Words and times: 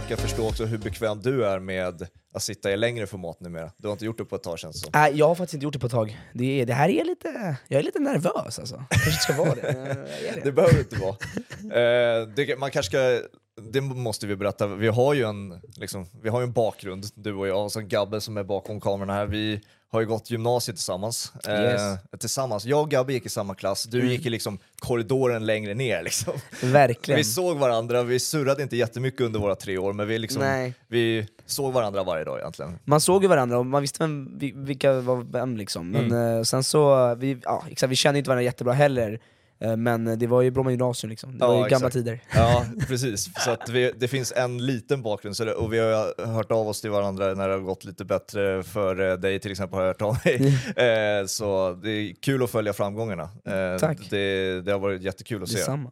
försöka 0.00 0.22
förstå 0.22 0.48
också 0.48 0.64
hur 0.64 0.78
bekväm 0.78 1.20
du 1.22 1.44
är 1.44 1.58
med 1.58 2.08
att 2.34 2.42
sitta 2.42 2.72
i 2.72 2.76
längre 2.76 3.06
format 3.06 3.40
numera. 3.40 3.72
Du 3.76 3.88
har 3.88 3.92
inte 3.92 4.04
gjort 4.04 4.18
det 4.18 4.24
på 4.24 4.36
ett 4.36 4.42
tag 4.42 4.58
känns 4.58 4.76
det 4.76 4.80
som. 4.80 4.90
Nej, 4.94 5.12
jag 5.16 5.28
har 5.28 5.34
faktiskt 5.34 5.54
inte 5.54 5.64
gjort 5.64 5.72
det 5.72 5.78
på 5.78 5.86
ett 5.86 5.92
tag. 5.92 6.18
Det, 6.34 6.60
är, 6.60 6.66
det 6.66 6.72
här 6.72 6.88
är 6.88 7.04
lite, 7.04 7.56
jag 7.68 7.78
är 7.78 7.82
lite 7.82 7.98
nervös 7.98 8.58
alltså. 8.58 8.84
Kanske 8.90 9.10
inte 9.10 9.22
ska 9.22 9.32
vara 9.32 9.54
det. 9.54 9.72
det. 9.72 10.40
Det 10.44 10.52
behöver 10.52 10.78
inte 10.78 10.96
vara. 10.96 11.16
Eh, 11.60 12.28
det, 12.28 12.58
man 12.58 12.70
kanske 12.70 12.90
ska, 12.90 13.28
det 13.72 13.80
måste 13.80 14.26
vi 14.26 14.36
berätta, 14.36 14.66
vi 14.66 14.88
har 14.88 15.14
ju 15.14 15.24
en, 15.24 15.60
liksom, 15.76 16.06
vi 16.22 16.28
har 16.28 16.42
en 16.42 16.52
bakgrund, 16.52 17.06
du 17.14 17.34
och 17.34 17.48
jag, 17.48 17.64
och 17.64 17.72
så 17.72 17.80
Gabbe 17.80 18.20
som 18.20 18.36
är 18.36 18.44
bakom 18.44 18.80
kameran 18.80 19.10
här. 19.10 19.26
Vi 19.26 19.60
har 19.90 20.00
ju 20.00 20.06
gått 20.06 20.30
gymnasiet 20.30 20.76
tillsammans. 20.76 21.32
Eh, 21.46 21.52
Yes. 21.62 21.80
tillsammans. 22.20 22.64
Jag 22.64 22.80
och 22.80 22.90
Gabbe 22.90 23.12
gick 23.12 23.26
i 23.26 23.28
samma 23.28 23.54
klass, 23.54 23.84
du 23.84 23.98
Mm. 24.00 24.10
gick 24.12 24.26
i 24.26 24.30
liksom 24.30 24.58
korridoren 24.78 25.46
längre 25.46 25.74
ner. 25.74 26.02
Liksom. 26.02 26.32
Verkligen. 26.62 27.18
Vi 27.18 27.24
såg 27.24 27.56
varandra, 27.58 28.02
vi 28.02 28.20
surrade 28.20 28.62
inte 28.62 28.76
jättemycket 28.76 29.20
under 29.20 29.40
våra 29.40 29.54
tre 29.54 29.78
år, 29.78 29.92
men 29.92 30.08
vi, 30.08 30.18
liksom, 30.18 30.72
vi 30.88 31.26
såg 31.46 31.72
varandra 31.72 32.02
varje 32.04 32.24
dag 32.24 32.38
egentligen. 32.38 32.78
Man 32.84 33.00
såg 33.00 33.22
ju 33.22 33.28
varandra 33.28 33.58
och 33.58 33.66
man 33.66 33.82
visste 33.82 34.02
vem, 34.02 34.38
vi- 34.38 34.52
vilka 34.56 34.92
var 34.92 35.16
vem 35.32 35.56
liksom. 35.56 35.90
Men 35.90 36.04
Mm. 36.04 36.36
eh, 36.38 36.42
sen 36.42 36.64
så, 36.64 37.14
vi, 37.14 37.38
ja, 37.44 37.64
exakt, 37.70 37.90
vi 37.90 37.96
kände 37.96 38.18
inte 38.18 38.28
varandra 38.30 38.42
jättebra 38.44 38.72
heller. 38.72 39.20
Eh, 39.60 39.76
men 39.76 40.18
det 40.18 40.26
var 40.26 40.42
ju 40.42 40.50
Bromma 40.50 40.70
gymnasium 40.70 41.10
liksom. 41.10 41.38
Det 41.38 41.44
Ja, 41.44 41.48
var 41.48 41.54
ju 41.54 41.60
gamla 41.60 41.74
exakt. 41.76 41.92
tider. 41.92 42.20
Ja, 42.34 42.66
precis. 42.88 43.30
Så 43.44 43.50
att 43.50 43.68
vi, 43.68 43.92
det 43.96 44.08
finns 44.08 44.32
en 44.36 44.66
liten 44.66 45.02
bakgrund, 45.02 45.36
så 45.36 45.44
det, 45.44 45.54
och 45.54 45.72
vi 45.72 45.78
har 45.78 46.26
hört 46.26 46.52
av 46.52 46.68
oss 46.68 46.80
till 46.80 46.90
varandra 46.90 47.34
när 47.34 47.48
det 47.48 47.54
har 47.54 47.60
gått 47.60 47.84
lite 47.84 48.04
bättre 48.04 48.62
för 48.62 49.10
eh, 49.10 49.16
dig 49.16 49.38
till 49.40 49.50
exempel, 49.50 49.76
har 49.78 49.82
jag 49.86 49.88
hört 49.88 50.02
av 50.02 50.16
mig. 50.24 50.58
Eh, 50.76 51.26
så 51.26 51.72
det 51.82 51.90
är 51.90 52.14
kul 52.22 52.42
att 52.42 52.50
följa 52.50 52.72
framgångarna. 52.72 53.22
Eh, 53.44 53.78
Tack. 53.80 53.98
Det, 54.10 54.60
det 54.60 54.72
har 54.72 54.78
varit 54.78 55.02
jättekul 55.02 55.42
att 55.42 55.48
se. 55.48 55.56
Detsamma. 55.58 55.90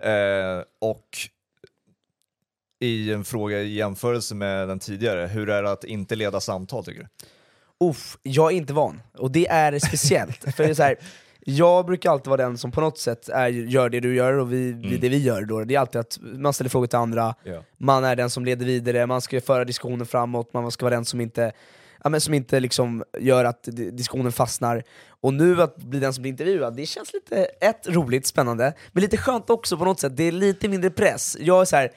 Eh, 0.00 0.62
och 0.80 1.08
i 2.80 3.12
en 3.12 3.24
fråga 3.24 3.60
i 3.60 3.74
jämförelse 3.74 4.34
med 4.34 4.68
den 4.68 4.78
tidigare, 4.78 5.26
hur 5.26 5.50
är 5.50 5.62
det 5.62 5.70
att 5.70 5.84
inte 5.84 6.14
leda 6.16 6.40
samtal 6.40 6.84
tycker 6.84 7.00
du? 7.00 7.08
Uff, 7.86 8.16
jag 8.22 8.52
är 8.52 8.56
inte 8.56 8.72
van, 8.72 9.00
och 9.18 9.30
det 9.30 9.48
är 9.48 9.78
speciellt. 9.78 10.54
för 10.56 10.64
det 10.64 10.70
är 10.70 10.74
så 10.74 10.82
här, 10.82 10.96
jag 11.48 11.86
brukar 11.86 12.10
alltid 12.10 12.26
vara 12.26 12.42
den 12.42 12.58
som 12.58 12.72
på 12.72 12.80
något 12.80 12.98
sätt 12.98 13.28
är, 13.28 13.48
gör 13.48 13.88
det 13.88 14.00
du 14.00 14.14
gör, 14.14 14.32
och 14.32 14.52
vi, 14.52 14.72
vi, 14.72 14.96
det 14.96 15.08
vi 15.08 15.18
gör 15.18 15.42
då, 15.42 15.64
det 15.64 15.74
är 15.74 15.78
alltid 15.78 16.00
att 16.00 16.18
man 16.22 16.52
ställer 16.52 16.70
frågor 16.70 16.86
till 16.86 16.98
andra, 16.98 17.34
Ja. 17.44 17.62
man 17.78 18.04
är 18.04 18.16
den 18.16 18.30
som 18.30 18.44
leder 18.44 18.66
vidare, 18.66 19.06
man 19.06 19.20
ska 19.20 19.40
föra 19.40 19.64
diskussionen 19.64 20.06
framåt, 20.06 20.52
man 20.52 20.70
ska 20.70 20.84
vara 20.86 20.94
den 20.94 21.04
som 21.04 21.20
inte 21.20 21.52
Ja, 22.04 22.10
men 22.10 22.20
som 22.20 22.34
inte 22.34 22.60
liksom 22.60 23.04
gör 23.18 23.44
att 23.44 23.62
di- 23.62 23.90
diskussionen 23.90 24.32
fastnar. 24.32 24.82
Och 25.20 25.34
nu 25.34 25.62
att 25.62 25.76
bli 25.76 26.00
den 26.00 26.12
som 26.12 26.22
blir 26.22 26.30
intervjuad, 26.32 26.76
det 26.76 26.86
känns 26.86 27.12
lite 27.12 27.44
ett, 27.44 27.88
roligt, 27.88 28.26
spännande, 28.26 28.72
men 28.92 29.02
lite 29.02 29.16
skönt 29.16 29.50
också 29.50 29.76
på 29.78 29.84
något 29.84 30.00
sätt, 30.00 30.16
det 30.16 30.24
är 30.24 30.32
lite 30.32 30.68
mindre 30.68 30.90
press. 30.90 31.36
Jag 31.40 31.60
är 31.60 31.64
så 31.64 31.76
här, 31.76 31.92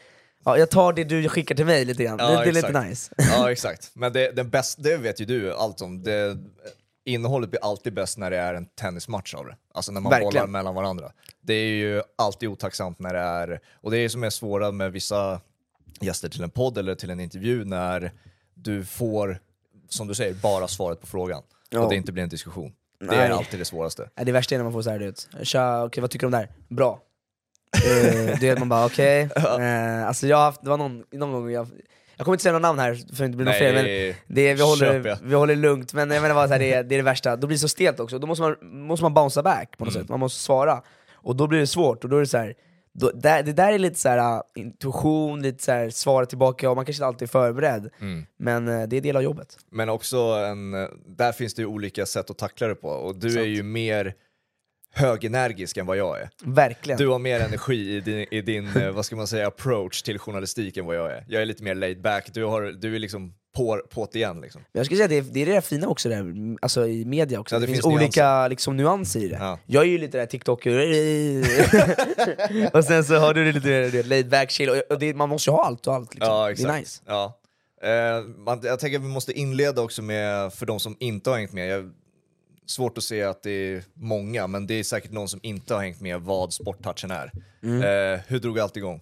ja, 0.45 0.57
jag 0.57 0.69
tar 0.69 0.93
det 0.93 1.03
du 1.03 1.29
skickar 1.29 1.55
till 1.55 1.65
mig 1.65 1.85
lite 1.85 2.03
grann, 2.03 2.17
Ja, 2.19 2.29
det, 2.29 2.35
det 2.43 2.49
är 2.49 2.53
lite 2.53 2.81
nice. 2.81 3.13
Ja 3.17 3.51
exakt, 3.51 3.91
men 3.93 4.13
det, 4.13 4.31
den 4.31 4.49
bäst, 4.49 4.83
det 4.83 4.97
vet 4.97 5.21
ju 5.21 5.25
du 5.25 5.53
allt 5.53 5.81
om. 5.81 6.03
Det, 6.03 6.37
innehållet 7.09 7.49
blir 7.49 7.63
alltid 7.63 7.93
bäst 7.93 8.17
när 8.17 8.31
det 8.31 8.37
är 8.37 8.53
en 8.53 8.65
tennismatch 8.65 9.33
av 9.33 9.45
det. 9.45 9.55
Alltså 9.73 9.91
när 9.91 10.01
man 10.01 10.09
Verkligen. 10.09 10.33
bollar 10.33 10.47
mellan 10.47 10.75
varandra. 10.75 11.11
Det 11.41 11.53
är 11.53 11.73
ju 11.73 12.01
alltid 12.15 12.49
otacksamt 12.49 12.99
när 12.99 13.13
det 13.13 13.19
är, 13.19 13.59
och 13.73 13.91
det 13.91 13.97
är 13.97 14.09
som 14.09 14.23
är 14.23 14.29
svåra 14.29 14.71
med 14.71 14.91
vissa 14.91 15.41
gäster 16.01 16.29
till 16.29 16.43
en 16.43 16.49
podd 16.49 16.77
eller 16.77 16.95
till 16.95 17.09
en 17.09 17.19
intervju 17.19 17.65
när 17.65 18.11
du 18.53 18.85
får, 18.85 19.39
som 19.89 20.07
du 20.07 20.15
säger, 20.15 20.33
bara 20.33 20.67
svaret 20.67 21.01
på 21.01 21.07
frågan. 21.07 21.43
Ja. 21.69 21.79
Och 21.79 21.89
det 21.89 21.95
inte 21.95 22.11
blir 22.11 22.23
en 22.23 22.29
diskussion. 22.29 22.73
Det 22.99 23.05
Nej. 23.05 23.17
är 23.17 23.29
alltid 23.29 23.59
det 23.59 23.65
svåraste. 23.65 24.09
Det 24.15 24.31
värsta 24.31 24.55
är 24.55 24.59
när 24.59 24.63
man 24.63 24.73
får 24.73 24.81
så 24.81 24.89
här 24.89 24.99
ut, 24.99 25.29
tja, 25.43 25.83
okej 25.83 26.01
vad 26.01 26.11
tycker 26.11 26.21
du 26.21 26.27
om 26.27 26.31
det 26.31 26.37
här? 26.37 26.49
Bra. 26.67 27.01
uh, 27.75 28.39
det 28.39 28.49
är 28.49 28.57
man 28.57 28.69
bara 28.69 28.85
okej, 28.85 29.29
Eh, 29.59 30.07
alltså 30.07 30.27
jag 30.27 30.37
har 30.37 30.43
haft, 30.43 30.63
det 30.63 30.69
var 30.69 30.77
någon, 30.77 31.03
någon 31.11 31.31
gång 31.31 31.51
jag, 31.51 31.67
jag 32.19 32.25
kommer 32.25 32.33
inte 32.35 32.43
säga 32.43 32.53
några 32.53 32.67
namn 32.67 32.79
här 32.79 32.93
för 32.93 33.01
att 33.01 33.17
det 33.17 33.25
inte 33.25 33.35
blir 33.37 33.45
något 33.45 33.55
fel, 33.55 33.75
men 33.75 33.85
det, 34.27 34.47
är- 34.49 34.55
vi, 34.55 34.61
håller, 34.61 35.17
vi 35.23 35.35
håller 35.35 35.55
lugnt, 35.55 35.93
men 35.93 36.11
jag 36.11 36.21
menar 36.21 36.35
bara 36.35 36.47
så 36.47 36.53
här, 36.53 36.59
det, 36.59 36.73
är, 36.73 36.83
det 36.83 36.95
är 36.95 36.97
det 36.97 37.03
värsta, 37.03 37.35
då 37.35 37.47
blir 37.47 37.55
det 37.55 37.61
så 37.61 37.67
stelt 37.67 37.99
också, 37.99 38.19
då 38.19 38.27
måste 38.27 38.41
man, 38.41 38.55
måste 38.61 39.03
man 39.03 39.13
bouncea 39.13 39.43
back 39.43 39.77
på 39.77 39.85
något 39.85 39.93
Mm. 39.95 40.03
sätt, 40.03 40.09
man 40.09 40.19
måste 40.19 40.39
svara, 40.43 40.81
och 41.13 41.35
då 41.35 41.47
blir 41.47 41.59
det 41.59 41.67
svårt, 41.67 42.03
och 42.03 42.09
då 42.09 42.15
är 42.15 42.19
det 42.21 42.27
så 42.27 42.37
här, 42.37 42.53
då, 42.93 43.11
där, 43.15 43.43
det 43.43 43.53
där 43.53 43.73
är 43.73 43.79
lite 43.79 43.99
så 43.99 44.09
här, 44.09 44.35
uh, 44.37 44.41
intuition, 44.55 45.41
lite 45.41 45.63
så 45.63 45.71
här, 45.71 45.89
svara 45.89 46.25
tillbaka, 46.25 46.69
och 46.69 46.75
man 46.75 46.85
kanske 46.85 46.97
inte 46.99 47.07
alltid 47.07 47.21
är 47.27 47.29
förberedd, 47.31 47.89
Mm. 48.01 48.25
men 48.39 48.67
uh, 48.67 48.87
det 48.87 48.97
är 48.97 49.01
del 49.01 49.15
av 49.15 49.23
jobbet. 49.23 49.57
Men 49.71 49.89
också, 49.89 50.17
en, 50.17 50.71
där 51.17 51.31
finns 51.31 51.53
det 51.53 51.61
ju 51.61 51.65
olika 51.65 52.05
sätt 52.05 52.29
att 52.29 52.37
tackla 52.37 52.67
det 52.67 52.75
på. 52.75 52.87
Och 52.89 53.15
du 53.15 53.27
är 53.27 53.31
Sant. 53.31 53.45
ju 53.47 53.63
mer 53.63 54.13
högenergisk 54.93 55.77
än 55.77 55.85
vad 55.85 55.97
jag 55.97 56.21
är. 56.21 56.29
Verkligen. 56.43 56.97
Du 56.97 57.07
har 57.07 57.19
mer 57.19 57.39
energi 57.39 57.95
i 57.95 58.01
din, 58.01 58.25
i 58.31 58.41
din 58.41 58.77
eh, 58.77 58.91
vad 58.91 59.05
ska 59.05 59.15
man 59.15 59.27
säga, 59.27 59.47
approach 59.47 60.01
till 60.01 60.19
journalistik 60.19 60.77
än 60.77 60.85
vad 60.85 60.95
jag 60.95 61.11
är. 61.11 61.25
Jag 61.27 61.41
är 61.41 61.45
lite 61.45 61.63
mer 61.63 61.75
laid 61.75 62.01
back, 62.01 62.29
du, 62.33 62.43
har, 62.43 62.61
du 62.61 62.95
är 62.95 62.99
liksom 62.99 63.33
på, 63.55 64.07
det 64.11 64.19
igen. 64.19 64.41
Liksom. 64.41 64.61
Men 64.71 64.79
jag 64.79 64.85
skulle 64.85 64.97
säga 64.97 65.05
att 65.05 65.25
det 65.25 65.29
är, 65.29 65.33
det 65.33 65.41
är 65.41 65.45
det 65.45 65.51
där 65.51 65.61
fina 65.61 65.87
också 65.87 66.09
där, 66.09 66.33
alltså 66.61 66.87
i 66.87 67.05
media 67.05 67.39
också, 67.39 67.55
Ja, 67.55 67.59
det, 67.59 67.65
det 67.65 67.73
finns, 67.73 67.85
finns 67.85 67.95
olika 67.95 68.47
liksom, 68.47 68.77
nyanser 68.77 69.19
i 69.19 69.27
det. 69.27 69.37
Ja. 69.39 69.59
Jag 69.65 69.83
är 69.83 69.87
ju 69.87 69.97
lite 69.97 70.17
där 70.17 70.25
TikToker, 70.25 70.73
och 72.77 72.85
sen 72.85 73.03
så 73.03 73.15
har 73.15 73.33
du 73.33 73.45
det 73.45 73.51
lite 73.51 73.89
det, 73.89 74.05
laid 74.05 74.29
back 74.29 74.51
chill, 74.51 74.69
och, 74.69 74.75
och 74.89 74.99
det, 74.99 75.13
man 75.13 75.29
måste 75.29 75.49
ju 75.49 75.53
ha 75.53 75.65
allt 75.65 75.87
och 75.87 75.93
allt 75.93 76.13
liksom. 76.13 76.33
Ja, 76.33 76.53
det 76.57 76.63
är 76.63 76.79
nice. 76.79 77.01
Ja. 77.05 77.39
Eh, 77.81 78.23
man, 78.23 78.59
jag 78.63 78.79
tänker 78.79 78.97
att 78.97 79.03
vi 79.03 79.07
måste 79.07 79.33
inleda 79.33 79.81
också 79.81 80.01
med, 80.01 80.53
för 80.53 80.65
de 80.65 80.79
som 80.79 80.97
inte 80.99 81.29
har 81.29 81.37
hängt 81.37 81.53
med, 81.53 81.67
jag, 81.67 81.91
svårt 82.69 82.97
att 82.97 83.03
se 83.03 83.23
att 83.23 83.43
det 83.43 83.51
är 83.51 83.83
många, 83.93 84.47
men 84.47 84.67
det 84.67 84.73
är 84.73 84.83
säkert 84.83 85.11
någon 85.11 85.27
som 85.27 85.39
inte 85.43 85.73
har 85.73 85.81
hängt 85.81 86.01
med 86.01 86.21
vad 86.21 86.53
sporttouchen 86.53 87.11
är. 87.11 87.31
Mm. 87.63 87.81
Eh, 88.13 88.19
hur 88.27 88.39
drog 88.39 88.59
allt 88.59 88.77
igång? 88.77 89.01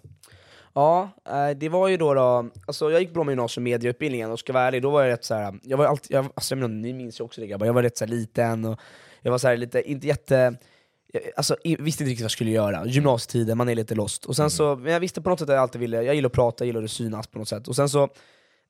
Ja, 0.74 1.10
eh, 1.28 1.50
det 1.56 1.68
var 1.68 1.88
ju 1.88 1.96
då, 1.96 2.14
då 2.14 2.50
alltså 2.66 2.90
jag 2.90 3.00
gick 3.00 3.12
Bromma 3.14 3.30
gymnasium 3.32 3.64
medieutbildningen, 3.64 4.30
och 4.30 4.38
ska 4.38 4.52
vara 4.52 4.64
ärlig, 4.64 4.82
då 4.82 4.90
var 4.90 5.02
jag 5.02 5.12
rätt 5.12 5.24
såhär, 5.24 5.54
jag 5.62 5.76
var 5.76 5.84
alltid, 5.86 6.16
jag, 6.16 6.24
alltså 6.34 6.54
jag 6.54 6.58
menar, 6.60 6.74
ni 6.74 6.92
minns 6.92 7.20
ju 7.20 7.24
också 7.24 7.40
det 7.40 7.46
grabbar, 7.46 7.66
jag 7.66 7.72
var 7.74 7.82
rätt 7.82 7.98
så 7.98 8.04
här 8.04 8.10
liten, 8.12 8.64
och 8.64 8.80
jag 9.22 9.30
var 9.30 9.38
så 9.38 9.48
här 9.48 9.56
lite, 9.56 9.90
inte 9.90 10.06
jätte 10.06 10.34
jag- 11.12 11.22
Alltså, 11.36 11.56
jag 11.62 11.78
visste 11.78 12.02
inte 12.02 12.10
riktigt 12.10 12.22
vad 12.22 12.24
jag 12.24 12.30
skulle 12.30 12.50
göra, 12.50 12.86
gymnasietiden, 12.86 13.58
man 13.58 13.68
är 13.68 13.74
lite 13.74 13.94
lost. 13.94 14.24
Och 14.24 14.36
sen 14.36 14.50
så, 14.50 14.76
men 14.76 14.92
jag 14.92 15.00
visste 15.00 15.20
på 15.22 15.30
något 15.30 15.38
sätt 15.38 15.48
att 15.48 15.54
jag 15.54 15.62
alltid 15.62 15.80
ville, 15.80 16.02
jag 16.02 16.14
gillar 16.14 16.26
att 16.26 16.32
prata, 16.32 16.64
jag 16.64 16.66
gillar 16.66 16.82
att 16.82 16.90
synas 16.90 17.26
på 17.26 17.38
något 17.38 17.48
sätt. 17.48 17.68
Och 17.68 17.76
sen 17.76 17.88
så, 17.88 18.02
eh, 18.02 18.08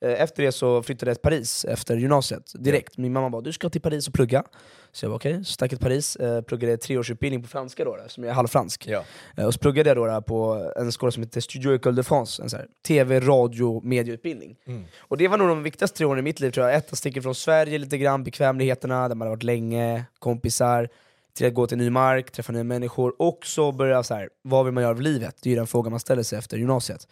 efter 0.01 0.43
det 0.43 0.53
så 0.53 0.83
flyttade 0.83 1.11
jag 1.11 1.17
till 1.17 1.23
Paris 1.23 1.65
efter 1.65 1.97
gymnasiet, 1.97 2.53
direkt. 2.55 2.97
Min 2.99 3.13
mamma 3.13 3.31
bara 3.31 3.43
'du 3.43 3.53
ska 3.53 3.69
till 3.69 3.81
Paris 3.81 4.09
och 4.09 4.15
plugga' 4.15 4.45
Så 4.93 5.05
jag 5.05 5.11
var 5.11 5.17
okej, 5.17 5.45
så 5.45 5.53
stack 5.53 5.69
till 5.71 5.79
Paris, 5.79 6.17
eh, 6.17 6.41
pluggade 6.43 6.77
treårsutbildning 6.77 7.43
på 7.43 7.49
franska 7.49 7.85
då, 7.85 7.97
som 8.07 8.25
jag 8.25 8.31
är 8.31 8.35
halvfransk. 8.35 8.89
Ja. 8.89 9.05
Eh, 9.37 9.45
Och 9.47 9.55
så 9.55 9.61
pluggade 9.61 9.91
jag 9.91 9.97
då 9.97 10.23
på 10.23 10.73
en 10.77 10.93
skola 10.93 11.13
som 11.13 11.23
heter 11.23 11.41
Studio 11.41 11.75
École 11.75 11.97
de 11.97 12.03
France, 12.03 12.43
en 12.43 12.51
så 12.51 12.57
här 12.57 12.67
TV, 12.87 13.21
radio, 13.21 13.81
medieutbildning. 13.85 14.57
Mm. 14.67 14.85
Och 14.99 15.17
det 15.17 15.29
var 15.29 15.39
nog 15.39 15.49
de 15.49 15.63
viktigaste 15.63 15.97
tre 15.97 16.07
åren 16.07 16.19
i 16.19 16.23
mitt 16.23 16.41
liv 16.41 16.51
tror 16.51 16.67
jag. 16.67 16.77
Ett, 16.77 16.93
att 16.93 16.99
sticka 16.99 17.23
från 17.23 17.35
Sverige 17.35 17.79
lite 17.79 17.99
grann, 17.99 18.25
bekvämligheterna, 18.25 19.09
där 19.09 19.15
man 19.15 19.29
har 19.29 19.37
varit 19.37 19.43
länge, 19.43 20.05
kompisar, 20.19 20.89
till 21.35 21.47
att 21.47 21.55
gå 21.55 21.67
till 21.67 21.79
ny 21.79 21.91
mark, 21.91 22.31
träffa 22.31 22.53
nya 22.53 22.65
människor, 22.65 23.15
och 23.19 23.47
så 23.47 23.73
börja 23.73 24.03
så 24.03 24.15
här, 24.15 24.29
vad 24.43 24.65
vill 24.65 24.75
man 24.75 24.83
göra 24.83 24.91
av 24.95 25.01
livet? 25.01 25.37
Det 25.43 25.49
är 25.49 25.51
ju 25.51 25.57
den 25.57 25.67
frågan 25.67 25.91
man 25.91 26.01
ställer 26.01 26.23
sig 26.23 26.39
efter 26.39 26.57
gymnasiet. 26.57 27.09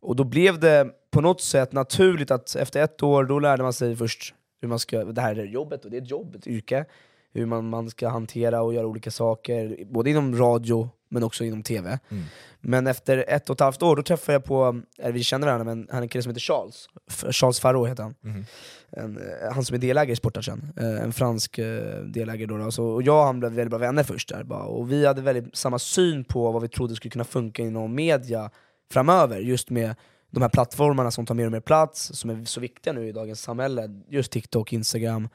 Och 0.00 0.16
då 0.16 0.24
blev 0.24 0.60
det 0.60 0.86
på 1.10 1.20
något 1.20 1.40
sätt 1.40 1.72
naturligt 1.72 2.30
att 2.30 2.56
efter 2.56 2.82
ett 2.82 3.02
år, 3.02 3.24
då 3.24 3.38
lärde 3.38 3.62
man 3.62 3.72
sig 3.72 3.96
först 3.96 4.34
hur 4.60 4.68
man 4.68 4.78
ska, 4.78 5.04
det 5.04 5.20
här 5.20 5.36
är 5.36 5.44
jobbet, 5.44 5.84
och 5.84 5.90
det 5.90 5.96
är 5.96 6.02
ett 6.02 6.10
jobb, 6.10 6.34
ett 6.34 6.46
yrke, 6.46 6.84
hur 7.32 7.46
man, 7.46 7.68
man 7.68 7.90
ska 7.90 8.08
hantera 8.08 8.62
och 8.62 8.74
göra 8.74 8.86
olika 8.86 9.10
saker, 9.10 9.84
både 9.84 10.10
inom 10.10 10.36
radio 10.38 10.90
men 11.08 11.22
också 11.22 11.44
inom 11.44 11.62
TV. 11.62 11.98
Mm. 12.08 12.24
Men 12.60 12.86
efter 12.86 13.24
ett 13.28 13.50
och 13.50 13.56
ett 13.56 13.60
halvt 13.60 13.82
år, 13.82 13.96
då 13.96 14.02
träffade 14.02 14.32
jag 14.32 14.44
på, 14.44 14.80
eller 14.98 15.12
vi 15.12 15.22
känner 15.22 15.46
varandra, 15.46 15.64
men 15.64 15.86
han 15.90 15.98
är 15.98 16.02
en 16.02 16.08
kille 16.08 16.22
som 16.22 16.30
heter 16.30 16.40
Charles, 16.40 16.88
Charles 17.30 17.60
Farro 17.60 17.84
heter 17.84 18.02
han. 18.02 18.14
Mhm. 18.20 18.44
En, 18.90 19.16
eh, 19.16 19.52
han 19.52 19.64
som 19.64 19.74
är 19.74 19.78
delägare 19.78 20.12
i 20.12 20.16
Sportagen, 20.16 20.72
eh, 20.76 21.02
en 21.02 21.12
fransk 21.12 21.58
eh, 21.58 22.00
delägare 22.02 22.46
då. 22.46 22.58
då. 22.58 22.70
Så, 22.70 22.86
och 22.86 23.02
jag 23.02 23.20
och 23.20 23.26
han 23.26 23.40
blev 23.40 23.52
väldigt 23.52 23.70
bra 23.70 23.78
vänner 23.78 24.02
först 24.02 24.28
där, 24.28 24.44
bara. 24.44 24.62
och 24.62 24.92
vi 24.92 25.06
hade 25.06 25.22
väldigt 25.22 25.56
samma 25.56 25.78
syn 25.78 26.24
på 26.24 26.52
vad 26.52 26.62
vi 26.62 26.68
trodde 26.68 26.96
skulle 26.96 27.10
kunna 27.10 27.24
funka 27.24 27.62
inom 27.62 27.94
media 27.94 28.50
framöver, 28.92 29.40
just 29.40 29.70
med 29.70 29.94
de 30.30 30.42
här 30.42 30.48
plattformarna 30.48 31.10
som 31.10 31.26
tar 31.26 31.34
mer 31.34 31.46
och 31.46 31.52
mer 31.52 31.60
plats, 31.60 32.10
som 32.14 32.30
är 32.30 32.44
så 32.44 32.60
viktiga 32.60 32.92
nu 32.92 33.08
i 33.08 33.12
dagens 33.12 33.42
samhälle, 33.42 33.88
just 34.08 34.32
TikTok, 34.32 34.72
Instagram, 34.72 35.28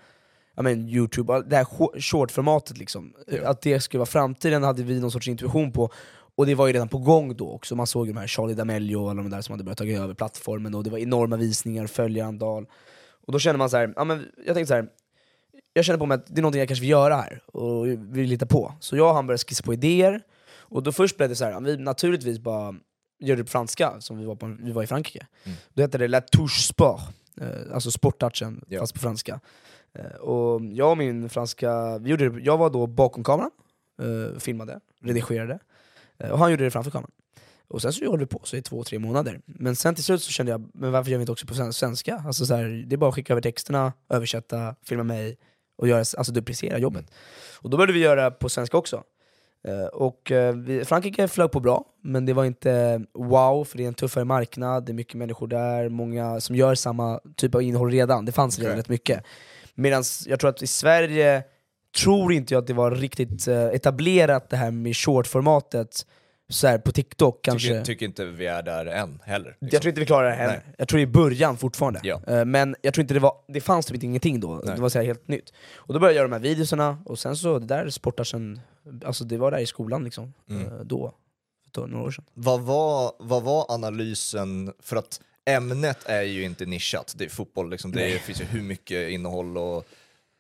ja, 0.56 0.62
men 0.62 0.90
Youtube, 0.90 1.44
det 1.48 1.56
här 1.56 1.64
short- 1.64 2.02
shortformatet 2.02 2.78
liksom. 2.78 3.14
Ja. 3.28 3.50
Att 3.50 3.62
det 3.62 3.80
skulle 3.80 4.00
vara 4.00 4.06
framtiden 4.06 4.64
hade 4.64 4.84
vi 4.84 5.00
någon 5.00 5.12
sorts 5.12 5.28
intuition 5.28 5.72
på, 5.72 5.90
och 6.36 6.46
det 6.46 6.56
var 6.56 6.68
ju 6.68 6.74
redan 6.74 6.90
på 6.90 6.98
gång 6.98 7.36
då 7.36 7.52
också, 7.52 7.76
man 7.76 7.88
såg 7.88 8.08
ju 8.08 8.14
de 8.14 8.20
här 8.20 8.28
Charlie 8.28 8.54
D'Amelio 8.54 8.96
och 8.96 9.12
alla 9.12 9.22
de 9.22 9.30
där 9.30 9.42
som 9.42 9.54
hade 9.54 9.64
börjat 9.64 9.78
ta 9.78 9.86
över 9.86 10.14
plattformen, 10.14 10.76
och 10.76 10.84
det 10.84 10.90
var 10.90 10.98
enorma 10.98 11.36
visningar, 11.36 11.88
följarantal. 11.88 12.66
Och 13.26 13.34
då 13.34 13.40
kände 13.40 13.58
man 13.58 13.70
så 13.70 13.78
här, 13.78 13.94
ja, 13.96 14.04
men 14.04 14.26
jag 14.46 14.56
tänkte 14.56 14.68
så 14.68 14.74
här. 14.74 14.88
jag 15.74 15.86
kände 15.86 16.00
på 16.00 16.06
mig 16.06 16.16
att 16.16 16.28
det 16.28 16.40
är 16.40 16.42
någonting 16.42 16.60
jag 16.60 16.68
kanske 16.68 16.82
vill 16.82 16.90
göra 16.90 17.16
här, 17.16 17.44
och 17.46 17.88
vill 17.88 18.30
lita 18.30 18.46
på. 18.46 18.74
Så 18.80 18.98
jag 18.98 19.10
och 19.10 19.16
han 19.16 19.28
började 19.28 19.44
skissa 19.44 19.64
på 19.64 19.74
idéer, 19.74 20.22
och 20.56 20.84
då 20.84 20.92
först 20.92 21.18
blev 21.18 21.30
det 21.30 21.36
så 21.36 21.46
här, 21.46 21.62
vi 21.62 21.78
naturligtvis 21.78 22.40
bara 22.40 22.76
gör 23.28 23.36
det 23.36 23.44
på 23.44 23.50
franska, 23.50 24.02
som 24.02 24.18
vi 24.18 24.26
var, 24.26 24.36
på, 24.36 24.56
vi 24.60 24.72
var 24.72 24.84
i 24.84 24.88
Frankrike. 24.88 25.28
Mm. 25.44 25.58
Då 25.74 25.82
hette 25.82 25.98
det 25.98 26.08
La 26.08 26.22
Touche 26.22 26.62
Sport, 26.62 27.02
eh, 27.42 27.48
alltså 27.74 27.92
sporttouchen, 27.92 28.66
Ja. 28.68 28.80
fast 28.80 28.94
på 28.94 29.00
franska. 29.00 29.40
Eh, 29.94 30.06
och 30.16 30.62
jag 30.66 30.92
och 30.92 30.98
min 30.98 31.30
franska, 31.30 31.98
vi 31.98 32.10
gjorde 32.10 32.30
det, 32.30 32.40
jag 32.42 32.58
var 32.58 32.70
då 32.70 32.88
bakom 32.88 33.24
kameran, 33.24 33.52
eh, 34.02 34.40
filmade, 34.40 34.80
redigerade, 35.02 35.60
eh, 36.18 36.30
och 36.30 36.40
han 36.40 36.52
gjorde 36.52 36.64
det 36.64 36.72
framför 36.72 36.92
kameran. 36.92 37.12
Och 37.68 37.82
sen 37.82 37.94
så 37.94 38.06
höll 38.12 38.20
vi 38.20 38.26
på 38.26 38.40
så 38.44 38.56
i 38.58 38.62
två, 38.62 38.84
tre 38.84 39.00
månader. 39.00 39.42
Men 39.46 39.76
sen 39.76 39.96
till 39.96 40.04
slut 40.04 40.22
så 40.22 40.32
kände 40.32 40.52
jag, 40.52 40.70
men 40.74 40.92
varför 40.92 41.12
gör 41.12 41.18
vi 41.18 41.22
inte 41.22 41.32
också 41.32 41.48
på 41.48 41.54
sven- 41.54 41.74
svenska? 41.74 42.24
Alltså 42.28 42.46
så 42.46 42.56
här, 42.56 42.84
det 42.88 42.96
är 42.96 42.98
bara 42.98 43.10
att 43.10 43.16
skicka 43.16 43.34
över 43.34 43.42
texterna, 43.42 43.94
översätta, 44.10 44.76
filma 44.86 45.04
mig 45.04 45.38
och 45.78 45.88
göra, 45.88 46.00
alltså 46.00 46.32
duplicera 46.32 46.78
jobbet. 46.78 47.06
Och 47.56 47.70
då 47.70 47.78
började 47.78 47.94
vi 47.94 48.00
göra 48.00 48.32
på 48.32 48.50
svenska 48.50 48.78
också. 48.78 49.04
Eh, 49.68 49.86
och 49.86 50.32
eh, 50.32 50.56
Frankrike 50.84 51.28
flög 51.28 51.52
på 51.52 51.60
bra, 51.60 51.86
men 52.02 52.26
det 52.26 52.34
var 52.34 52.46
inte 52.46 53.02
wow, 53.14 53.64
för 53.64 53.78
det 53.78 53.84
är 53.84 53.88
en 53.88 53.94
tuffare 53.94 54.26
marknad, 54.26 54.86
det 54.86 54.92
är 54.92 54.94
mycket 54.94 55.14
människor 55.14 55.48
där, 55.48 55.90
många 55.90 56.40
som 56.42 56.56
gör 56.56 56.76
samma 56.76 57.20
typ 57.36 57.56
av 57.56 57.62
innehåll 57.62 57.92
redan, 57.92 58.26
det 58.26 58.32
fanns 58.32 58.60
redan 58.60 58.72
Okej. 58.72 58.80
rätt 58.80 58.90
mycket. 58.90 59.24
Medan 59.76 60.04
jag 60.26 60.40
tror 60.40 60.50
att 60.50 60.62
i 60.62 60.68
Sverige 60.68 61.44
tror 62.02 62.34
inte 62.34 62.54
jag 62.54 62.62
att 62.62 62.68
det 62.68 62.74
var 62.74 62.92
riktigt 62.92 63.48
eh, 63.48 63.64
etablerat 63.66 64.50
det 64.50 64.58
här 64.58 64.72
med 64.72 64.96
shortformatet 64.98 66.06
så 66.50 66.68
här 66.68 66.78
på 66.78 66.92
TikTok 66.92 67.40
kanske. 67.42 67.68
Tycker, 67.70 67.84
tycker 67.84 68.06
inte 68.06 68.26
vi 68.26 68.46
är 68.48 68.64
där 68.64 68.86
än 68.86 69.20
heller. 69.26 69.50
liksom. 69.50 69.70
Jag 69.72 69.82
tror 69.82 69.90
inte 69.90 70.00
vi 70.00 70.06
klarar 70.06 70.30
det 70.30 70.36
heller. 70.36 70.62
Nej. 70.66 70.76
Jag 70.78 70.88
tror 70.88 70.98
det 70.98 71.04
är 71.04 71.08
början 71.08 71.58
fortfarande. 71.58 72.00
Ja. 72.04 72.22
Eh, 72.28 72.46
Men 72.46 72.76
jag 72.82 72.94
tror 72.94 73.02
inte 73.02 73.14
det 73.14 73.20
var, 73.20 73.34
det 73.48 73.62
fanns 73.62 73.86
typ 73.86 74.04
ingenting 74.04 74.40
då, 74.40 74.62
Nej. 74.66 74.76
det 74.76 74.82
var 74.82 74.90
så 74.90 75.02
helt 75.02 75.28
nytt. 75.28 75.54
Och 75.76 75.94
då 75.94 76.00
började 76.00 76.14
jag 76.14 76.22
göra 76.22 76.28
de 76.28 76.34
här 76.34 76.56
videorna, 76.56 76.98
och 77.06 77.20
sen 77.20 77.36
så, 77.36 77.60
det 77.60 77.66
där 77.66 77.90
sportar 77.90 78.24
sen, 78.24 78.60
alltså 79.06 79.24
det 79.24 79.38
var 79.38 79.52
där 79.52 79.60
i 79.60 79.66
skolan 79.66 80.04
liksom, 80.04 80.34
Mm. 80.50 80.68
eh, 80.68 80.80
då, 80.80 81.14
för 81.76 81.88
några 81.88 82.06
år 82.06 82.12
sedan. 82.12 82.26
Vad, 82.34 82.62
var, 82.62 83.14
vad 83.20 83.44
var 83.44 83.66
analysen, 83.72 84.74
för 84.80 84.96
att 84.96 85.22
ämnet 85.46 85.98
är 86.06 86.22
ju 86.22 86.44
inte 86.44 86.66
nischat, 86.66 87.14
det 87.18 87.26
är 87.26 87.30
fotboll, 87.30 87.70
liksom. 87.70 87.92
det 87.92 88.00
Nej. 88.00 88.20
finns 88.20 88.42
ju 88.42 88.46
hur 88.46 88.62
mycket 88.62 89.10
innehåll 89.12 89.58
och 89.58 89.86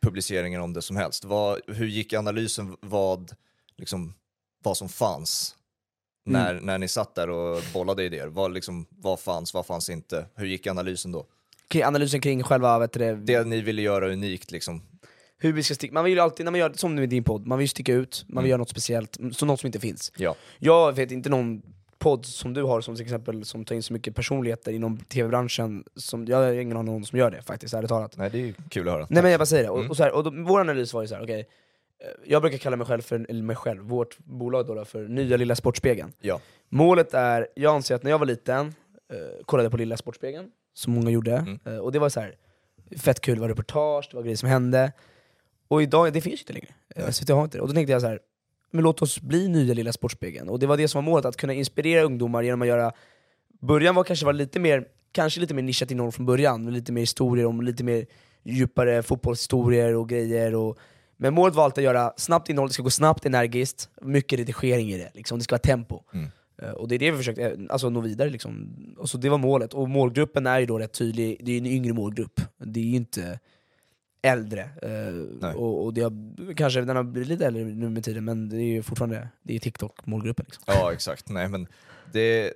publiceringar 0.02 0.60
om 0.60 0.74
det 0.74 0.82
som 0.82 0.96
helst. 0.98 1.26
Vad, 1.26 1.62
hur 1.68 1.88
gick 1.88 2.14
analysen 2.14 2.78
vad, 2.82 3.36
liksom, 3.78 4.14
vad 4.64 4.78
som 4.78 4.90
fanns 4.90 5.56
när, 6.26 6.54
när 6.62 6.78
ni 6.78 6.88
satt 6.88 7.16
där 7.16 7.30
och 7.30 7.62
bollade 7.74 8.04
idéer? 8.04 8.28
Vad, 8.28 8.54
liksom, 8.54 8.86
vad 8.90 9.20
fanns, 9.20 9.54
vad 9.54 9.66
fanns 9.66 9.90
inte? 9.90 10.26
Hur 10.36 10.46
gick 10.46 10.68
analysen 10.68 11.12
då? 11.12 11.26
Analysen 11.84 12.22
kring 12.22 12.44
själva, 12.44 12.80
vet 12.80 12.92
du, 12.94 13.00
det, 13.00 13.16
Det 13.16 13.44
ni 13.44 13.62
ville 13.62 13.82
göra 13.82 14.12
unikt 14.12 14.52
liksom. 14.52 14.82
Hur 15.44 15.54
vi 15.54 15.64
ska 15.64 15.76
sticka, 15.76 15.94
man 15.94 16.04
vill 16.04 16.14
ju 16.14 16.20
alltid, 16.20 16.46
när 16.46 16.52
man 16.52 16.60
gör, 16.60 16.74
som 16.76 17.00
i 17.00 17.06
din 17.08 17.24
podd, 17.24 17.48
man 17.48 17.58
vill 17.58 17.64
ju 17.64 17.68
sticka 17.68 17.94
ut, 17.94 18.26
man 18.28 18.44
vill 18.44 18.50
göra 18.50 18.58
något 18.58 18.70
speciellt, 18.70 19.18
så 19.32 19.46
något 19.46 19.60
som 19.60 19.68
inte 19.68 19.80
finns. 19.80 20.12
Ja. 20.18 20.36
Jag 20.60 20.94
vet 20.94 21.12
inte 21.12 21.30
någon 21.30 21.62
podd 22.00 22.26
som 22.26 22.54
du 22.54 22.64
har 22.64 22.82
som 22.82 22.96
till 22.96 23.04
exempel 23.04 23.46
som 23.46 23.66
tar 23.66 23.76
in 23.76 23.84
så 23.84 23.94
mycket 23.94 24.16
personligheter 24.16 24.72
inom 24.72 24.98
tv-branschen, 24.98 25.84
som, 25.96 26.26
jag 26.26 26.38
har 26.38 26.52
ingen 26.54 26.78
aning 26.78 26.90
om 26.90 26.96
någon 26.96 27.06
som 27.06 27.20
gör 27.20 27.32
det 27.32 27.42
faktiskt, 27.42 27.74
ärligt 27.74 27.90
talat. 27.90 28.18
Nej, 28.18 28.30
det 28.30 28.38
är 28.38 28.46
ju 28.46 28.54
kul 28.70 28.88
att 28.88 28.94
höra. 28.94 29.08
Nej 29.10 29.24
men 29.24 29.32
jag 29.32 29.40
bara 29.40 29.46
säger 29.46 29.64
det, 29.64 29.70
och, 29.70 29.78
Mm. 29.80 29.90
och, 29.90 29.98
så 29.98 30.04
här, 30.04 30.12
och 30.12 30.24
då, 30.24 30.32
vår 30.44 30.60
analys 30.60 30.94
var 30.94 31.02
ju 31.02 31.08
så 31.08 31.16
här, 31.16 31.24
okej 31.24 31.40
eh, 31.40 32.08
jag 32.26 32.42
brukar 32.42 32.58
kalla 32.58 32.76
mig 32.78 32.88
själv 32.88 33.02
för, 33.02 33.26
eller 33.30 33.44
mig 33.44 33.56
själv, 33.56 33.84
vårt 33.84 34.18
bolag 34.18 34.68
då, 34.68 34.74
då 34.76 34.86
för 34.86 35.08
Nya 35.08 35.38
Lilla 35.38 35.56
Sportspegeln. 35.56 36.14
Ja. 36.22 36.40
Målet 36.70 37.14
är, 37.14 37.48
jag 37.56 37.76
anser 37.76 37.96
att 37.96 38.04
när 38.04 38.12
jag 38.12 38.20
var 38.20 38.26
liten, 38.26 38.66
eh, 39.14 39.46
kollade 39.46 39.70
på 39.70 39.78
Lilla 39.78 39.98
Sportspegeln, 39.98 40.48
som 40.74 40.94
många 40.94 41.10
gjorde, 41.10 41.34
Mm. 41.36 41.60
eh, 41.66 41.78
och 41.78 41.92
det 41.92 42.00
var 42.00 42.10
så 42.10 42.20
här 42.20 42.36
fett 42.98 43.22
kul, 43.22 43.36
det 43.36 43.42
var 43.42 43.50
reportage, 43.50 44.08
det 44.12 44.16
var 44.16 44.24
grejer 44.24 44.38
som 44.38 44.50
hände. 44.50 44.92
Och 45.74 45.84
idag, 45.84 46.14
det 46.14 46.22
finns 46.22 46.40
ju 46.40 46.42
inte 46.42 46.54
längre. 46.54 46.68
Eh, 46.96 47.04
Nej. 47.04 47.14
SVT 47.14 47.30
har 47.30 47.44
inte 47.44 47.58
det. 47.58 47.62
Och 47.62 47.68
då 47.68 47.74
tänkte 47.74 47.92
jag 47.92 48.02
så 48.02 48.08
här, 48.08 48.20
men 48.72 48.84
låt 48.84 49.02
oss 49.02 49.22
bli 49.22 49.48
Nya 49.48 49.74
Lilla 49.74 49.94
Sportspegeln. 49.94 50.50
Och 50.50 50.60
det 50.60 50.68
var 50.68 50.78
det 50.78 50.88
som 50.88 51.06
var 51.06 51.12
målet, 51.12 51.26
att 51.26 51.38
kunna 51.38 51.54
inspirera 51.54 52.04
ungdomar 52.04 52.44
genom 52.44 52.62
att 52.62 52.68
göra 52.68 52.92
Början 53.62 53.96
var 53.96 54.04
kanske 54.04 54.26
var 54.26 54.34
lite 54.34 54.60
mer, 54.60 54.86
kanske 55.12 55.40
lite 55.40 55.54
mer 55.54 55.64
nischat 55.64 55.92
innehåll 55.92 56.12
från 56.12 56.26
början, 56.26 56.64
med 56.64 56.74
lite 56.74 56.92
mer 56.92 57.02
historier 57.02 57.46
om 57.46 57.62
lite 57.62 57.84
mer 57.84 58.06
djupare 58.44 59.04
fotbollshistorier 59.04 59.96
och 59.96 60.10
grejer. 60.10 60.56
Och, 60.56 60.78
men 61.18 61.34
målet 61.34 61.56
var 61.56 61.64
alltid 61.64 61.82
att 61.82 61.94
göra 61.94 62.14
snabbt 62.18 62.50
innehåll, 62.50 62.68
det 62.70 62.74
ska 62.74 62.84
gå 62.84 62.90
snabbt, 62.90 63.26
energiskt, 63.26 63.90
mycket 64.02 64.40
redigering 64.40 64.92
i 64.92 64.98
det. 64.98 65.12
Liksom. 65.14 65.38
Det 65.38 65.44
ska 65.44 65.54
vara 65.54 65.60
tempo. 65.60 66.04
Mm. 66.14 66.28
Eh, 66.62 66.72
Och 66.72 66.88
det 66.88 66.96
är 66.96 67.00
det 67.00 67.12
vi 67.12 67.18
försökte 67.18 67.44
eh, 67.44 67.52
alltså, 67.70 67.90
nå 67.90 68.00
vidare. 68.02 68.30
Liksom. 68.30 68.76
Och 68.98 69.10
så 69.10 69.18
det 69.18 69.30
var 69.30 69.38
målet. 69.38 69.74
Och 69.74 69.90
målgruppen 69.90 70.48
är 70.48 70.60
ju 70.60 70.66
då 70.66 70.80
rätt 70.80 70.94
tydlig, 70.94 71.38
det 71.44 71.52
är 71.52 71.58
en 71.58 71.66
yngre 71.66 71.94
målgrupp. 71.94 72.42
Det 72.66 72.80
är 72.80 72.96
inte 72.96 73.40
äldre. 74.24 74.70
Eh, 74.82 75.56
och, 75.56 75.86
och 75.86 75.94
det 75.94 76.02
har, 76.02 76.54
kanske 76.54 76.82
den 76.82 76.96
har 76.96 77.04
blivit 77.04 77.30
lite 77.30 77.46
äldre 77.46 77.64
nu 77.64 77.90
med 77.90 78.04
tiden, 78.04 78.26
men 78.26 78.50
det 78.50 78.56
är 78.56 78.68
ju 78.68 78.84
fortfarande 78.84 79.30
det 79.44 79.56
är 79.56 79.60
TikTok-målgruppen. 79.60 80.46
Liksom. 80.46 80.64
Ja, 80.68 80.94
exakt. 80.94 81.30
Nej, 81.30 81.48
men 81.48 81.68
det, 82.12 82.54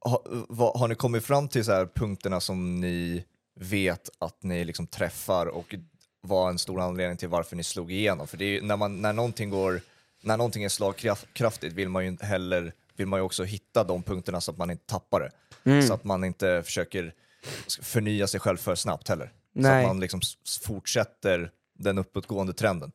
har, 0.00 0.20
vad, 0.48 0.78
har 0.78 0.88
ni 0.88 0.94
kommit 0.94 1.24
fram 1.24 1.48
till 1.48 1.64
så 1.64 1.72
här 1.72 1.86
punkterna 1.94 2.40
som 2.40 2.80
ni 2.80 3.24
vet 3.60 4.10
att 4.18 4.42
ni 4.42 4.64
liksom 4.64 4.86
träffar 4.86 5.46
och 5.46 5.74
var 6.20 6.50
en 6.50 6.58
stor 6.58 6.80
anledning 6.80 7.16
till 7.16 7.28
varför 7.28 7.56
ni 7.56 7.64
slog 7.64 7.92
igenom? 7.92 8.26
För 8.26 8.36
det 8.36 8.44
är 8.44 8.62
när, 8.62 8.76
man, 8.76 9.02
när, 9.02 9.12
någonting 9.12 9.50
går, 9.50 9.80
när 10.22 10.36
någonting 10.36 10.64
är 10.64 10.68
slagkraftigt 10.68 11.72
vill 11.72 11.88
man 11.88 12.04
ju 12.06 12.16
heller 12.20 12.72
vill 12.96 13.06
man 13.06 13.20
ju 13.20 13.24
också 13.24 13.44
hitta 13.44 13.84
de 13.84 14.02
punkterna 14.02 14.40
så 14.40 14.50
att 14.50 14.58
man 14.58 14.70
inte 14.70 14.86
tappar 14.86 15.20
det. 15.20 15.30
Mm. 15.70 15.82
Så 15.82 15.94
att 15.94 16.04
man 16.04 16.24
inte 16.24 16.62
försöker 16.62 17.14
förnya 17.80 18.26
sig 18.26 18.40
själv 18.40 18.56
för 18.56 18.74
snabbt 18.74 19.08
heller. 19.08 19.32
Så 19.54 19.60
Nej. 19.60 19.84
att 19.84 19.88
man 19.90 20.00
liksom 20.00 20.20
fortsätter 20.66 21.50
den 21.78 21.98
uppåtgående 21.98 22.52
trenden. 22.52 22.92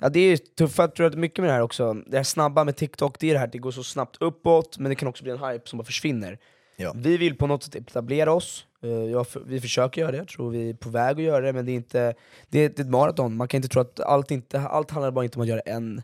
Ja 0.00 0.08
det 0.08 0.20
är 0.20 0.36
tufft, 0.36 0.78
jag 0.78 0.94
tror 0.94 1.06
att 1.06 1.14
mycket 1.14 1.38
med 1.38 1.48
det 1.48 1.54
här 1.54 1.60
också, 1.62 1.94
det 1.94 2.16
här 2.16 2.24
snabba 2.24 2.64
med 2.64 2.76
TikTok, 2.76 3.18
det 3.20 3.26
är 3.26 3.32
det 3.32 3.38
här 3.38 3.46
att 3.46 3.52
det 3.52 3.58
går 3.58 3.70
så 3.70 3.84
snabbt 3.84 4.16
uppåt, 4.20 4.78
men 4.78 4.88
det 4.90 4.94
kan 4.94 5.08
också 5.08 5.24
bli 5.24 5.32
en 5.32 5.38
hype 5.44 5.68
som 5.68 5.76
bara 5.78 5.84
försvinner. 5.84 6.38
Ja. 6.76 6.92
Vi 6.96 7.16
vill 7.16 7.36
på 7.36 7.46
något 7.46 7.62
sätt 7.62 7.74
etablera 7.74 8.32
oss, 8.32 8.66
Eh, 8.84 8.90
jag, 8.90 9.26
vi 9.46 9.60
försöker 9.60 10.00
göra 10.00 10.10
det, 10.12 10.16
jag 10.18 10.28
tror 10.28 10.50
vi 10.50 10.70
är 10.70 10.74
på 10.74 10.88
väg 10.90 11.16
att 11.16 11.22
göra 11.22 11.40
det, 11.46 11.52
men 11.52 11.66
det 11.66 11.72
är, 11.72 11.76
inte, 11.76 12.14
det 12.48 12.58
är, 12.58 12.68
det 12.68 12.78
är 12.78 12.84
ett 12.84 12.90
maraton, 12.90 13.36
man 13.36 13.48
kan 13.48 13.58
inte 13.58 13.68
tro 13.68 13.80
att 13.80 14.00
allt, 14.00 14.30
inte, 14.30 14.60
allt 14.60 14.90
handlar 14.90 15.10
bara 15.10 15.24
inte 15.24 15.38
om 15.38 15.42
att 15.42 15.48
göra 15.48 15.60
en 15.60 16.02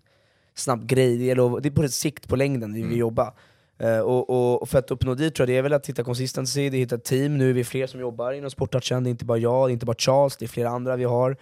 snabb 0.55 0.87
grej, 0.87 1.19
det, 1.19 1.41
att- 1.43 1.63
det 1.63 1.69
är 1.69 1.71
på 1.71 1.83
ett 1.83 1.93
sikt 1.93 2.29
på 2.29 2.37
längden 2.37 2.75
vi 2.75 2.83
vill 2.83 2.99
jobba. 2.99 3.35
Eh, 3.79 3.99
och, 3.99 4.31
och, 4.31 4.63
och 4.63 4.69
för 4.69 4.79
att 4.79 4.91
uppnå 4.91 5.15
dit 5.15 5.35
tror 5.35 5.49
jag 5.49 5.55
det 5.55 5.59
är 5.59 5.63
väl 5.63 5.73
att 5.73 5.89
hitta 5.89 6.05
consistency, 6.05 6.71
det 6.71 6.77
är 6.77 6.79
att 6.79 6.83
hitta 6.83 6.99
team, 6.99 7.39
nu 7.39 7.51
är 7.51 7.55
vi 7.55 7.65
fler 7.65 7.87
som 7.87 8.01
jobbar 8.01 8.33
inom 8.33 8.51
sportartsen, 8.51 9.05
det 9.05 9.09
är 9.09 9.11
inte 9.11 9.25
bara 9.25 9.39
jag, 9.39 9.69
det 9.69 9.71
är 9.71 9.73
inte 9.73 9.87
bara 9.87 9.97
Charles, 9.99 10.37
det 10.37 10.45
är 10.45 10.49
flera 10.49 10.69
andra 10.69 10.97
vi 10.97 11.05
har. 11.05 11.37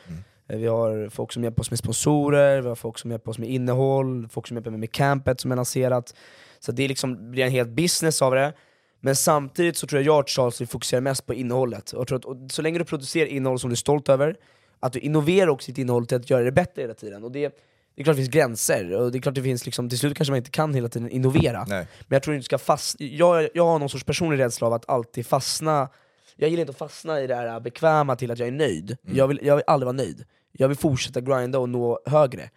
Eh, 0.48 0.58
Vi 0.58 0.66
har 0.66 1.08
folk 1.08 1.32
som 1.32 1.44
hjälper 1.44 1.60
oss 1.60 1.70
med 1.70 1.78
sponsorer, 1.78 2.62
vi 2.62 2.68
har 2.68 2.74
folk 2.74 2.98
som 2.98 3.10
hjälper 3.10 3.30
oss 3.30 3.38
med 3.38 3.48
innehåll, 3.50 4.28
folk 4.30 4.46
som 4.46 4.56
hjälper 4.56 4.70
mig 4.70 4.80
med 4.80 4.92
campet 4.92 5.40
som 5.40 5.52
är 5.52 5.56
lanserat. 5.56 6.14
Så 6.58 6.72
det 6.72 6.88
liksom, 6.88 7.30
blir 7.30 7.44
en 7.44 7.50
helt 7.50 7.70
business 7.70 8.22
av 8.22 8.34
det. 8.34 8.52
Men 9.00 9.16
samtidigt 9.16 9.76
så 9.76 9.86
tror 9.86 10.02
jag 10.02 10.06
jag 10.06 10.18
och 10.22 10.28
Charles 10.28 10.60
vi 10.60 10.66
fokuserar 10.66 11.00
mest 11.00 11.26
på 11.26 11.34
innehållet. 11.34 11.92
Och 11.92 12.08
tror 12.08 12.18
att, 12.18 12.24
och 12.24 12.36
så 12.50 12.62
länge 12.62 12.78
du 12.78 12.84
producerar 12.84 13.26
innehåll 13.26 13.58
som 13.58 13.70
du 13.70 13.74
är 13.74 13.76
stolt 13.76 14.08
över, 14.08 14.36
att 14.80 14.92
du 14.92 14.98
innoverar 14.98 15.48
också 15.48 15.70
ditt 15.70 15.78
innehåll 15.78 16.06
till 16.06 16.16
att 16.16 16.30
göra 16.30 16.42
det 16.44 16.52
bättre 16.52 16.82
hela 16.82 16.94
tiden. 16.94 17.24
Och 17.24 17.32
det, 17.32 17.58
det 17.96 18.02
är 18.02 18.04
klart 18.04 18.16
det 18.16 18.22
finns 18.22 18.34
gränser, 18.34 18.96
och 18.96 19.12
det 19.12 19.18
är 19.18 19.20
klart 19.20 19.34
det 19.34 19.42
finns 19.42 19.66
liksom, 19.66 19.88
till 19.88 19.98
slut 19.98 20.16
kanske 20.16 20.32
man 20.32 20.38
inte 20.38 20.50
kan 20.50 20.74
hela 20.74 20.88
tiden 20.88 21.10
innovera. 21.10 21.64
Nej. 21.68 21.86
Men 22.00 22.16
jag 22.16 22.22
tror 22.22 22.36
inte 22.36 22.44
ska 22.44 22.58
fast... 22.58 23.00
jag, 23.00 23.48
jag 23.54 23.66
har 23.66 23.78
någon 23.78 23.88
sorts 23.88 24.04
personlig 24.04 24.38
rädsla 24.38 24.66
av 24.66 24.72
att 24.72 24.88
alltid 24.88 25.26
fastna 25.26 25.88
Jag 26.36 26.50
gillar 26.50 26.60
inte 26.60 26.70
att 26.70 26.78
fastna 26.78 27.20
i 27.20 27.26
det 27.26 27.34
här 27.34 27.60
bekväma 27.60 28.16
till 28.16 28.30
att 28.30 28.38
jag 28.38 28.48
är 28.48 28.52
nöjd. 28.52 28.96
Jag, 29.02 29.28
vill, 29.28 29.40
jag 29.42 29.56
vill 29.56 29.64
aldrig 29.66 29.86
vara 29.86 29.96
nöjd. 29.96 30.24
Jag 30.58 30.68
vill 30.68 30.76
fortsätta 30.76 31.20
grinda 31.20 31.58
och 31.58 31.68
nå 31.68 32.00
högre. 32.06 32.50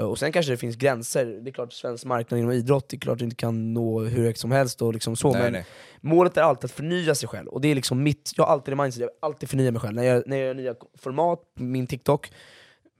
Uh, 0.00 0.04
Och 0.06 0.18
sen 0.18 0.32
kanske 0.32 0.52
det 0.52 0.56
finns 0.56 0.76
gränser, 0.76 1.26
det 1.26 1.50
är 1.50 1.52
klart 1.52 1.72
svensk 1.72 2.04
marknad 2.04 2.40
inom 2.40 2.52
idrott, 2.52 2.88
det 2.88 2.96
är 2.96 2.98
klart 2.98 3.18
du 3.18 3.24
inte 3.24 3.36
kan 3.36 3.74
nå 3.74 4.00
hur 4.00 4.24
högt 4.24 4.38
som 4.38 4.52
helst 4.52 4.82
och 4.82 4.92
liksom 4.92 5.16
så, 5.16 5.32
Nej, 5.32 5.42
men 5.42 5.52
nej. 5.52 5.66
målet 6.00 6.36
är 6.36 6.42
alltid 6.42 6.64
att 6.64 6.70
förnya 6.70 7.14
sig 7.14 7.28
själv, 7.28 7.48
och 7.48 7.60
det 7.60 7.68
är 7.68 7.74
liksom 7.74 8.02
mitt, 8.02 8.32
jag 8.36 8.44
har 8.44 8.52
alltid 8.52 8.72
det 8.72 8.82
mindset, 8.82 9.00
jag 9.00 9.06
vill 9.06 9.16
alltid 9.20 9.48
förnya 9.48 9.70
mig 9.70 9.80
själv. 9.80 9.94
När 9.94 10.02
jag, 10.02 10.22
när 10.26 10.36
jag 10.36 10.46
gör 10.46 10.54
nya 10.54 10.74
format, 10.98 11.40
min 11.54 11.86
TikTok, 11.86 12.32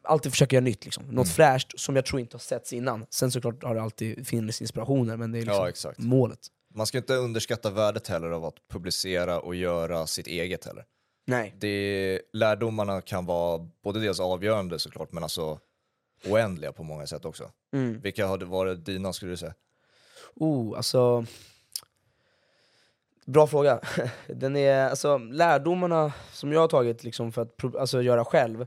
alltid 0.02 0.32
försöka 0.32 0.56
göra 0.56 0.64
nytt, 0.64 0.85
liksom. 0.85 1.04
Mm. 1.04 1.14
något 1.14 1.28
fräscht 1.28 1.80
som 1.80 1.97
jag 1.97 2.06
tror 2.06 2.21
inte 2.21 2.35
har 2.35 2.40
setts 2.40 2.73
innan. 2.73 3.06
Sen 3.11 3.30
såklart 3.30 3.62
har 3.62 3.75
det 3.75 3.82
alltid 3.82 4.26
funnits 4.26 4.61
inspirationer, 4.61 5.16
men 5.16 5.32
det 5.32 5.38
är 5.38 5.66
liksom 5.66 5.92
Ja, 5.97 6.04
målet. 6.04 6.38
Man 6.75 6.87
ska 6.87 6.99
inte 6.99 7.14
underskatta 7.14 7.71
värdet 7.71 8.09
heller 8.09 8.30
av 8.30 8.44
att 8.44 8.68
publicera 8.68 9.40
och 9.40 9.54
göra 9.54 10.06
sitt 10.06 10.26
eget 10.26 10.64
heller. 10.64 10.85
Nej. 11.26 11.54
Det, 11.59 12.21
lärdomarna 12.32 13.00
kan 13.00 13.26
vara 13.26 13.68
både 13.85 14.00
dels 14.00 14.21
avgörande 14.21 14.78
såklart, 14.78 15.12
men 15.12 15.23
alltså 15.23 15.59
oändliga 16.26 16.73
på 16.73 16.82
många 16.82 17.06
sätt 17.06 17.25
också. 17.25 17.50
Mm. 17.73 18.00
Vilka 18.00 18.26
hade 18.26 18.44
varit 18.44 18.85
dina 18.85 19.12
skulle 19.12 19.32
du 19.32 19.37
säga? 19.37 19.54
Oh, 20.35 20.76
alltså... 20.76 21.25
Bra 23.26 23.47
fråga. 23.47 23.80
Den 24.26 24.56
är, 24.56 24.88
alltså, 24.88 25.18
lärdomarna 25.18 26.12
som 26.32 26.52
jag 26.52 26.61
har 26.61 26.68
tagit 26.68 27.04
liksom 27.04 27.32
för 27.32 27.42
att 27.42 27.76
alltså, 27.76 28.02
göra 28.02 28.25
själv, 28.25 28.66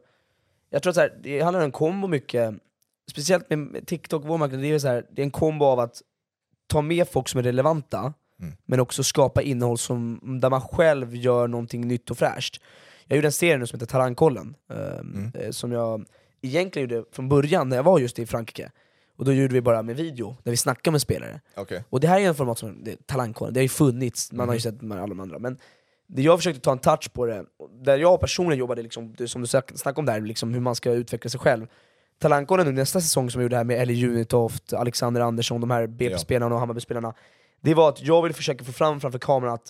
jag 0.76 0.84
tror 0.84 0.92
att 0.92 0.96
så 0.96 1.02
här, 1.02 1.18
det 1.24 1.42
handlar 1.42 1.60
om 1.60 1.66
en 1.66 1.72
kombo 1.72 2.08
mycket, 2.08 2.54
speciellt 3.12 3.50
med 3.50 3.88
TikTok, 3.88 4.24
vår 4.26 4.38
marknad, 4.38 4.62
det 4.62 4.68
är, 4.72 4.80
så 4.80 4.88
här, 4.88 5.06
det 5.12 5.22
är 5.22 5.24
en 5.24 5.32
kombo 5.32 5.66
av 5.66 5.80
att 5.80 6.02
ta 6.68 6.82
med 6.82 7.08
folk 7.10 7.28
som 7.28 7.40
är 7.40 7.44
relevanta, 7.44 8.14
Mm. 8.40 8.54
men 8.66 8.80
också 8.80 9.04
skapa 9.04 9.42
innehåll 9.42 9.78
som, 9.78 10.20
där 10.42 10.50
man 10.50 10.62
själv 10.62 11.16
gör 11.16 11.48
någonting 11.48 11.88
nytt 11.88 12.12
och 12.12 12.18
fräscht. 12.18 12.62
Jag 13.06 13.16
gjorde 13.16 13.28
en 13.28 13.32
serie 13.32 13.58
nu 13.58 13.68
som 13.68 13.80
heter 13.80 13.92
Talangkollen, 13.92 14.56
ehm, 14.74 15.32
eh, 15.36 15.52
som 15.52 15.72
jag 15.72 16.06
egentligen 16.42 16.90
gjorde 16.90 17.06
från 17.12 17.30
början 17.30 17.70
när 17.70 17.76
jag 17.76 17.84
var 17.84 18.00
just 18.00 18.20
i 18.20 18.26
Frankrike. 18.26 18.72
Och 19.18 19.26
då 19.26 19.34
gjorde 19.34 19.54
vi 19.54 19.62
bara 19.62 19.82
med 19.84 19.96
video, 19.96 20.38
där 20.44 20.52
vi 20.52 20.58
snackade 20.58 20.92
med 20.92 21.02
spelare. 21.02 21.42
Okej. 21.56 21.84
Och 21.90 22.00
det 22.00 22.08
här 22.08 22.20
är 22.20 22.28
en 22.28 22.36
format 22.36 22.60
som, 22.60 22.84
det, 22.84 23.08
talangkollen, 23.08 23.54
det 23.54 23.60
har 23.60 23.64
ju 23.64 23.70
funnits, 23.70 24.32
man 24.32 24.48
har 24.48 24.56
ju 24.56 24.62
sett 24.62 24.82
med 24.82 24.98
alla 24.98 25.08
de 25.08 25.20
andra. 25.20 25.40
Men 25.40 25.58
det 26.08 26.22
jag 26.22 26.40
försökte 26.40 26.62
ta 26.62 26.72
en 26.72 26.80
touch 26.80 27.14
på 27.14 27.26
det, 27.26 27.46
där 27.84 27.98
jag 27.98 28.20
personligen 28.20 28.60
jobbade, 28.60 28.82
liksom, 28.82 29.16
som 29.28 29.42
du 29.42 29.48
snack- 29.48 29.72
snackade 29.78 30.00
om 30.00 30.06
där, 30.06 30.22
liksom, 30.22 30.54
hur 30.54 30.62
man 30.62 30.76
ska 30.76 30.92
utveckla 30.92 31.30
sig 31.30 31.40
själv. 31.40 31.68
Talangkollen 32.20 32.66
nu, 32.66 32.72
nästa 32.72 33.02
säsong 33.02 33.32
som 33.32 33.42
jag 33.42 33.44
gjorde 33.46 33.58
här 33.58 33.64
med 33.64 33.82
Ellie 33.82 33.94
Junitoft, 33.96 34.74
Alexander 34.74 35.22
Andersson, 35.22 35.62
de 35.62 35.72
här 35.72 35.88
BP-spelarna 35.88 36.56
och 36.56 36.60
Hammarby-spelarna. 36.62 37.14
det 37.62 37.74
var 37.74 37.90
att 37.90 38.02
jag 38.02 38.22
ville 38.22 38.34
försöka 38.34 38.64
få 38.66 38.72
fram 38.72 39.00
framför 39.00 39.20
kameran 39.20 39.54
att 39.54 39.70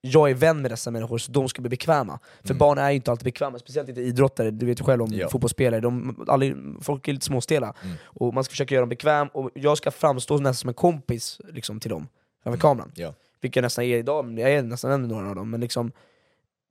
jag 0.00 0.30
är 0.30 0.34
vän 0.34 0.62
med 0.62 0.70
dessa 0.70 0.90
människor 0.90 1.18
så 1.18 1.32
de 1.32 1.48
ska 1.48 1.62
bli 1.62 1.68
bekväma. 1.68 2.18
För 2.44 2.54
barn 2.54 2.78
är 2.78 2.90
ju 2.90 2.96
inte 2.96 3.10
alltid 3.10 3.24
bekväma, 3.24 3.58
speciellt 3.58 3.88
inte 3.88 4.00
idrottare, 4.00 4.50
du 4.50 4.66
vet 4.66 4.80
ju 4.80 4.84
själv 4.84 5.02
om 5.02 5.08
Ja. 5.12 5.28
fotbollsspelare, 5.28 5.80
de, 5.80 6.24
aldrig, 6.28 6.56
folk 6.80 7.08
är 7.08 7.12
lite 7.12 7.24
småstela. 7.26 7.74
Mm. 7.84 7.96
Och 8.04 8.34
man 8.34 8.44
ska 8.44 8.50
försöka 8.50 8.74
göra 8.74 8.82
dem 8.82 8.88
bekväm, 8.88 9.28
och 9.28 9.50
jag 9.54 9.76
ska 9.78 9.90
framstå 9.90 10.34
nästan 10.38 10.54
som 10.54 10.68
en 10.68 10.74
kompis 10.74 11.40
liksom, 11.52 11.80
till 11.80 11.90
dem 11.90 12.08
framför 12.42 12.60
kameran. 12.60 12.92
Ja. 12.94 13.14
Vilket 13.42 13.56
jag 13.56 13.62
nästan 13.62 13.84
är 13.84 13.96
idag, 13.98 14.24
men 14.24 14.38
jag 14.38 14.50
är 14.52 14.62
nästan 14.62 15.00
med 15.00 15.10
några 15.10 15.28
av 15.28 15.34
dem. 15.34 15.50
Men 15.50 15.60
liksom, 15.60 15.92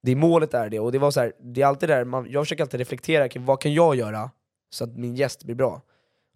det 0.03 0.15
målet 0.15 0.53
är 0.53 0.69
det, 0.69 0.79
och 0.79 0.91
det 0.91 0.99
var 0.99 1.11
så 1.11 1.19
här, 1.19 1.33
det 1.39 1.61
är 1.61 1.65
alltid 1.65 1.89
där, 1.89 2.03
man, 2.03 2.31
jag 2.31 2.43
försöker 2.45 2.63
alltid 2.63 2.79
reflektera 2.79 3.29
kring 3.29 3.45
vad 3.45 3.61
kan 3.61 3.73
jag 3.73 3.95
göra 3.95 4.31
så 4.69 4.83
att 4.83 4.97
min 4.97 5.15
gäst 5.15 5.43
blir 5.43 5.55
bra. 5.55 5.81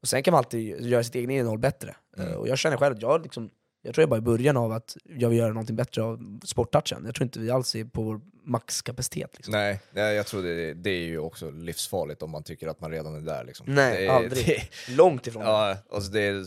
Och 0.02 0.08
sen 0.08 0.24
kan 0.24 0.32
man 0.32 0.38
alltid 0.38 0.82
göra 0.86 1.04
sitt 1.04 1.16
egna 1.16 1.34
innehåll 1.34 1.60
bättre. 1.60 1.96
Mm. 2.18 2.30
Eh, 2.30 2.36
Och 2.36 2.48
jag 2.48 2.58
känner 2.58 2.78
själv 2.78 2.96
att 2.96 3.02
jag 3.02 3.24
liksom, 3.24 3.50
jag 3.82 3.96
tror 3.96 4.02
jag 4.02 4.10
bara 4.10 4.18
i 4.18 4.22
början 4.22 4.58
av 4.58 4.72
att 4.72 4.98
jag 5.04 5.30
vill 5.30 5.38
göra 5.38 5.50
någonting 5.54 5.76
bättre 5.76 6.04
av 6.04 6.40
sporttouchen. 6.44 7.02
Jag 7.06 7.16
tror 7.16 7.24
inte 7.24 7.40
vi 7.40 7.52
alls 7.52 7.76
är 7.76 7.86
på 7.86 8.02
vår 8.04 8.22
maxkapacitet. 8.44 9.30
Liksom. 9.36 9.52
Nej, 9.52 9.80
jag 9.94 10.26
tror 10.28 10.44
det, 10.44 10.74
det 10.74 10.90
är 10.90 11.06
ju 11.06 11.20
också 11.20 11.52
livsfarligt 11.52 12.22
om 12.24 12.30
man 12.32 12.44
tycker 12.44 12.68
att 12.68 12.82
man 12.82 12.92
redan 12.92 13.16
är 13.16 13.22
där. 13.22 13.44
Liksom. 13.44 13.66
Nej, 13.70 14.06
det 14.06 14.12
aldrig. 14.14 14.46
Det, 14.46 14.94
Långt 14.96 15.28
ifrån. 15.28 15.44
ja, 15.44 15.78
alltså 15.92 16.12
det 16.12 16.22
är, 16.22 16.46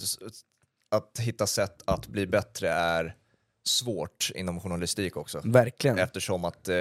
att 0.91 1.19
hitta 1.21 1.47
sätt 1.47 1.83
att 1.85 2.07
bli 2.07 2.27
bättre 2.27 2.69
är 2.71 3.15
svårt 3.69 4.31
inom 4.35 4.61
journalistik 4.61 5.17
också. 5.17 5.41
Verkligen. 5.45 5.99
Eftersom 5.99 6.45
att, 6.45 6.69
eh, 6.69 6.77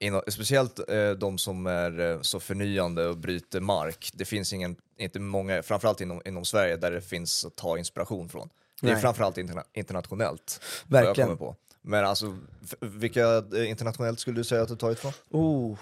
inom, 0.00 0.22
speciellt 0.28 0.90
eh, 0.90 1.10
de 1.10 1.38
som 1.38 1.66
är 1.66 2.00
eh, 2.00 2.20
så 2.20 2.40
förnyande 2.40 3.06
och 3.06 3.16
bryter 3.16 3.60
mark, 3.60 4.10
det 4.14 4.24
finns 4.24 4.52
ingen, 4.52 4.76
inte 4.96 5.20
många, 5.20 5.62
framförallt 5.62 6.00
inom, 6.00 6.22
inom 6.24 6.44
Sverige, 6.44 6.76
där 6.76 6.90
det 6.90 7.00
finns 7.00 7.44
att 7.44 7.56
ta 7.56 7.78
inspiration 7.78 8.28
från. 8.28 8.48
Det 8.80 8.88
är 8.88 8.92
Nej. 8.92 9.02
framförallt 9.02 9.38
interna 9.38 9.64
internationellt, 9.72 10.60
jag 10.88 10.92
Verkligen. 10.92 11.28
kommer 11.28 11.38
på. 11.38 11.56
Men 11.82 12.04
alltså, 12.04 12.36
vilka 12.80 13.36
eh, 13.54 13.70
internationellt 13.70 14.20
skulle 14.20 14.36
du 14.36 14.44
säga 14.44 14.62
att 14.62 14.68
du 14.68 14.76
tagit 14.76 14.98
från? 14.98 15.12
Oh, 15.30 15.78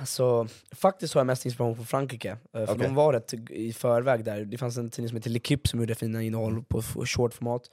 alltså, 0.00 0.48
faktiskt 0.72 1.14
har 1.14 1.20
jag 1.20 1.26
mest 1.26 1.46
inspiration 1.46 1.76
från 1.76 1.86
Frankrike, 1.86 2.30
eh, 2.30 2.36
för 2.52 2.62
Okej. 2.62 2.86
de 2.86 2.94
var 2.94 3.12
rätt 3.12 3.34
i 3.50 3.72
förväg 3.72 4.24
där. 4.24 4.44
Det 4.44 4.58
fanns 4.58 4.76
en 4.76 4.90
tidning 4.90 5.08
som 5.08 5.16
heter 5.16 5.30
L'Equipe 5.30 5.68
som 5.68 5.80
gjorde 5.80 5.94
fina 5.94 6.22
innehåll 6.22 6.64
på 6.68 6.82
shortformat. 6.82 7.70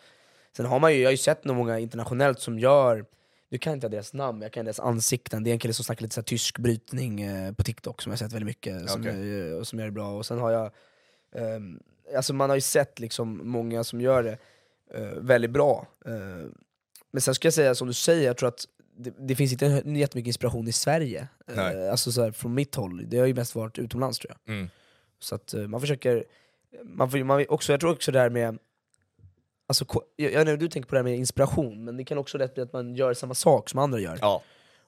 Sen 0.58 0.66
har 0.66 0.80
man 0.80 0.94
ju, 0.94 1.00
jag 1.00 1.08
har 1.08 1.12
ju 1.12 1.18
sett 1.18 1.46
många 1.46 1.80
internationellt 1.80 2.40
som 2.40 2.60
gör, 2.60 3.06
nu 3.50 3.58
kan 3.58 3.72
jag 3.72 3.78
inte 3.78 3.90
deras 3.90 4.14
namn, 4.14 4.42
jag 4.42 4.52
kan 4.52 4.66
deras 4.66 4.80
ansikten. 4.80 5.44
Det 5.44 5.50
är 5.50 5.52
en 5.52 5.60
kille 5.60 5.74
som 5.74 5.86
snackar 5.86 6.02
lite 6.02 6.16
så 6.16 6.24
tysk 6.24 6.60
brytning 6.60 7.22
eh, 7.22 7.54
på 7.54 7.64
TikTok 7.64 8.02
som 8.02 8.10
jag 8.10 8.14
har 8.14 8.18
sett 8.18 8.34
väldigt 8.34 8.48
mycket, 8.48 8.90
som, 8.90 9.02
Okej. 9.02 9.40
är, 9.40 9.60
och 9.60 9.68
som 9.68 9.80
gör 9.80 9.86
det 9.86 9.92
bra. 9.92 10.18
Och 10.18 10.26
sen 10.26 10.40
har 10.40 10.52
jag, 10.52 10.72
ehm, 11.36 11.80
alltså 12.16 12.34
man 12.34 12.50
har 12.50 12.58
ju 12.58 12.62
sett 12.62 13.00
liksom 13.00 13.42
många 13.50 13.84
som 13.84 14.02
gör 14.02 14.24
det 14.24 14.38
eh, 14.94 15.18
väldigt 15.18 15.52
bra. 15.52 15.88
Eh, 16.06 16.48
men 17.12 17.22
sen 17.22 17.36
ska 17.36 17.46
jag 17.46 17.54
säga 17.54 17.76
som 17.76 17.88
du 17.88 17.94
säger, 17.94 18.26
jag 18.28 18.38
tror 18.38 18.50
att 18.50 18.66
det, 18.98 19.14
det 19.20 19.36
finns 19.36 19.52
inte 19.52 19.66
jättemycket 19.66 20.28
inspiration 20.28 20.68
i 20.68 20.72
Sverige. 20.72 21.28
Eh, 21.48 21.92
alltså 21.92 22.12
så 22.12 22.24
här, 22.24 22.32
från 22.32 22.54
mitt 22.54 22.76
håll, 22.76 23.10
det 23.10 23.18
har 23.18 23.26
ju 23.26 23.34
mest 23.34 23.56
varit 23.56 23.80
utomlands 23.80 24.20
tror 24.20 24.34
jag. 24.46 24.56
Mm. 24.56 24.70
Så 25.20 25.36
att 25.36 25.54
eh, 25.54 25.68
man 25.68 25.82
försöker, 25.82 26.26
man 26.84 27.12
får, 27.12 27.24
man, 27.24 27.46
också, 27.50 27.74
jag 27.74 27.80
tror 27.80 27.92
också 27.92 28.12
det 28.12 28.20
här 28.20 28.30
med, 28.30 28.58
alltså, 29.68 29.86
jag, 30.16 30.32
jag 30.34 30.46
hur 30.46 30.58
du 30.58 30.68
tänker 30.70 30.90
på 30.90 30.96
det 30.96 31.00
här 31.00 31.04
med 31.04 31.16
inspiration, 31.18 31.84
men 31.86 31.98
det 31.98 32.04
kan 32.04 32.18
också 32.18 32.38
lätt 32.38 32.54
bli 32.54 32.64
att 32.64 32.74
man 32.74 32.96
gör 32.96 33.14
samma 33.14 33.34
sak 33.34 33.70
som 33.70 33.80
andra 33.80 34.00
gör. 34.00 34.18
Ja, 34.22 34.42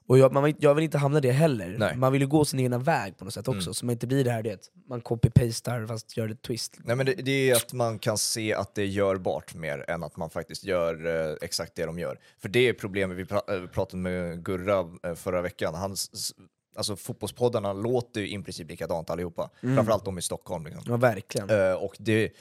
Och 0.06 0.18
jag, 0.18 0.32
man, 0.32 0.44
vill- 0.44 0.56
jag 0.58 0.74
vill 0.74 0.84
inte 0.84 0.98
hamna 0.98 1.18
i 1.18 1.20
det 1.20 1.32
heller, 1.32 1.76
Nej. 1.78 1.96
man 1.96 2.12
vill 2.12 2.20
ju 2.22 2.28
gå 2.28 2.44
sin 2.44 2.60
egna 2.60 2.78
väg 2.78 3.16
på 3.18 3.24
något 3.24 3.34
sätt 3.34 3.48
också, 3.48 3.66
Mm. 3.68 3.74
så 3.74 3.86
man 3.86 3.92
inte 3.92 4.06
blir 4.06 4.24
det 4.24 4.30
här 4.30 4.42
det, 4.42 4.70
man 4.88 5.00
copy-pastar 5.02 5.86
fast 5.86 6.16
gör 6.16 6.28
det 6.28 6.42
twist. 6.42 6.76
Nej, 6.84 6.96
men 6.96 7.06
det, 7.06 7.14
det 7.14 7.50
är 7.50 7.56
att 7.56 7.72
man 7.72 7.98
kan 7.98 8.18
se 8.18 8.54
att 8.54 8.74
det 8.74 8.82
är 8.82 8.86
görbart 8.86 9.54
mer 9.54 9.84
än 9.90 10.02
att 10.02 10.16
man 10.16 10.30
faktiskt 10.30 10.64
gör 10.64 11.06
eh, 11.30 11.36
exakt 11.42 11.74
det 11.74 11.86
de 11.86 11.98
gör. 11.98 12.18
För 12.38 12.48
det 12.48 12.68
är 12.68 12.72
problemet, 12.72 13.16
vi 13.16 13.24
pra, 13.24 13.40
eh, 13.48 13.66
pratade 13.66 14.02
med 14.02 14.44
Gurra 14.44 14.88
eh, 15.02 15.14
förra 15.14 15.42
veckan, 15.42 15.74
Hans, 15.74 16.10
s- 16.14 16.32
alltså 16.76 16.96
fotbollspoddarna 16.96 17.72
låter 17.72 18.20
ju 18.20 18.28
i 18.38 18.42
princip 18.42 18.70
likadant 18.70 19.10
allihopa, 19.10 19.50
framförallt 19.60 20.04
de 20.04 20.18
i 20.18 20.22
Stockholm. 20.22 20.64
Liksom. 20.64 20.82
Ja 20.86 20.96
verkligen. 20.96 21.50
Eh, 21.50 21.72
och 21.72 21.96
det, 21.98 22.32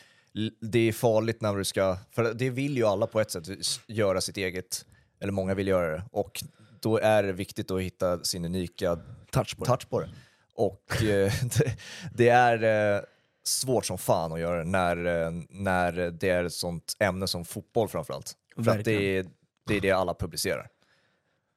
det 0.62 0.80
är 0.80 0.92
farligt 0.92 1.42
när 1.42 1.56
du 1.56 1.64
ska, 1.64 1.98
för 2.12 2.34
det 2.34 2.50
vill 2.50 2.78
ju 2.78 2.84
alla 2.84 3.08
på 3.08 3.20
ett 3.22 3.32
sätt 3.32 3.48
göra 3.88 4.22
sitt 4.22 4.38
eget, 4.38 4.86
eller 5.20 5.34
många 5.34 5.54
vill 5.54 5.68
göra 5.68 5.92
det, 5.92 6.04
och 6.12 6.44
då 6.80 6.98
är 6.98 7.24
det 7.24 7.34
viktigt 7.34 7.72
att 7.72 7.82
hitta 7.82 8.24
sin 8.24 8.46
unika 8.46 9.00
Touch 9.32 9.58
på 9.58 9.64
det. 9.64 9.70
touch 9.70 9.90
på 9.90 10.00
det. 10.00 10.10
Och 10.54 11.04
eh, 11.04 11.34
det, 11.58 11.78
det 12.14 12.30
är 12.30 12.96
eh, 12.96 13.02
svårt 13.44 13.86
som 13.86 13.98
fan 13.98 14.34
att 14.34 14.40
göra 14.40 14.58
det 14.58 14.70
när, 14.70 15.06
eh, 15.06 15.32
när 15.50 16.12
det 16.12 16.30
är 16.30 16.44
ett 16.44 16.54
sånt 16.54 16.96
ämne 17.00 17.28
som 17.28 17.46
fotboll 17.46 17.88
framförallt. 17.88 18.34
För 18.64 18.72
att 18.72 18.86
det 18.86 19.18
är, 19.18 19.26
det 19.68 19.78
är 19.78 19.82
det 19.82 19.92
alla 19.92 20.14
publicerar. 20.14 20.68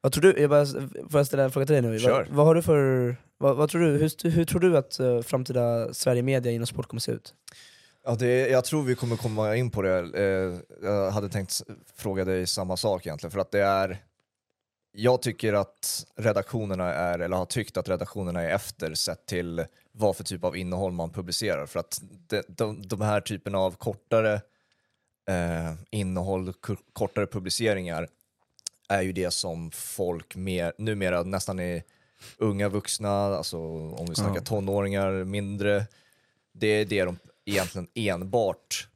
Vad 0.01 0.11
tror 0.11 0.21
du, 0.21 0.41
jag 0.41 0.49
bara, 0.49 0.65
får 1.09 1.19
jag 1.19 1.27
ställa 1.27 1.43
en 1.43 1.51
fråga 1.51 1.65
till 1.65 1.73
dig 1.73 1.81
nu? 1.81 1.99
Kör. 1.99 2.11
Vad, 2.11 2.35
vad 2.35 2.45
har 2.45 2.55
du 2.55 2.61
för, 2.61 3.15
vad, 3.37 3.55
vad 3.55 3.69
tror 3.69 3.81
du, 3.81 3.87
hur, 3.87 4.29
hur 4.29 4.45
tror 4.45 4.59
du 4.59 4.77
att 4.77 4.99
uh, 4.99 5.21
framtida 5.21 5.93
Sverige 5.93 6.21
Media 6.21 6.51
inom 6.51 6.67
sport 6.67 6.87
kommer 6.87 7.01
se 7.01 7.11
ut? 7.11 7.33
Ja, 8.03 8.15
det, 8.15 8.49
jag 8.49 8.65
tror 8.65 8.83
vi 8.83 8.95
kommer 8.95 9.15
komma 9.15 9.55
in 9.55 9.71
på 9.71 9.81
det. 9.81 9.97
Eh, 9.99 10.59
jag 10.89 11.11
hade 11.11 11.29
tänkt 11.29 11.61
fråga 11.95 12.25
dig 12.25 12.47
samma 12.47 12.77
sak 12.77 13.05
egentligen, 13.05 13.31
för 13.31 13.39
att 13.39 13.51
det 13.51 13.61
är 13.61 14.03
jag 14.93 15.21
tycker 15.21 15.53
att 15.53 16.05
redaktionerna 16.15 16.93
är, 16.93 17.19
eller 17.19 17.37
har 17.37 17.45
tyckt 17.45 17.77
att 17.77 17.89
redaktionerna 17.89 18.41
är 18.41 18.49
efter 18.49 18.93
sett 18.93 19.25
till 19.25 19.65
vad 19.91 20.17
för 20.17 20.23
typ 20.23 20.43
av 20.43 20.57
innehåll 20.57 20.91
man 20.91 21.09
publicerar. 21.09 21.65
För 21.65 21.79
att 21.79 22.01
de, 22.27 22.43
de, 22.47 22.87
de 22.87 23.01
här 23.01 23.21
typerna 23.21 23.57
av 23.57 23.75
kortare 23.75 24.33
eh, 25.29 25.73
innehåll, 25.89 26.53
kortare 26.93 27.27
publiceringar 27.27 28.07
är 28.89 29.01
ju 29.01 29.13
det 29.13 29.31
som 29.31 29.71
folk 29.71 30.35
mer, 30.35 30.73
numera 30.77 31.23
nästan 31.23 31.59
är 31.59 31.83
unga 32.37 32.69
vuxna, 32.69 33.09
alltså 33.09 33.57
om 33.91 34.05
vi 34.09 34.15
snackar 34.15 34.41
tonåringar, 34.41 35.23
mindre, 35.23 35.85
det 36.53 36.67
är 36.67 36.85
det 36.85 37.03
de 37.03 37.17
egentligen 37.45 37.87
enbart 37.95 38.87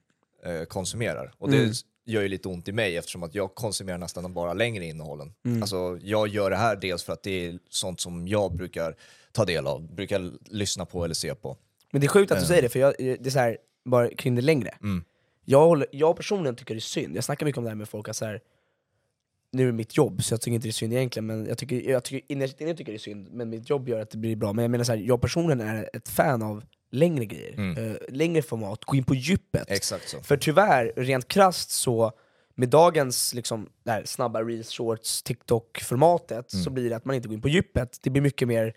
eh, 0.45 0.63
konsumerar. 0.63 1.33
Och 1.37 1.51
det 1.51 1.57
Mm. 1.57 1.71
gör 2.05 2.21
ju 2.21 2.27
lite 2.27 2.47
ont 2.47 2.67
i 2.67 2.71
mig 2.71 2.97
eftersom 2.97 3.23
att 3.23 3.35
jag 3.35 3.55
konsumerar 3.55 3.97
nästan 3.97 4.33
bara 4.33 4.53
längre 4.53 4.85
innehållen. 4.85 5.33
Mm. 5.45 5.61
Alltså, 5.61 5.97
jag 6.01 6.27
gör 6.27 6.49
det 6.49 6.55
här 6.55 6.75
dels 6.75 7.03
för 7.03 7.13
att 7.13 7.23
det 7.23 7.45
är 7.47 7.59
sånt 7.69 7.99
som 7.99 8.27
jag 8.27 8.55
brukar 8.55 8.95
ta 9.31 9.45
del 9.45 9.67
av, 9.67 9.93
brukar 9.95 10.31
lyssna 10.53 10.85
på 10.85 11.03
eller 11.05 11.15
se 11.15 11.35
på. 11.35 11.57
Men 11.91 12.01
det 12.01 12.07
är 12.07 12.09
sjukt 12.09 12.31
att 12.31 12.37
du 12.37 12.43
Eh. 12.43 12.47
säger 12.47 12.61
det, 12.61 12.69
för 12.69 12.79
jag, 12.79 12.93
det 12.97 13.25
är 13.25 13.29
så 13.29 13.39
här, 13.39 13.57
bara 13.85 14.09
kring 14.09 14.35
det 14.35 14.41
längre. 14.41 14.69
Mm. 14.81 15.03
Jag, 15.45 15.65
håller, 15.67 15.87
jag 15.91 16.15
personligen 16.15 16.55
tycker 16.55 16.73
det 16.73 16.79
är 16.79 16.81
synd, 16.81 17.15
jag 17.15 17.23
snackar 17.23 17.45
mycket 17.45 17.57
om 17.57 17.63
det 17.63 17.69
här 17.69 17.75
med 17.75 17.89
folk, 17.89 18.09
att 18.09 18.15
så 18.15 18.25
här, 18.25 18.41
nu 19.55 19.63
är 19.63 19.67
det 19.67 19.73
mitt 19.73 19.97
jobb 19.97 20.23
så 20.23 20.33
jag 20.33 20.41
tycker 20.41 20.55
inte 20.55 20.67
det 20.67 20.69
är 20.69 20.71
synd 20.71 20.93
egentligen, 20.93 21.25
men 21.25 21.45
jag 21.45 21.57
tycker, 21.57 21.89
jag 21.91 22.03
tycker, 22.03 22.31
innerst 22.33 22.61
inne 22.61 22.73
tycker 22.73 22.91
det 22.91 22.95
är 22.95 22.99
synd, 22.99 23.27
men 23.31 23.49
mitt 23.49 23.69
jobb 23.69 23.89
gör 23.89 23.99
att 23.99 24.09
det 24.09 24.17
blir 24.17 24.35
bra. 24.35 24.53
Men 24.53 24.63
jag 24.63 24.71
menar 24.71 24.83
så 24.83 24.91
här, 24.91 24.99
jag 24.99 25.21
personligen 25.21 25.61
är 25.61 25.89
ett 25.93 26.09
fan 26.09 26.41
av 26.43 26.63
längre 26.91 27.25
grejer, 27.25 27.53
Mm. 27.53 27.77
eh, 27.91 27.95
längre 28.09 28.41
format, 28.41 28.85
gå 28.85 28.95
in 28.95 29.03
på 29.03 29.15
djupet. 29.15 29.71
Exakt 29.71 30.09
så. 30.09 30.21
För 30.21 30.37
tyvärr, 30.37 30.93
rent 30.95 31.27
krasst 31.27 31.71
så, 31.71 32.11
med 32.55 32.69
dagens 32.69 33.33
liksom, 33.33 33.69
här 33.85 34.03
snabba 34.05 34.41
reels, 34.43 34.69
shorts, 34.71 35.23
TikTok-formatet, 35.23 36.53
Mm. 36.53 36.63
så 36.63 36.69
blir 36.69 36.89
det 36.89 36.95
att 36.95 37.05
man 37.05 37.15
inte 37.15 37.27
går 37.27 37.35
in 37.35 37.41
på 37.41 37.49
djupet. 37.49 37.99
Det 38.01 38.09
blir 38.09 38.21
mycket 38.21 38.47
mer 38.47 38.73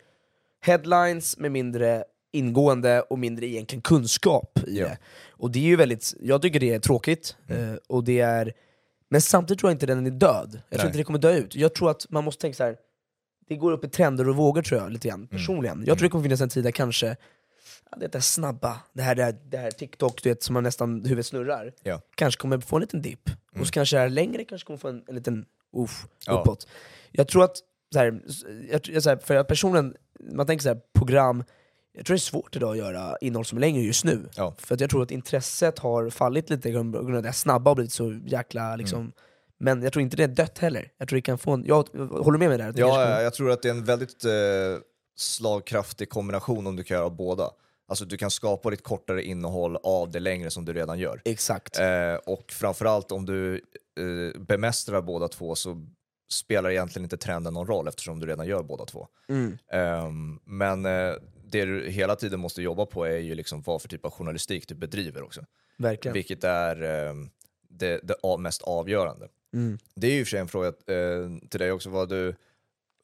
headlines 0.60 1.38
med 1.38 1.52
mindre 1.52 2.04
ingående 2.32 3.00
och 3.02 3.18
mindre 3.18 3.46
egentligen 3.46 3.82
kunskap 3.82 4.58
i 4.66 4.78
Ja. 4.78 4.86
det. 4.86 4.98
Och 5.30 5.50
det 5.50 5.58
är 5.58 5.62
ju 5.62 5.76
väldigt, 5.76 6.14
jag 6.20 6.42
tycker 6.42 6.60
det 6.60 6.74
är 6.74 6.78
tråkigt, 6.80 7.36
Mm. 7.48 7.70
eh, 7.72 7.76
och 7.86 8.04
det 8.04 8.20
är, 8.20 8.52
men 9.10 9.20
samtidigt 9.22 9.60
tror 9.60 9.70
jag 9.70 9.74
inte 9.74 9.86
den 9.86 10.06
är 10.06 10.10
död. 10.10 10.48
Jag 10.52 10.60
Nej. 10.70 10.78
tror 10.78 10.86
inte 10.86 10.98
det 10.98 11.04
kommer 11.04 11.18
dö 11.18 11.36
ut. 11.36 11.54
Jag 11.56 11.74
tror 11.74 11.90
att 11.90 12.06
man 12.10 12.24
måste 12.24 12.40
tänka 12.40 12.56
så 12.56 12.64
här. 12.64 12.76
det 13.48 13.56
går 13.56 13.72
upp 13.72 13.84
i 13.84 13.88
trender 13.88 14.28
och 14.28 14.36
vågor 14.36 14.62
tror 14.62 14.80
jag, 14.80 14.92
lite 14.92 15.08
Mm. 15.08 15.20
grann, 15.20 15.28
personligen. 15.28 15.84
Jag 15.86 15.98
tror 15.98 16.06
det 16.08 16.10
kommer 16.10 16.22
finnas 16.24 16.40
en 16.40 16.48
tid 16.48 16.64
där 16.64 16.70
kanske 16.70 17.16
ja, 17.90 17.96
det 17.96 18.06
där 18.12 18.20
snabba, 18.20 18.80
det 18.92 19.02
här, 19.02 19.14
det 19.14 19.22
här, 19.24 19.34
det 19.44 19.56
här 19.58 19.70
TikTok 19.70 20.22
du 20.22 20.28
vet, 20.28 20.42
som 20.42 20.54
man 20.54 20.62
nästan 20.62 21.02
huvudet 21.04 21.26
snurrar, 21.26 21.72
Ja. 21.82 22.00
kanske 22.14 22.40
kommer 22.40 22.58
få 22.60 22.76
en 22.76 22.80
liten 22.80 23.02
dipp. 23.02 23.30
Och 23.60 23.66
så 23.66 23.72
kanske 23.72 23.96
det 23.96 24.00
här 24.00 24.08
längre 24.08 24.44
kanske 24.44 24.66
kommer 24.66 24.78
få 24.78 24.88
en, 24.88 25.04
en 25.08 25.14
liten 25.14 25.44
uff, 25.76 26.06
Ja. 26.26 26.40
uppåt. 26.40 26.68
Jag 27.10 27.28
tror 27.28 27.44
att, 27.44 27.56
så 27.92 27.98
här, 27.98 28.20
jag, 28.70 28.80
jag, 28.88 29.02
så 29.02 29.08
här, 29.10 29.16
för 29.16 29.34
att 29.36 29.48
personen, 29.48 29.94
man 30.32 30.46
tänker 30.46 30.62
så 30.62 30.68
här, 30.68 30.80
program, 30.94 31.44
jag 31.98 32.06
tror 32.06 32.14
det 32.14 32.18
är 32.18 32.20
svårt 32.20 32.56
idag 32.56 32.70
att 32.70 32.76
göra 32.78 33.16
innehåll 33.20 33.44
som 33.44 33.58
är 33.58 33.60
längre 33.60 33.82
just 33.82 34.04
nu. 34.04 34.28
Ja. 34.36 34.54
För 34.58 34.74
att 34.74 34.80
jag 34.80 34.90
tror 34.90 35.02
att 35.02 35.10
intresset 35.10 35.78
har 35.78 36.10
fallit 36.10 36.50
lite 36.50 36.72
på 36.72 36.78
grund 36.82 37.16
av 37.16 37.22
det 37.22 37.32
snabba 37.32 37.70
har 37.70 37.74
blivit 37.74 37.92
så 37.92 38.20
jäkla 38.26 38.76
liksom, 38.76 39.00
Mm. 39.00 39.12
men 39.60 39.82
jag 39.82 39.92
tror 39.92 40.02
inte 40.02 40.16
det 40.16 40.24
är 40.24 40.28
dött 40.28 40.58
heller. 40.58 40.92
Jag 40.98 41.08
tror 41.08 41.16
det 41.16 41.22
kan 41.22 41.38
få 41.38 41.50
en, 41.52 41.64
jag 41.66 41.88
håller 42.10 42.38
med 42.38 42.48
mig 42.48 42.58
där. 42.58 42.72
Ja, 42.76 42.88
kommer- 42.90 43.20
jag 43.20 43.34
tror 43.34 43.50
att 43.50 43.62
det 43.62 43.68
är 43.68 43.72
en 43.74 43.84
väldigt 43.84 44.24
eh, 44.24 44.30
slagkraftig 45.16 46.08
kombination 46.10 46.66
om 46.66 46.76
du 46.76 46.82
kan 46.84 46.96
göra 46.96 47.10
båda. 47.10 47.50
Alltså 47.88 48.04
du 48.04 48.16
kan 48.16 48.30
skapa 48.30 48.70
ditt 48.70 48.82
kortare 48.82 49.22
innehåll 49.22 49.76
av 49.82 50.10
det 50.10 50.20
längre 50.20 50.50
som 50.50 50.64
du 50.64 50.72
redan 50.72 50.98
gör. 50.98 51.20
Exakt. 51.24 51.78
Eh, 51.78 52.14
och 52.26 52.52
framförallt 52.52 53.12
om 53.12 53.26
du 53.26 53.54
eh, 53.54 54.40
bemästrar 54.40 55.02
båda 55.02 55.28
två 55.28 55.54
så 55.54 55.86
spelar 56.30 56.70
egentligen 56.70 57.04
inte 57.04 57.16
trenden 57.16 57.54
någon 57.54 57.66
roll 57.66 57.88
eftersom 57.88 58.20
du 58.20 58.26
redan 58.26 58.46
gör 58.46 58.62
båda 58.62 58.84
två. 58.84 59.08
Mm. 59.28 59.58
Ehm, 59.72 60.38
men 60.44 60.86
eh, 60.86 61.12
det 61.50 61.64
du 61.64 61.90
hela 61.90 62.16
tiden 62.16 62.40
måste 62.40 62.62
jobba 62.62 62.86
på 62.86 63.04
är 63.04 63.18
ju 63.18 63.34
liksom 63.34 63.62
vad 63.62 63.82
för 63.82 63.88
typ 63.88 64.04
av 64.04 64.10
journalistik 64.10 64.68
du 64.68 64.74
bedriver 64.74 65.22
också. 65.22 65.44
Verkligen. 65.76 66.12
Vilket 66.12 66.44
är, 66.44 66.82
ehm, 66.82 67.30
det, 67.68 68.00
det 68.02 68.38
mest 68.38 68.62
avgörande. 68.62 69.28
Mm. 69.54 69.78
Det 69.94 70.06
är 70.06 70.12
ju 70.12 70.24
för 70.24 70.30
sig 70.30 70.40
en 70.40 70.48
fråga 70.48 70.68
eh, 70.68 71.48
till 71.50 71.60
dig 71.60 71.72
också, 71.72 71.90
vad 71.90 72.08
du, 72.08 72.34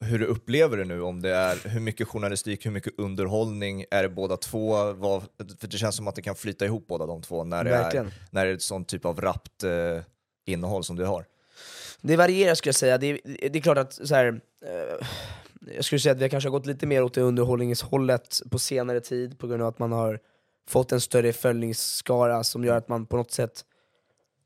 hur 0.01 0.19
du 0.19 0.25
upplever 0.25 0.77
det 0.77 0.85
nu, 0.85 1.01
om 1.01 1.21
det 1.21 1.35
är 1.35 1.69
hur 1.69 1.79
mycket 1.79 2.07
journalistik, 2.07 2.65
hur 2.65 2.71
mycket 2.71 2.93
underhållning, 2.97 3.85
är 3.91 4.03
det 4.03 4.09
båda 4.09 4.37
två? 4.37 4.93
Vad, 4.93 5.23
för 5.59 5.67
det 5.67 5.77
känns 5.77 5.95
som 5.95 6.07
att 6.07 6.15
det 6.15 6.21
kan 6.21 6.35
flyta 6.35 6.65
ihop 6.65 6.87
båda 6.87 7.05
de 7.05 7.21
två 7.21 7.43
när 7.43 7.63
det 7.63 7.69
Verkligen. 7.69 8.05
är, 8.05 8.13
när 8.29 8.45
det 8.45 8.51
är 8.51 8.55
ett 8.55 8.61
sånt 8.61 8.87
typ 8.87 9.05
av 9.05 9.21
rappt 9.21 9.63
eh, 9.63 9.99
innehåll 10.45 10.83
som 10.83 10.95
du 10.95 11.05
har. 11.05 11.25
Det 12.01 12.15
varierar 12.15 12.55
skulle 12.55 12.69
jag 12.69 12.75
säga, 12.75 12.97
det 12.97 13.07
är, 13.07 13.49
det 13.49 13.59
är 13.59 13.61
klart 13.61 13.77
att 13.77 13.93
så 13.93 14.15
här, 14.15 14.41
eh, 14.61 15.07
jag 15.75 15.85
skulle 15.85 15.99
säga 15.99 16.13
att 16.13 16.21
vi 16.21 16.29
kanske 16.29 16.49
har 16.49 16.51
gått 16.51 16.65
lite 16.65 16.87
mer 16.87 17.03
åt 17.03 17.13
det 17.13 17.21
underhållningshållet 17.21 18.41
på 18.51 18.59
senare 18.59 18.99
tid 18.99 19.39
på 19.39 19.47
grund 19.47 19.61
av 19.61 19.67
att 19.67 19.79
man 19.79 19.91
har 19.91 20.19
fått 20.67 20.91
en 20.91 21.01
större 21.01 21.33
följningsskara 21.33 22.43
som 22.43 22.63
gör 22.63 22.77
att 22.77 22.89
man 22.89 23.05
på 23.05 23.17
något 23.17 23.31
sätt 23.31 23.65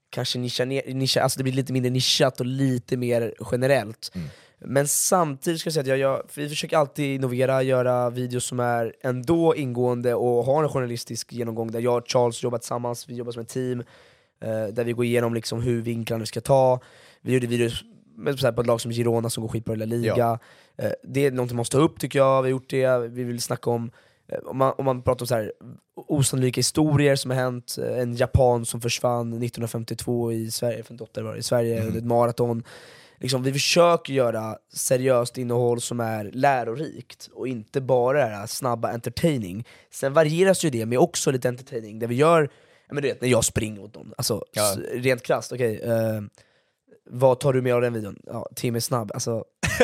kanske 0.09 0.39
nischar 0.39 0.65
ner, 0.65 0.93
nischar, 0.93 1.21
alltså 1.21 1.37
det 1.37 1.43
blir 1.43 1.53
lite 1.53 1.73
mindre 1.73 1.89
nischat 1.89 2.39
och 2.39 2.45
lite 2.45 2.97
mer 2.97 3.33
generellt. 3.51 4.11
Mm. 4.15 4.27
Men 4.59 4.87
samtidigt 4.87 5.59
ska 5.59 5.67
jag 5.67 5.73
säga 5.73 5.81
att 5.81 5.87
jag, 5.87 5.97
jag, 5.97 6.23
vi 6.35 6.49
försöker 6.49 6.77
alltid 6.77 7.15
innovera, 7.15 7.63
göra 7.63 8.09
videos 8.09 8.45
som 8.45 8.59
är 8.59 8.93
ändå 9.01 9.55
ingående 9.55 10.15
och 10.15 10.45
har 10.45 10.63
en 10.63 10.69
journalistisk 10.69 11.33
genomgång 11.33 11.71
där 11.71 11.79
jag 11.79 11.97
och 11.97 12.09
Charles 12.09 12.43
jobbar 12.43 12.57
tillsammans, 12.57 13.09
vi 13.09 13.15
jobbar 13.15 13.31
som 13.31 13.41
ett 13.41 13.49
team, 13.49 13.83
eh, 14.41 14.67
där 14.67 14.83
vi 14.83 14.91
går 14.91 15.05
igenom 15.05 15.33
liksom 15.33 15.61
hur 15.61 15.81
vinklarna 15.81 16.19
vi 16.19 16.27
ska 16.27 16.41
ta. 16.41 16.79
Vi 17.21 17.33
gjorde 17.33 17.47
videos 17.47 17.83
med, 18.19 18.39
så 18.39 18.45
här, 18.47 18.53
på 18.53 18.61
ett 18.61 18.67
lag 18.67 18.81
som 18.81 18.91
Girona 18.91 19.29
som 19.29 19.41
går 19.41 19.47
skitbra 19.49 19.73
i 19.73 19.77
La 19.77 19.85
Liga. 19.85 20.13
Ja. 20.17 20.39
Eh, 20.77 20.91
det 21.03 21.25
är 21.25 21.31
någonting 21.31 21.55
man 21.55 21.59
måste 21.61 21.77
ta 21.77 21.83
upp 21.83 21.99
tycker 21.99 22.19
jag, 22.19 22.41
vi 22.41 22.47
har 22.47 22.51
gjort 22.51 22.69
det, 22.69 22.97
vi 22.97 23.23
vill 23.23 23.41
snacka 23.41 23.69
om 23.69 23.91
eh, 24.27 24.39
om 24.45 24.57
man, 24.57 24.73
om 24.77 24.85
man 24.85 25.01
pratar 25.01 25.23
om 25.23 25.27
så 25.27 25.35
här, 25.35 25.51
osannolika 25.95 26.59
historier 26.59 27.15
som 27.15 27.31
har 27.31 27.37
hänt, 27.37 27.75
eh, 27.81 27.99
en 27.99 28.15
japan 28.15 28.65
som 28.65 28.81
försvann 28.81 29.29
1952 29.29 30.31
i 30.31 30.51
Sverige, 30.51 30.83
58 30.83 31.23
var 31.23 31.33
det, 31.33 31.39
i 31.39 31.43
Sverige 31.43 31.85
under 31.85 31.97
ett 31.99 32.05
maraton. 32.05 32.63
Liksom, 33.21 33.43
vi 33.43 33.53
försöker 33.53 34.13
göra 34.13 34.57
seriöst 34.73 35.37
innehåll 35.37 35.81
som 35.81 35.99
är 35.99 36.31
lärorikt 36.33 37.29
och 37.33 37.47
inte 37.47 37.81
bara 37.81 38.29
det 38.29 38.35
här 38.35 38.47
snabba 38.47 38.89
entertaining. 38.91 39.65
Sen 39.91 40.13
varieras 40.13 40.65
ju 40.65 40.69
det 40.69 40.85
med 40.85 40.99
också 40.99 41.31
lite 41.31 41.49
entertaining, 41.49 41.99
där 41.99 42.07
vi 42.07 42.15
gör, 42.15 42.49
men 42.91 43.01
du 43.03 43.09
vet 43.09 43.21
när 43.21 43.29
jag 43.29 43.45
springer 43.45 43.83
åt 43.83 43.93
dem, 43.93 44.13
alltså 44.17 44.45
Ja. 44.51 44.75
rent 44.93 45.23
krasst, 45.23 45.51
okej 45.51 45.79
eh, 45.83 46.21
vad 47.09 47.39
tar 47.39 47.53
du 47.53 47.61
med 47.61 47.75
av 47.75 47.81
den 47.81 47.93
videon? 47.93 48.19
Ja, 48.25 48.49
Tim 48.55 48.75
är 48.75 48.79
snabb, 48.79 49.11
alltså 49.13 49.43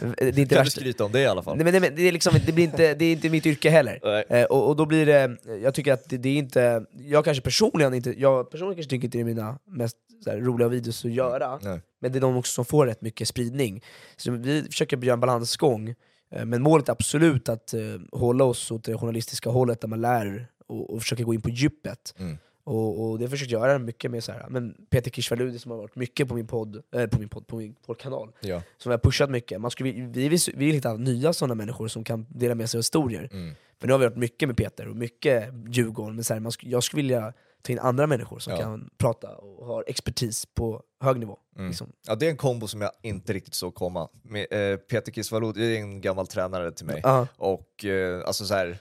det 0.00 0.22
är 0.22 0.26
inte 0.26 0.32
Kan 0.34 0.44
du 0.44 0.54
värsta. 0.54 0.80
skryta 0.80 1.04
om 1.04 1.12
det 1.12 1.20
i 1.20 1.26
alla 1.26 1.42
fall? 1.42 1.56
Nej, 1.56 1.64
men, 1.64 1.72
nej, 1.72 1.80
men 1.80 1.94
det, 1.96 2.02
är 2.02 2.12
liksom, 2.12 2.34
det, 2.46 2.52
blir 2.52 2.64
inte, 2.64 2.94
det 2.94 3.04
är 3.04 3.12
inte 3.12 3.30
mitt 3.30 3.46
yrke 3.46 3.70
heller. 3.70 4.24
Eh, 4.28 4.44
och, 4.44 4.68
och 4.68 4.76
då 4.76 4.86
blir 4.86 5.06
det, 5.06 5.36
jag 5.62 5.74
tycker 5.74 5.92
att 5.92 6.08
det, 6.08 6.16
det 6.16 6.28
är 6.28 6.36
inte, 6.36 6.84
jag 6.92 7.24
kanske 7.24 7.42
personligen 7.42 7.94
inte, 7.94 8.20
jag 8.20 8.50
personligen 8.50 8.76
kanske 8.76 8.90
tycker 8.90 9.04
inte 9.04 9.18
det 9.18 9.22
är 9.22 9.24
mina 9.24 9.58
mest 9.66 9.96
här, 10.26 10.38
roliga 10.38 10.68
videos 10.68 11.04
att 11.04 11.12
göra, 11.12 11.58
Nej. 11.62 11.80
men 12.00 12.12
det 12.12 12.18
är 12.18 12.20
de 12.20 12.36
också 12.36 12.52
som 12.52 12.64
får 12.64 12.86
rätt 12.86 13.02
mycket 13.02 13.28
spridning. 13.28 13.84
Så 14.16 14.30
vi 14.30 14.62
försöker 14.62 14.96
göra 14.96 15.14
en 15.14 15.20
balansgång, 15.20 15.94
eh, 16.30 16.44
men 16.44 16.62
målet 16.62 16.88
är 16.88 16.92
absolut 16.92 17.48
att 17.48 17.74
eh, 17.74 17.80
hålla 18.12 18.44
oss 18.44 18.70
åt 18.70 18.84
det 18.84 18.98
journalistiska 18.98 19.50
hållet 19.50 19.80
där 19.80 19.88
man 19.88 20.00
lär 20.00 20.48
och, 20.66 20.94
och 20.94 21.02
försöker 21.02 21.24
gå 21.24 21.34
in 21.34 21.42
på 21.42 21.50
djupet. 21.50 22.14
Mm. 22.18 22.38
Och, 22.68 23.10
och 23.10 23.18
det 23.18 23.24
har 23.26 23.36
jag 23.36 23.46
göra 23.48 23.78
mycket 23.78 24.10
med 24.10 24.24
så 24.24 24.32
här, 24.32 24.46
men 24.48 24.74
Peter 24.90 25.10
Kishvaludi 25.10 25.58
som 25.58 25.70
har 25.70 25.78
varit 25.78 25.96
mycket 25.96 26.28
på 26.28 26.34
min 26.34 26.46
podd, 26.46 26.82
eh, 26.94 27.06
på 27.06 27.18
min 27.18 27.28
podd, 27.28 27.46
på 27.46 27.56
min 27.56 27.74
poddkanal, 27.86 28.30
Ja. 28.40 28.62
som 28.78 28.90
har 28.90 28.98
pushat 28.98 29.30
mycket. 29.30 29.60
Man 29.60 29.70
skulle, 29.70 29.92
vi, 29.92 30.00
vi, 30.00 30.28
vill, 30.28 30.38
vi 30.54 30.64
vill 30.66 30.74
hitta 30.74 30.94
nya 30.94 31.32
sådana 31.32 31.54
människor 31.54 31.88
som 31.88 32.04
kan 32.04 32.26
dela 32.28 32.54
med 32.54 32.70
sig 32.70 32.78
av 32.78 32.80
historier. 32.80 33.28
Mm. 33.32 33.54
För 33.80 33.86
nu 33.86 33.92
har 33.92 33.98
vi 33.98 34.06
varit 34.06 34.16
mycket 34.16 34.48
med 34.48 34.56
Peter 34.56 34.88
och 34.88 34.96
mycket 34.96 35.44
Djurgården, 35.68 36.14
men 36.14 36.24
så 36.24 36.32
här, 36.34 36.40
man 36.40 36.52
jag 36.62 36.82
skulle 36.82 37.02
vilja 37.02 37.32
ta 37.62 37.72
in 37.72 37.78
andra 37.78 38.06
människor 38.06 38.38
som 38.38 38.52
Ja. 38.52 38.58
kan 38.60 38.90
prata 38.98 39.28
och 39.36 39.66
har 39.66 39.84
expertis 39.86 40.46
på 40.46 40.82
hög 41.00 41.18
nivå. 41.18 41.38
Mm. 41.56 41.68
Liksom. 41.68 41.92
Ja, 42.06 42.14
det 42.14 42.26
är 42.26 42.30
en 42.30 42.36
kombo 42.36 42.66
som 42.68 42.80
jag 42.80 42.90
inte 43.02 43.32
riktigt 43.32 43.54
såg 43.54 43.74
komma. 43.74 44.08
Med, 44.22 44.46
eh, 44.50 44.76
Peter 44.76 45.12
Kisvalod 45.12 45.56
är 45.58 45.76
en 45.76 46.00
gammal 46.00 46.26
tränare 46.26 46.72
till 46.72 46.86
mig. 46.86 47.00
Ja. 47.04 47.26
Och 47.36 47.84
eh, 47.84 48.22
alltså 48.26 48.44
så 48.44 48.54
här, 48.54 48.78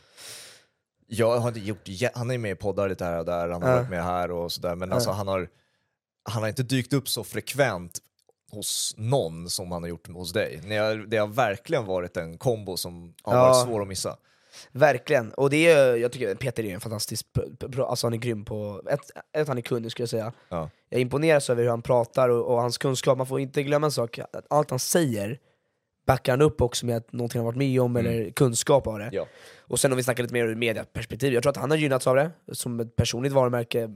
jag 1.08 1.38
har 1.40 1.48
inte 1.48 1.60
gjort, 1.60 1.88
han 2.14 2.32
är 2.32 2.38
med 2.38 2.52
i 2.52 2.56
poddar 2.56 2.90
lite 2.90 3.06
här 3.06 3.20
och 3.20 3.26
där, 3.26 3.50
han 3.50 3.64
har 3.64 3.76
varit 3.76 3.90
med 3.90 4.04
här 4.04 4.32
och 4.32 4.52
sådär, 4.52 4.76
men 4.76 4.94
alltså 4.94 5.12
han 5.12 5.28
har, 5.28 5.50
han 6.30 6.42
har 6.44 6.50
inte 6.50 6.64
dykt 6.64 6.94
upp 6.94 7.10
så 7.10 7.24
frekvent 7.24 8.00
hos 8.52 8.94
någon 8.98 9.50
som 9.50 9.72
han 9.72 9.84
har 9.84 9.90
gjort 9.90 10.08
hos 10.08 10.34
dig. 10.34 10.62
Det 11.08 11.18
har 11.18 11.28
verkligen 11.28 11.86
varit 11.86 12.18
en 12.18 12.38
kombo 12.38 12.78
som 12.78 13.14
har 13.24 13.36
Ja. 13.36 13.42
varit 13.42 13.68
svår 13.68 13.82
att 13.82 13.88
missa. 13.88 14.18
Verkligen, 14.72 15.32
och 15.34 15.50
det 15.50 15.72
är, 15.72 15.96
jag 15.96 16.12
tycker 16.12 16.36
Peter 16.36 16.66
är 16.66 16.74
en 16.74 16.80
fantastisk, 16.82 17.28
alltså 17.88 18.08
han 18.08 18.14
är 18.14 18.18
grym 18.18 18.46
på, 18.46 18.82
ett, 18.90 19.00
ett 19.34 19.48
han 19.48 19.58
är 19.58 19.62
kunnig 19.62 19.92
skulle 19.92 20.04
jag 20.04 20.10
säga. 20.10 20.34
Ja. 20.50 20.70
Jag 20.90 21.02
imponeras 21.02 21.50
över 21.50 21.64
hur 21.64 21.70
han 21.70 21.82
pratar 21.82 22.30
och, 22.30 22.46
och 22.46 22.62
hans 22.62 22.78
kunskap, 22.78 23.18
man 23.18 23.28
får 23.28 23.40
inte 23.40 23.64
glömma 23.64 23.88
en 23.88 23.92
sak, 23.92 24.20
att 24.20 24.46
allt 24.50 24.70
han 24.70 24.80
säger 24.80 25.40
backar 26.08 26.34
han 26.34 26.42
upp 26.42 26.62
också 26.62 26.86
med 26.86 26.98
att 26.98 27.14
någonting 27.14 27.40
han 27.40 27.46
varit 27.46 27.58
med 27.58 27.82
om 27.82 27.96
eller 27.96 28.32
kunskap 28.32 28.88
av 28.88 28.98
det. 29.00 29.04
Mm. 29.06 29.16
Ja. 29.16 29.28
Och 29.60 29.80
sen 29.80 29.92
om 29.92 29.98
vi 29.98 30.04
snackar 30.04 30.24
lite 30.24 30.34
mer 30.34 30.46
ur 30.48 30.56
mediaperspektiv, 30.56 31.34
jag 31.34 31.44
tror 31.44 31.50
att 31.52 31.58
han 31.58 31.72
har 31.72 31.78
gynnats 31.78 32.08
av 32.08 32.16
det 32.16 32.32
som 32.52 32.80
ett 32.80 32.96
personligt 32.96 33.34
varumärke. 33.34 33.90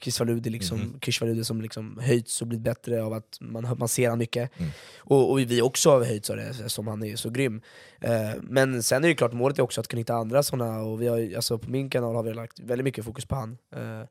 Kishvaludi 0.00 0.50
liksom. 0.50 0.98
Kishvaludi 1.00 1.44
som 1.44 1.60
liksom 1.62 1.98
höjts 2.02 2.40
och 2.42 2.48
blivit 2.48 2.64
bättre 2.64 3.02
av 3.02 3.12
att 3.12 3.38
man, 3.40 3.76
man 3.78 3.88
ser 3.88 4.08
han 4.08 4.18
mycket. 4.18 4.58
Mm. 4.58 4.70
Och, 4.98 5.30
och 5.30 5.38
vi 5.38 5.62
också 5.62 5.90
har 5.90 6.04
höjts 6.04 6.30
av 6.30 6.36
det, 6.36 6.68
som 6.68 6.86
han 6.86 7.04
är 7.04 7.16
så 7.16 7.30
grym. 7.30 7.60
Eh, 8.00 8.30
men 8.42 8.82
sen 8.82 9.04
är 9.04 9.08
det 9.08 9.14
klart, 9.14 9.32
målet 9.32 9.58
är 9.58 9.62
också 9.62 9.80
att 9.80 9.88
kunna 9.88 9.98
hitta 10.00 10.14
andra 10.14 10.42
sådana, 10.42 10.82
och 10.82 11.02
vi 11.02 11.06
har, 11.08 11.36
alltså 11.36 11.58
på 11.58 11.70
min 11.70 11.90
kanal 11.90 12.14
har 12.16 12.22
vi 12.22 12.34
lagt 12.34 12.60
väldigt 12.60 12.84
mycket 12.84 13.04
fokus 13.04 13.24
på 13.26 13.34
han. 13.34 13.58
Eh, 13.76 14.02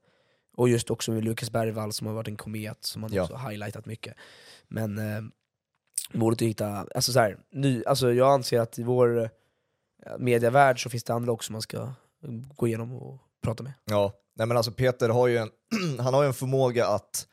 och 0.58 0.70
just 0.70 0.92
också 0.92 1.12
med 1.12 1.24
Lukas 1.24 1.52
Bergvall 1.52 1.94
som 1.94 2.08
har 2.08 2.14
varit 2.14 2.28
en 2.28 2.36
komet, 2.38 2.78
som 2.82 3.04
han 3.04 3.14
Ja. 3.14 3.24
också 3.24 3.36
highlightat 3.36 3.86
mycket. 3.86 4.14
Men 4.68 4.98
eh, 4.98 5.22
är 6.14 6.32
att 6.32 6.42
hitta, 6.42 6.86
alltså 6.96 7.12
så 7.12 7.20
här, 7.20 7.38
ny, 7.52 7.84
alltså 7.86 8.14
jag 8.14 8.34
anser 8.34 8.60
att 8.60 8.80
i 8.80 8.84
vår 8.84 9.22
eh, 9.24 9.30
medievärld 10.20 10.84
så 10.84 10.90
finns 10.90 11.04
det 11.04 11.14
andra 11.14 11.32
också 11.32 11.52
man 11.52 11.62
ska 11.62 11.94
gå 12.56 12.68
igenom 12.68 12.94
och 12.96 13.18
prata 13.44 13.64
med. 13.64 13.74
Ja, 13.86 14.14
nej 14.36 14.48
men 14.48 14.58
alltså 14.58 14.72
Peter 14.72 15.10
har 15.10 15.28
ju 15.28 15.38
en, 15.38 15.50
han 16.00 16.14
har 16.14 16.22
ju 16.24 16.28
en 16.28 16.34
förmåga 16.34 16.88
att 16.88 17.28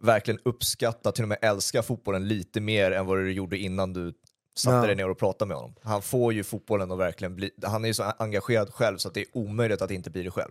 verkligen 0.00 0.40
uppskatta, 0.44 1.12
till 1.12 1.24
och 1.24 1.28
med 1.28 1.38
älska 1.42 1.82
fotbollen 1.82 2.28
lite 2.28 2.60
mer 2.60 2.90
än 2.90 3.06
vad 3.06 3.18
du 3.18 3.32
gjorde 3.32 3.58
innan 3.58 3.92
du 3.92 4.12
satte 4.56 4.76
Ja. 4.76 4.86
dig 4.86 4.94
ner 4.96 5.08
och 5.10 5.18
pratade 5.18 5.48
med 5.48 5.56
honom. 5.56 5.74
Han 5.82 6.02
får 6.02 6.32
ju 6.32 6.44
fotbollen 6.44 6.92
att 6.92 6.98
verkligen 6.98 7.36
bli, 7.36 7.50
han 7.62 7.84
är 7.84 7.88
ju 7.88 7.94
så 7.94 8.02
engagerad 8.18 8.74
själv 8.74 8.96
så 8.96 9.08
att 9.08 9.14
det 9.14 9.20
är 9.20 9.26
omöjligt 9.32 9.82
att 9.82 9.90
inte 9.90 10.10
bli 10.10 10.22
det 10.22 10.30
själv. 10.30 10.50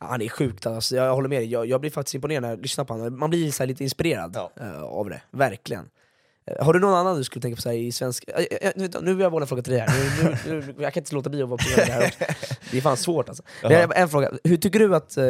Ja, 0.00 0.06
han 0.06 0.22
är 0.22 0.28
sjukt 0.28 0.66
alltså, 0.66 0.96
jag 0.96 1.14
håller 1.14 1.28
med 1.28 1.38
dig, 1.40 1.46
jag, 1.50 1.66
jag 1.66 1.80
blir 1.80 1.90
faktiskt 1.90 2.14
imponerad 2.14 2.42
när 2.42 2.48
jag 2.50 2.60
lyssnar 2.62 2.84
på 2.84 2.94
honom, 2.94 3.18
man 3.18 3.30
blir 3.30 3.50
så 3.52 3.64
lite 3.64 3.82
inspirerad 3.84 4.32
Ja. 4.36 4.50
eh, 4.60 4.82
av 4.82 5.10
det, 5.10 5.22
verkligen. 5.30 5.90
Eh, 6.46 6.64
har 6.64 6.72
du 6.72 6.80
någon 6.80 6.94
annan 6.94 7.16
du 7.16 7.24
skulle 7.24 7.42
tänka 7.42 7.56
på 7.56 7.62
så 7.62 7.72
i 7.72 7.92
svensk... 7.92 8.24
eh, 8.28 8.44
eh, 8.60 8.72
nu, 8.76 9.14
vill 9.14 9.20
jag 9.20 9.30
våga 9.30 9.42
en 9.42 9.48
fråga 9.48 9.62
till 9.62 9.72
dig 9.72 9.80
här, 9.80 10.24
nu, 10.24 10.36
nu, 10.46 10.74
nu, 10.76 10.82
jag 10.82 10.94
kan 10.94 11.00
inte 11.00 11.14
låta 11.14 11.30
bli 11.30 11.42
att 11.42 11.48
vara 11.48 11.58
på 11.58 11.80
det 11.80 11.92
här 11.92 12.06
också. 12.06 12.18
Det 12.70 12.76
är 12.76 12.80
fan 12.80 12.96
svårt 12.96 13.28
alltså. 13.28 13.42
Men 13.62 13.92
en 13.92 14.08
fråga, 14.08 14.30
hur 14.44 14.56
tycker 14.56 14.78
du 14.78 14.96
att 14.96 15.16
eh, 15.16 15.24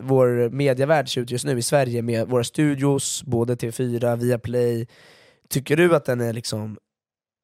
vår 0.00 0.50
medievärld 0.50 1.08
ser 1.08 1.20
ut 1.20 1.30
just 1.30 1.44
nu 1.44 1.58
i 1.58 1.62
Sverige 1.62 2.02
med 2.02 2.28
våra 2.28 2.44
studios, 2.44 3.22
både 3.24 3.54
TV4, 3.54 4.16
Viaplay, 4.16 4.86
tycker 5.48 5.76
du 5.76 5.94
att 5.96 6.04
den 6.04 6.20
är 6.20 6.32
liksom 6.32 6.78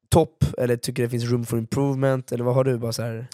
topp, 0.09 0.43
eller 0.57 0.77
tycker 0.77 1.03
det 1.03 1.09
finns 1.09 1.31
room 1.31 1.45
for 1.45 1.59
improvement, 1.59 2.31
eller 2.31 2.43
vad 2.43 2.55
har 2.55 2.63
du? 2.63 2.77
bara 2.77 2.93
så 2.93 3.01
här? 3.01 3.27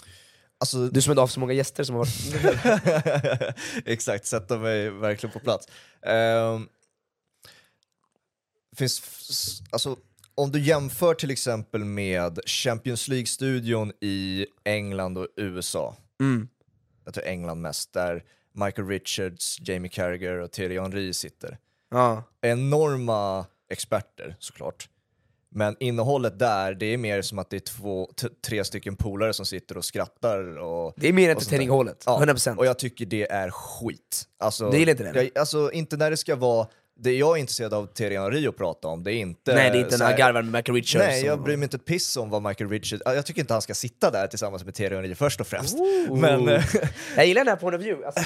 Alltså, 0.60 0.88
Du 0.88 1.02
som 1.02 1.10
inte 1.10 1.20
har 1.20 1.22
haft 1.22 1.34
så 1.34 1.40
många 1.40 1.52
gäster 1.52 1.84
som 1.84 1.96
har 1.96 2.04
varit... 2.04 3.54
Exakt, 3.86 4.26
sätta 4.26 4.58
mig 4.58 4.90
verkligen 4.90 5.32
på 5.32 5.38
plats. 5.38 5.66
Ehm, 6.06 6.68
finns, 8.76 9.62
alltså, 9.70 9.96
om 10.34 10.52
du 10.52 10.60
jämför 10.60 11.14
till 11.14 11.30
exempel 11.30 11.84
med 11.84 12.38
Champions 12.46 13.08
League-studion 13.08 13.92
i 14.00 14.46
England 14.64 15.18
och 15.18 15.28
USA, 15.36 15.96
Mm. 16.20 16.48
jag 17.04 17.14
tror 17.14 17.24
England 17.26 17.60
mest, 17.60 17.92
där 17.92 18.24
Michael 18.54 18.88
Richards, 18.88 19.58
Jamie 19.60 19.88
Carragher 19.90 20.36
och 20.40 20.50
Thierry 20.52 20.78
Henry 20.80 21.12
sitter. 21.12 21.58
Ja. 21.90 22.22
Enorma 22.42 23.46
experter 23.70 24.36
såklart. 24.38 24.88
Men 25.54 25.76
innehållet 25.80 26.38
där, 26.38 26.74
det 26.74 26.86
är 26.86 26.96
mer 26.96 27.22
som 27.22 27.38
att 27.38 27.50
det 27.50 27.56
är 27.56 27.60
två, 27.60 28.10
tre 28.46 28.64
stycken 28.64 28.96
polare 28.96 29.32
som 29.32 29.46
sitter 29.46 29.76
och 29.76 29.84
skrattar 29.84 30.58
och 30.58 30.92
Det 30.96 31.08
är 31.08 31.12
mer 31.12 31.30
entertaining-hållet, 31.30 32.02
Ja, 32.06 32.18
100%. 32.24 32.56
Och 32.58 32.66
jag 32.66 32.78
tycker 32.78 33.06
det 33.06 33.30
är 33.32 33.50
skit. 33.50 34.28
Alltså, 34.38 34.70
Du 34.70 34.78
gillar 34.78 34.90
inte 34.90 35.12
det, 35.12 35.22
Jag, 35.22 35.38
alltså 35.38 35.72
inte 35.72 35.96
när 35.96 36.10
det 36.10 36.16
ska 36.16 36.36
vara, 36.36 36.66
det 37.00 37.12
jag 37.12 37.36
är 37.36 37.40
intresserad 37.40 37.74
av 37.74 37.86
Thierry 37.86 38.16
Henry 38.16 38.46
att 38.46 38.56
prata 38.56 38.88
om, 38.88 39.04
det 39.04 39.12
är 39.12 39.16
inte... 39.16 39.54
Nej 39.54 39.70
det 39.70 39.76
är 39.76 39.80
inte 39.80 39.96
den 39.96 40.06
här 40.06 40.16
garvar 40.18 40.42
med 40.42 40.52
Michael 40.52 40.76
Richards 40.76 41.04
Nej, 41.06 41.24
jag 41.24 41.42
bryr 41.42 41.56
mig 41.56 41.64
inte 41.64 41.76
ett 41.76 41.84
piss 41.84 42.16
om 42.16 42.30
vad 42.30 42.42
Michael 42.42 42.70
Richards... 42.70 43.02
Jag 43.04 43.26
tycker 43.26 43.40
inte 43.40 43.52
han 43.52 43.62
ska 43.62 43.74
sitta 43.74 44.10
där 44.10 44.26
tillsammans 44.26 44.64
med 44.64 44.74
Thierry 44.74 44.94
Henry 44.94 45.14
först 45.14 45.40
och 45.40 45.46
främst. 45.46 45.78
Ooh. 45.78 46.20
Men... 46.20 46.48
eh, 46.48 46.64
Jag 47.16 47.26
gillar 47.26 47.44
den 47.44 47.48
här 47.48 47.56
point 47.56 47.76
of 47.76 47.82
view, 47.82 48.06
alltså, 48.06 48.22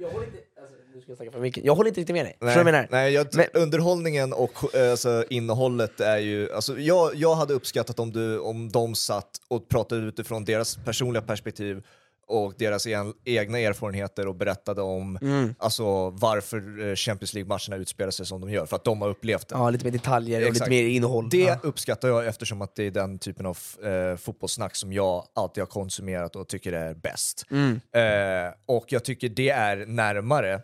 jag 0.00 0.10
håller 0.10 0.26
inte, 0.26 0.38
alltså, 0.60 0.76
nu 0.94 1.00
ska 1.00 1.10
jag 1.10 1.16
snacka 1.16 1.32
för 1.32 1.40
mycket. 1.40 1.64
Jag 1.64 1.74
håller 1.74 1.88
inte 1.88 2.00
riktigt 2.00 2.14
med 2.16 2.24
dig, 2.24 2.36
vad 2.40 2.52
jag? 2.56 2.86
Nej, 2.90 3.12
jag, 3.12 3.26
Men- 3.34 3.46
underhållningen 3.52 4.32
och 4.32 4.74
eh, 4.74 4.90
alltså, 4.90 5.24
innehållet 5.30 6.00
är 6.00 6.18
ju... 6.18 6.52
Alltså, 6.52 6.78
jag, 6.78 7.14
jag 7.14 7.34
hade 7.34 7.54
uppskattat 7.54 7.98
om, 7.98 8.12
du, 8.12 8.38
om 8.38 8.72
de 8.72 8.94
satt 8.94 9.30
och 9.48 9.68
pratade 9.68 10.00
utifrån 10.06 10.44
deras 10.44 10.76
personliga 10.76 11.22
perspektiv 11.22 11.82
och 12.28 12.54
deras 12.58 12.86
en, 12.86 13.14
egna 13.24 13.58
erfarenheter 13.58 14.28
och 14.28 14.34
berättade 14.34 14.82
om 14.82 15.18
Mm. 15.22 15.54
alltså, 15.58 16.10
varför 16.10 16.88
eh, 16.88 16.94
Champions 16.94 17.34
League-matcherna 17.34 17.76
utspelar 17.76 18.10
sig 18.10 18.26
som 18.26 18.40
de 18.40 18.50
gör, 18.50 18.66
för 18.66 18.76
att 18.76 18.84
de 18.84 19.02
har 19.02 19.08
upplevt 19.08 19.48
det. 19.48 19.54
Ja, 19.54 19.70
lite 19.70 19.84
mer 19.84 19.92
detaljer 19.92 20.40
och 20.40 20.48
Exakt. 20.48 20.70
lite 20.70 20.82
mer 20.82 20.88
innehåll. 20.88 21.28
Det 21.30 21.38
ja. 21.38 21.58
uppskattar 21.62 22.08
jag 22.08 22.26
eftersom 22.26 22.62
att 22.62 22.74
det 22.74 22.84
är 22.84 22.90
den 22.90 23.18
typen 23.18 23.46
av 23.46 23.58
eh, 23.84 24.16
fotbollssnack 24.16 24.76
som 24.76 24.92
jag 24.92 25.24
alltid 25.34 25.62
har 25.62 25.66
konsumerat 25.66 26.36
och 26.36 26.48
tycker 26.48 26.72
är 26.72 26.94
bäst. 26.94 27.44
Mm. 27.50 27.80
Eh, 27.92 28.52
och 28.66 28.92
jag 28.92 29.04
tycker 29.04 29.28
det 29.28 29.50
är 29.50 29.76
närmare 29.86 30.60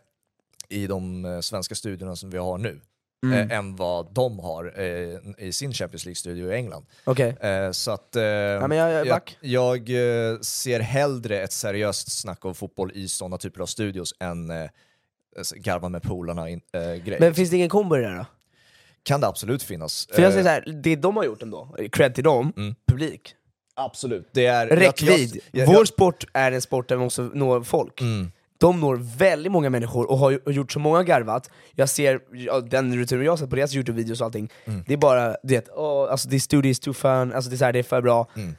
i 0.69 0.87
de 0.87 1.25
eh, 1.25 1.41
svenska 1.41 1.75
studierna 1.75 2.17
som 2.17 2.31
vi 2.31 2.39
har 2.39 2.59
nu 2.59 2.81
Mm. 3.27 3.51
eh, 3.51 3.59
än 3.59 3.77
vad 3.77 4.13
de 4.15 4.39
har 4.39 4.73
eh, 4.81 5.19
i 5.47 5.53
sin 5.53 5.73
Champions 5.73 6.05
League-studio 6.05 6.53
i 6.53 6.55
England. 6.57 6.87
Okej. 7.05 7.37
Eh, 7.41 7.71
så 7.71 7.91
att 7.91 8.17
eh, 8.17 8.23
Ja, 8.23 8.75
jag, 8.75 9.07
jag, 9.07 9.21
jag, 9.41 9.79
eh, 10.31 10.39
ser 10.41 10.81
hellre 10.81 11.41
ett 11.41 11.53
seriöst 11.53 12.21
snack 12.21 12.45
om 12.45 12.55
fotboll 12.55 12.93
i 12.95 13.09
sådana 13.09 13.39
typer 13.39 13.61
av 13.61 13.67
studios 13.67 14.15
än 14.21 14.51
eh, 14.51 14.69
garva 15.57 15.89
med 15.89 16.03
polarna 16.03 16.49
in, 16.49 16.61
eh, 16.73 16.95
grej. 16.95 17.17
Men 17.21 17.35
finns 17.35 17.51
det 17.51 17.57
ingen 17.57 17.69
kombo 17.69 17.97
i 17.97 18.01
det 18.01 18.07
där 18.09 18.17
då? 18.17 18.25
kan 19.05 19.21
det 19.21 19.27
absolut 19.27 19.63
finnas. 19.63 20.09
För 20.13 20.23
jag 20.23 20.33
säger 20.33 20.45
såhär, 20.45 20.65
det 20.83 20.97
de 20.97 21.17
har 21.17 21.25
gjort 21.25 21.43
ändå, 21.43 21.77
cred 21.93 22.15
till 22.15 22.25
dem, 22.25 22.53
Mm. 22.57 22.75
publik. 22.87 23.35
Absolut. 23.75 24.29
Det 24.33 24.47
är, 24.47 24.67
Räckvidd. 24.67 25.41
Vår 25.67 25.85
sport 25.85 26.25
är 26.33 26.53
en 26.53 26.63
sport 26.63 26.89
där 26.89 26.97
vi 26.97 27.03
måste 27.03 27.23
nå 27.23 27.65
folk. 27.65 28.01
Mm. 28.01 28.33
De 28.63 28.81
når 28.81 28.97
väldigt 29.19 29.53
många 29.53 29.71
människor 29.71 30.11
och 30.11 30.19
har 30.19 30.39
gjort 30.51 30.73
så 30.73 30.79
många 30.79 31.03
garvat. 31.03 31.51
Jag 31.75 31.89
ser, 31.89 32.21
ja, 32.33 32.61
den 32.61 32.97
rutin 32.97 33.23
jag 33.23 33.39
sett 33.39 33.51
på 33.51 33.57
deras 33.57 33.75
youtube-videos 33.75 34.21
och 34.21 34.25
allting, 34.27 34.49
Mm. 34.65 34.85
det 34.87 34.93
är 34.93 34.97
bara 34.97 35.37
du 35.43 35.55
vet, 35.55 35.69
oh, 35.69 36.11
alltså 36.11 36.29
this 36.29 36.45
studio 36.45 36.71
is 36.71 36.81
too 36.81 36.95
fun, 36.95 37.33
alltså 37.33 37.51
det 37.51 37.55
är, 37.55 37.59
så 37.59 37.65
här, 37.65 37.73
det 37.73 37.79
är 37.79 37.83
för 37.83 38.03
bra. 38.03 38.31
Mm. 38.37 38.55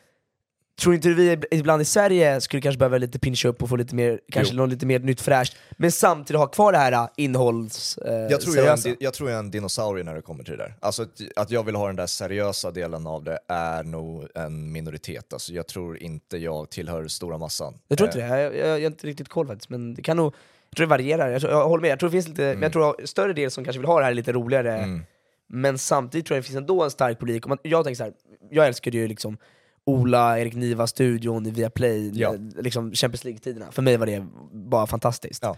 Tror 0.82 0.96
inte 0.96 1.08
du 1.08 1.14
vi 1.14 1.38
ibland 1.52 1.82
i 1.82 1.86
Sverige 1.86 2.42
skulle 2.42 2.62
kanske 2.62 2.80
behöva 2.80 2.98
lite 2.98 3.20
pincha 3.20 3.48
upp 3.50 3.64
och 3.64 3.70
få 3.70 3.76
lite 3.76 3.96
mer, 3.96 4.20
kanske 4.32 4.54
Jo. 4.54 4.58
något 4.62 4.70
lite 4.70 4.86
mer 4.86 5.00
nytt 5.00 5.22
fräscht, 5.22 5.58
men 5.72 5.92
samtidigt 5.92 6.40
ha 6.40 6.48
kvar 6.48 6.72
det 6.72 6.78
här 6.78 6.92
äh, 6.92 7.08
innehålls... 7.18 7.98
Eh, 7.98 8.14
Jag 8.14 8.42
tror 8.42 8.58
jag, 8.58 8.86
en, 8.88 8.96
jag 9.00 9.14
tror 9.14 9.30
jag 9.30 9.36
är 9.36 9.40
en 9.40 9.52
dinosaurie 9.52 10.04
när 10.04 10.16
det 10.16 10.22
kommer 10.22 10.44
till 10.44 10.58
det 10.58 10.64
där. 10.64 10.74
Alltså 10.80 11.02
att, 11.04 11.22
att 11.36 11.52
jag 11.52 11.64
vill 11.64 11.76
ha 11.76 11.88
den 11.88 11.96
där 11.96 12.08
seriösa 12.08 12.72
delen 12.72 13.08
av 13.08 13.24
det 13.24 13.40
är 13.48 13.84
nog 13.84 14.28
en 14.36 14.72
minoritet. 14.72 15.34
Alltså 15.34 15.54
jag 15.54 15.68
tror 15.68 15.98
inte 15.98 16.38
jag 16.38 16.70
tillhör 16.70 17.08
stora 17.08 17.38
massan. 17.38 17.74
Jag 17.88 17.98
tror 17.98 18.10
inte 18.10 18.22
Eh, 18.22 18.30
det, 18.30 18.42
jag, 18.42 18.56
jag, 18.56 18.68
jag 18.68 18.74
har 18.74 18.80
inte 18.80 19.08
riktigt 19.08 19.30
koll 19.30 19.48
faktiskt, 19.48 19.70
men 19.70 19.94
det 19.94 20.02
kan 20.02 20.18
nog... 20.18 20.34
Jag 20.70 20.76
tror 20.78 20.86
det 20.86 20.90
varierar, 20.90 21.30
jag, 21.32 21.42
tror, 21.42 21.54
jag 21.54 21.68
håller 21.68 21.82
med, 21.82 21.92
jag 21.92 22.00
tror 22.00 22.10
det 22.10 22.12
finns 22.12 22.28
lite, 22.28 22.42
men 22.54 22.62
jag 22.62 22.74
tror 22.74 23.02
en 23.02 23.08
större 23.08 23.34
del 23.34 23.52
som 23.52 23.64
kanske 23.64 23.80
vill 23.80 23.88
ha 23.88 24.00
det 24.00 24.06
här 24.06 24.14
lite 24.14 24.32
roligare, 24.32 24.74
Mm. 24.78 25.04
men 25.48 25.78
samtidigt 25.78 26.28
tror 26.28 26.36
jag 26.36 26.44
det 26.44 26.48
finns 26.48 26.58
ändå 26.58 26.84
en 26.84 26.92
stark 26.92 27.20
publik. 27.20 27.46
Man, 27.48 27.58
jag 27.64 27.84
tänker 27.84 27.98
så 27.98 28.04
här, 28.04 28.14
jag 28.52 28.68
älskade 28.68 28.98
ju 28.98 29.08
liksom 29.08 29.38
Ola, 29.86 30.40
Erik 30.40 30.54
Niva, 30.54 30.88
studion 30.88 31.46
i 31.46 31.52
Viaplay, 31.52 32.12
Ja. 32.14 32.36
liksom 32.56 32.92
Champions 32.94 33.24
League-tiderna. 33.24 33.72
För 33.72 33.82
mig 33.82 33.98
var 33.98 34.06
det 34.06 34.28
bara 34.52 34.88
fantastiskt. 34.88 35.44
Ja. 35.44 35.58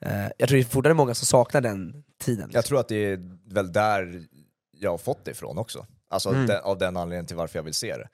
Eh, 0.00 0.26
jag 0.38 0.48
tror 0.48 0.56
det 0.56 0.62
är 0.62 0.64
fortfarande 0.64 0.94
många 0.94 1.14
som 1.14 1.26
saknar 1.26 1.60
den 1.60 2.04
tiden. 2.20 2.50
Jag 2.52 2.64
tror 2.64 2.80
att 2.80 2.88
det 2.88 2.96
är 3.12 3.38
väl 3.54 3.72
där 3.72 4.22
jag 4.72 4.90
har 4.90 4.98
fått 4.98 5.24
det 5.24 5.30
ifrån 5.30 5.58
också. 5.58 5.86
Alltså 6.08 6.28
Mm. 6.28 6.46
den, 6.46 6.60
av 6.62 6.78
den 6.78 6.96
anledningen 6.96 7.26
till 7.26 7.36
varför 7.36 7.58
jag 7.58 7.64
vill 7.64 7.74
se 7.74 7.94
det. 7.96 8.08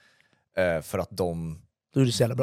Eh, 0.63 0.83
för 0.83 0.99
att 0.99 1.09
de, 1.11 1.63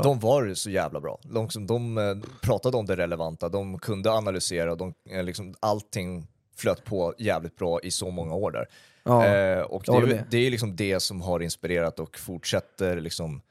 de 0.04 0.20
var 0.20 0.54
så 0.54 0.70
jävla 0.70 1.00
bra. 1.02 1.20
De, 1.24 1.50
som- 1.50 1.68
de 1.68 1.98
eh, 1.98 2.16
pratade 2.42 2.78
om 2.78 2.86
det 2.86 2.96
relevanta, 2.96 3.50
de 3.50 3.80
kunde 3.80 4.12
analysera, 4.12 4.76
de, 4.76 4.94
eh, 5.10 5.24
liksom, 5.24 5.56
allting 5.60 6.28
flöt 6.56 6.84
på 6.86 7.14
jävligt 7.18 7.56
bra 7.56 7.80
i 7.82 7.92
så 7.92 8.12
många 8.12 8.36
år 8.36 8.52
där. 8.52 8.68
ja. 9.04 9.26
Eh, 9.26 9.62
och 9.62 9.84
det 9.86 9.92
är, 9.92 10.08
ju- 10.08 10.22
det 10.30 10.38
är 10.38 10.52
liksom 10.52 10.76
det 10.76 11.00
som 11.00 11.22
har 11.22 11.40
inspirerat 11.40 12.00
och 12.00 12.18
fortsätter 12.18 13.02
liksom 13.02 13.42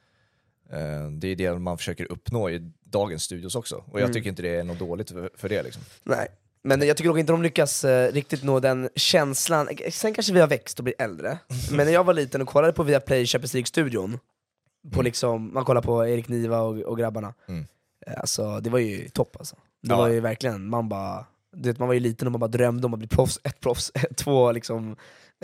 eh, 0.70 1.10
det 1.10 1.28
är 1.28 1.36
det 1.36 1.58
man 1.58 1.78
försöker 1.78 2.12
uppnå 2.12 2.50
i 2.50 2.70
dagens 2.84 3.22
studios 3.22 3.54
också. 3.54 3.76
Och 3.76 4.00
jag 4.00 4.04
Mm. 4.04 4.12
tycker 4.12 4.28
inte 4.30 4.42
det 4.42 4.56
är 4.56 4.64
något 4.64 4.78
dåligt 4.78 5.10
för, 5.10 5.30
för 5.34 5.48
det. 5.48 5.62
Liksom. 5.62 5.82
Nej. 6.02 6.28
Men 6.64 6.86
jag 6.86 6.96
tycker 6.96 7.08
dock 7.08 7.18
inte 7.18 7.32
de 7.32 7.42
lyckas 7.42 7.84
eh, 7.84 8.12
riktigt 8.12 8.42
nå 8.42 8.60
den 8.60 8.88
känslan, 8.94 9.68
sen 9.90 10.14
kanske 10.14 10.32
vi 10.32 10.40
har 10.40 10.46
växt 10.48 10.78
och 10.78 10.84
blivit 10.84 11.00
äldre, 11.00 11.38
men 11.70 11.86
när 11.86 11.92
jag 11.92 12.04
var 12.04 12.14
liten 12.14 12.42
och 12.42 12.48
kollade 12.48 12.72
på 12.72 12.82
Viaplay 12.82 13.26
Champions 13.26 13.54
League-studion, 13.54 14.18
på 14.92 14.94
Mm. 14.94 15.04
liksom, 15.04 15.54
man 15.54 15.64
kollar 15.64 15.82
på 15.82 16.06
Erik 16.06 16.28
Niva 16.28 16.60
och, 16.60 16.78
och 16.78 16.98
grabbarna, 16.98 17.34
Mm. 17.48 17.66
eh, 18.06 18.12
alltså 18.20 18.60
det 18.60 18.70
var 18.70 18.78
ju 18.78 19.08
topp 19.08 19.36
alltså. 19.38 19.56
Det 19.82 19.88
Ja. 19.88 19.96
var 19.96 20.08
ju 20.08 20.20
verkligen, 20.20 20.68
man 20.68 20.88
bara, 20.88 21.26
du 21.52 21.68
vet, 21.68 21.78
man 21.78 21.88
var 21.88 21.94
ju 21.94 22.00
liten 22.00 22.28
och 22.28 22.32
man 22.32 22.40
bara 22.40 22.48
drömde 22.48 22.86
om 22.86 22.92
att 22.94 22.98
bli 22.98 23.08
proffs, 23.08 23.40
ett 23.44 23.60
proffs, 23.60 23.92
två 24.16 24.52
liksom, 24.52 24.96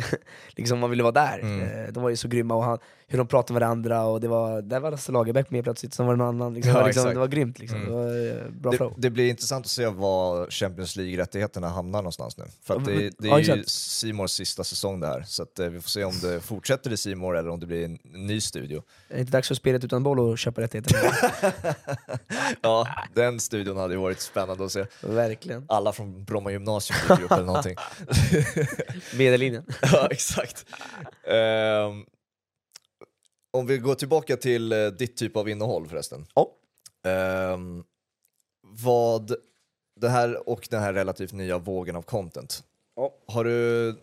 liksom 0.57 0.79
man 0.79 0.91
ville 0.91 1.03
vara 1.03 1.13
där. 1.13 1.39
Mm. 1.39 1.61
Eh, 1.61 1.93
de 1.93 2.03
var 2.03 2.11
ju 2.11 2.17
så 2.17 2.29
grymma, 2.29 2.55
och 2.55 2.65
han, 2.65 2.79
hur 3.11 3.19
de 3.19 3.27
pratade 3.27 3.53
med 3.53 3.61
varandra, 3.61 4.05
och 4.05 4.21
det 4.21 4.29
var, 4.29 4.63
där 4.63 4.81
var 4.81 4.91
Lasse 4.91 5.13
Lagerbäck 5.13 5.51
med 5.51 5.65
plötsligt, 5.65 5.95
sen 5.95 6.07
var 6.07 6.13
det 6.13 6.19
någon 6.19 6.29
annan, 6.29 6.55
liksom, 6.55 6.71
Ja, 6.71 6.75
det, 6.77 6.81
var 6.81 6.87
liksom, 6.89 7.01
exakt. 7.03 7.15
det 7.15 7.21
var 7.21 7.29
grymt 7.29 7.59
liksom. 7.59 7.79
Mm. 7.83 7.91
det 7.93 7.97
var 7.97 8.45
eh, 8.47 8.51
bra 8.51 8.71
Det, 8.71 8.77
flow. 8.77 8.95
det 8.97 9.11
blir 9.11 9.29
intressant 9.31 9.67
att 9.67 9.71
se 9.71 9.87
var 9.87 10.51
Champions 10.51 10.97
League-rättigheterna 10.97 11.69
hamnar 11.69 11.99
någonstans 11.99 12.37
nu. 12.37 12.45
För 12.63 12.77
att 12.77 12.85
det, 12.85 13.11
det 13.19 13.29
ja, 13.29 13.39
är 13.41 13.57
ju. 13.57 13.65
Simors 13.67 14.31
sista 14.31 14.65
säsong 14.65 15.01
det 15.01 15.07
här, 15.07 15.23
så 15.27 15.43
att, 15.43 15.59
eh, 15.59 15.67
vi 15.67 15.81
får 15.81 15.89
se 15.89 16.05
om 16.05 16.15
det 16.23 16.41
fortsätter 16.41 16.93
i 16.93 16.97
Simor 16.97 17.37
eller 17.37 17.51
om 17.51 17.61
det 17.61 17.67
blir 17.67 17.85
en 17.85 17.99
ny 18.05 18.41
studio. 18.41 18.83
Är 19.09 19.15
det 19.15 19.21
inte 19.21 19.33
dags 19.33 19.49
för 19.49 19.55
spelet 19.55 19.85
utan 19.85 20.03
boll 20.03 20.33
att 20.33 20.39
köpa 20.39 20.61
rättigheter? 20.61 20.97
Ja, 22.63 22.89
den 23.15 23.41
studion 23.41 23.77
hade 23.77 23.95
ju 23.95 24.01
varit 24.01 24.21
spännande 24.21 24.65
att 24.65 24.73
se. 24.73 24.85
Verkligen. 25.01 25.65
Alla 25.69 25.93
från 25.93 26.25
Bromma 26.25 26.51
gymnasium 26.53 26.99
dyker 27.09 27.23
upp 27.25 27.31
eller 27.33 27.45
någonting. 27.45 27.77
Medellinjen. 29.19 29.65
ja, 29.83 30.09
exakt. 30.11 30.67
Ehm, 31.31 32.05
om 33.51 33.67
vi 33.67 33.79
går 33.79 33.95
tillbaka 33.95 34.37
till 34.37 34.73
eh, 34.73 34.87
ditt 34.87 35.17
typ 35.17 35.37
av 35.37 35.49
innehåll 35.49 35.89
förresten. 35.89 36.27
Ja. 36.35 36.55
Ehm, 37.03 37.85
vad, 38.63 39.35
det 39.97 40.09
här 40.09 40.49
och 40.49 40.69
den 40.71 40.81
här 40.83 40.93
relativt 40.93 41.33
nya 41.33 41.59
vågen 41.59 41.97
av 41.97 42.03
content. 42.03 42.65
Ja. 42.97 43.15
Har 43.27 43.45
du 43.45 43.95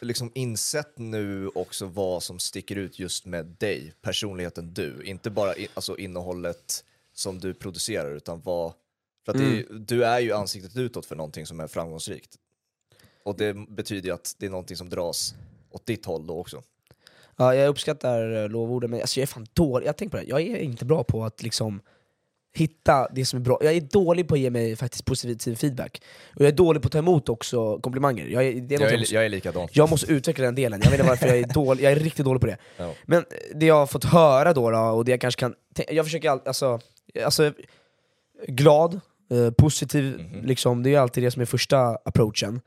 liksom 0.00 0.32
insett 0.34 0.98
nu 0.98 1.48
också 1.48 1.86
vad 1.86 2.22
som 2.22 2.38
sticker 2.38 2.76
ut 2.76 2.98
just 2.98 3.26
med 3.26 3.46
dig, 3.46 3.92
personligheten 4.00 4.74
du? 4.74 5.02
Inte 5.04 5.30
bara 5.30 5.56
i, 5.56 5.68
alltså 5.74 5.96
innehållet 5.98 6.84
som 7.12 7.38
du 7.38 7.54
producerar, 7.54 8.10
utan 8.10 8.40
vad... 8.40 8.72
För 9.24 9.32
att 9.32 9.38
det 9.38 9.44
är, 9.44 9.50
ju- 9.50 9.78
du 9.78 10.04
är 10.04 10.20
ju 10.20 10.32
ansiktet 10.32 10.76
utåt 10.76 11.06
för 11.06 11.16
någonting 11.16 11.46
som 11.46 11.60
är 11.60 11.66
framgångsrikt. 11.66 12.36
Och 13.22 13.36
det 13.36 13.54
betyder 13.54 14.08
ju 14.08 14.14
att 14.14 14.34
det 14.38 14.46
är 14.46 14.50
någonting 14.50 14.76
som 14.76 14.88
dras 14.88 15.34
åt 15.70 15.86
ditt 15.86 16.04
håll 16.06 16.26
då 16.26 16.38
också. 16.38 16.62
Ja, 17.40 17.54
jag 17.54 17.68
uppskattar 17.68 18.42
eh, 18.42 18.48
lovorden, 18.48 18.90
men 18.90 19.00
alltså 19.00 19.20
jag 19.20 19.22
är 19.22 19.26
fan 19.26 19.46
dålig. 19.52 19.86
Jag 19.86 19.96
tänker 19.96 20.18
på 20.18 20.24
det, 20.24 20.28
jag 20.30 20.40
är 20.40 20.56
inte 20.56 20.84
bra 20.84 21.04
på 21.04 21.24
att 21.24 21.42
liksom 21.42 21.80
hitta 22.54 23.08
det 23.12 23.24
som 23.24 23.38
är 23.40 23.44
bra. 23.44 23.58
Jag 23.62 23.72
är 23.76 23.80
dålig 23.80 24.28
på 24.28 24.34
att 24.34 24.40
ge 24.40 24.50
mig 24.50 24.76
faktiskt 24.76 25.04
positiv 25.04 25.54
feedback. 25.56 26.02
Och 26.34 26.40
jag 26.40 26.48
är 26.48 26.52
dålig 26.52 26.82
på 26.82 26.86
att 26.86 26.92
ta 26.92 26.98
emot 26.98 27.28
också 27.28 27.78
komplimanger. 27.80 28.26
Jag 28.26 28.46
är, 28.46 28.52
det 28.60 28.74
är 28.74 28.80
Jag 28.80 28.92
är, 28.92 28.98
måste, 28.98 29.14
jag 29.14 29.24
är 29.24 29.28
likadan. 29.28 29.68
jag 29.72 29.90
måste 29.90 30.12
utveckla 30.12 30.44
den 30.44 30.54
delen, 30.54 30.80
jag 30.84 30.90
vet 30.90 31.00
inte 31.00 31.08
varför 31.10 31.26
jag 31.26 31.38
är 31.38 31.44
dålig, 31.54 31.84
jag 31.84 31.92
är 31.92 31.96
riktigt 31.96 32.24
dålig 32.24 32.40
på 32.40 32.46
det. 32.46 32.56
Ja. 32.76 32.92
Men 33.04 33.24
det 33.54 33.66
jag 33.66 33.74
har 33.74 33.86
fått 33.86 34.04
höra 34.04 34.52
då, 34.52 34.70
då 34.70 34.78
och 34.78 35.04
det 35.04 35.10
jag 35.10 35.20
kanske 35.20 35.40
kan... 35.40 35.54
Jag 35.88 36.06
försöker 36.06 36.30
alltid, 36.30 36.48
alltså, 36.48 36.80
alltså 37.24 37.52
glad, 38.48 39.00
eh, 39.30 39.50
positiv, 39.50 40.04
Mhm. 40.04 40.46
liksom, 40.46 40.82
det 40.82 40.94
är 40.94 40.98
alltid 41.00 41.24
det 41.24 41.30
som 41.30 41.42
är 41.42 41.46
första 41.46 41.78
approachen. 42.04 42.60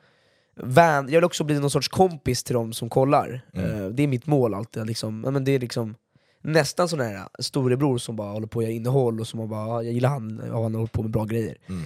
Vän, 0.63 1.06
jag 1.06 1.17
vill 1.17 1.24
också 1.24 1.43
bli 1.43 1.60
någon 1.60 1.71
sorts 1.71 1.88
kompis 1.88 2.43
till 2.43 2.54
de 2.54 2.74
som 2.74 2.89
kollar. 2.89 3.41
Mm. 3.54 3.84
Eh, 3.84 3.89
det 3.89 4.04
är 4.04 4.08
mitt 4.08 4.28
mål 4.28 4.54
alltid. 4.54 4.88
Liksom. 4.88 5.21
Men 5.21 5.43
det 5.43 5.52
är 5.52 5.60
liksom 5.60 5.95
nästan 6.41 6.89
sån 6.89 7.00
här 7.00 7.28
storebror 7.39 7.97
som 7.97 8.15
bara 8.15 8.32
håller 8.32 8.47
på 8.47 8.60
att 8.60 8.65
göra 8.65 8.74
innehåll 8.74 9.19
och 9.19 9.28
som 9.28 9.50
bara, 9.50 9.67
"Ja, 9.67 9.84
jag 9.84 9.93
gillar 9.93 10.10
han, 10.10 10.41
ja, 10.47 10.63
han 10.63 10.76
håller 10.76 10.88
på 10.88 11.02
med 11.02 11.12
bra 11.12 11.26
grejer. 11.26 11.58
Mm. 11.69 11.84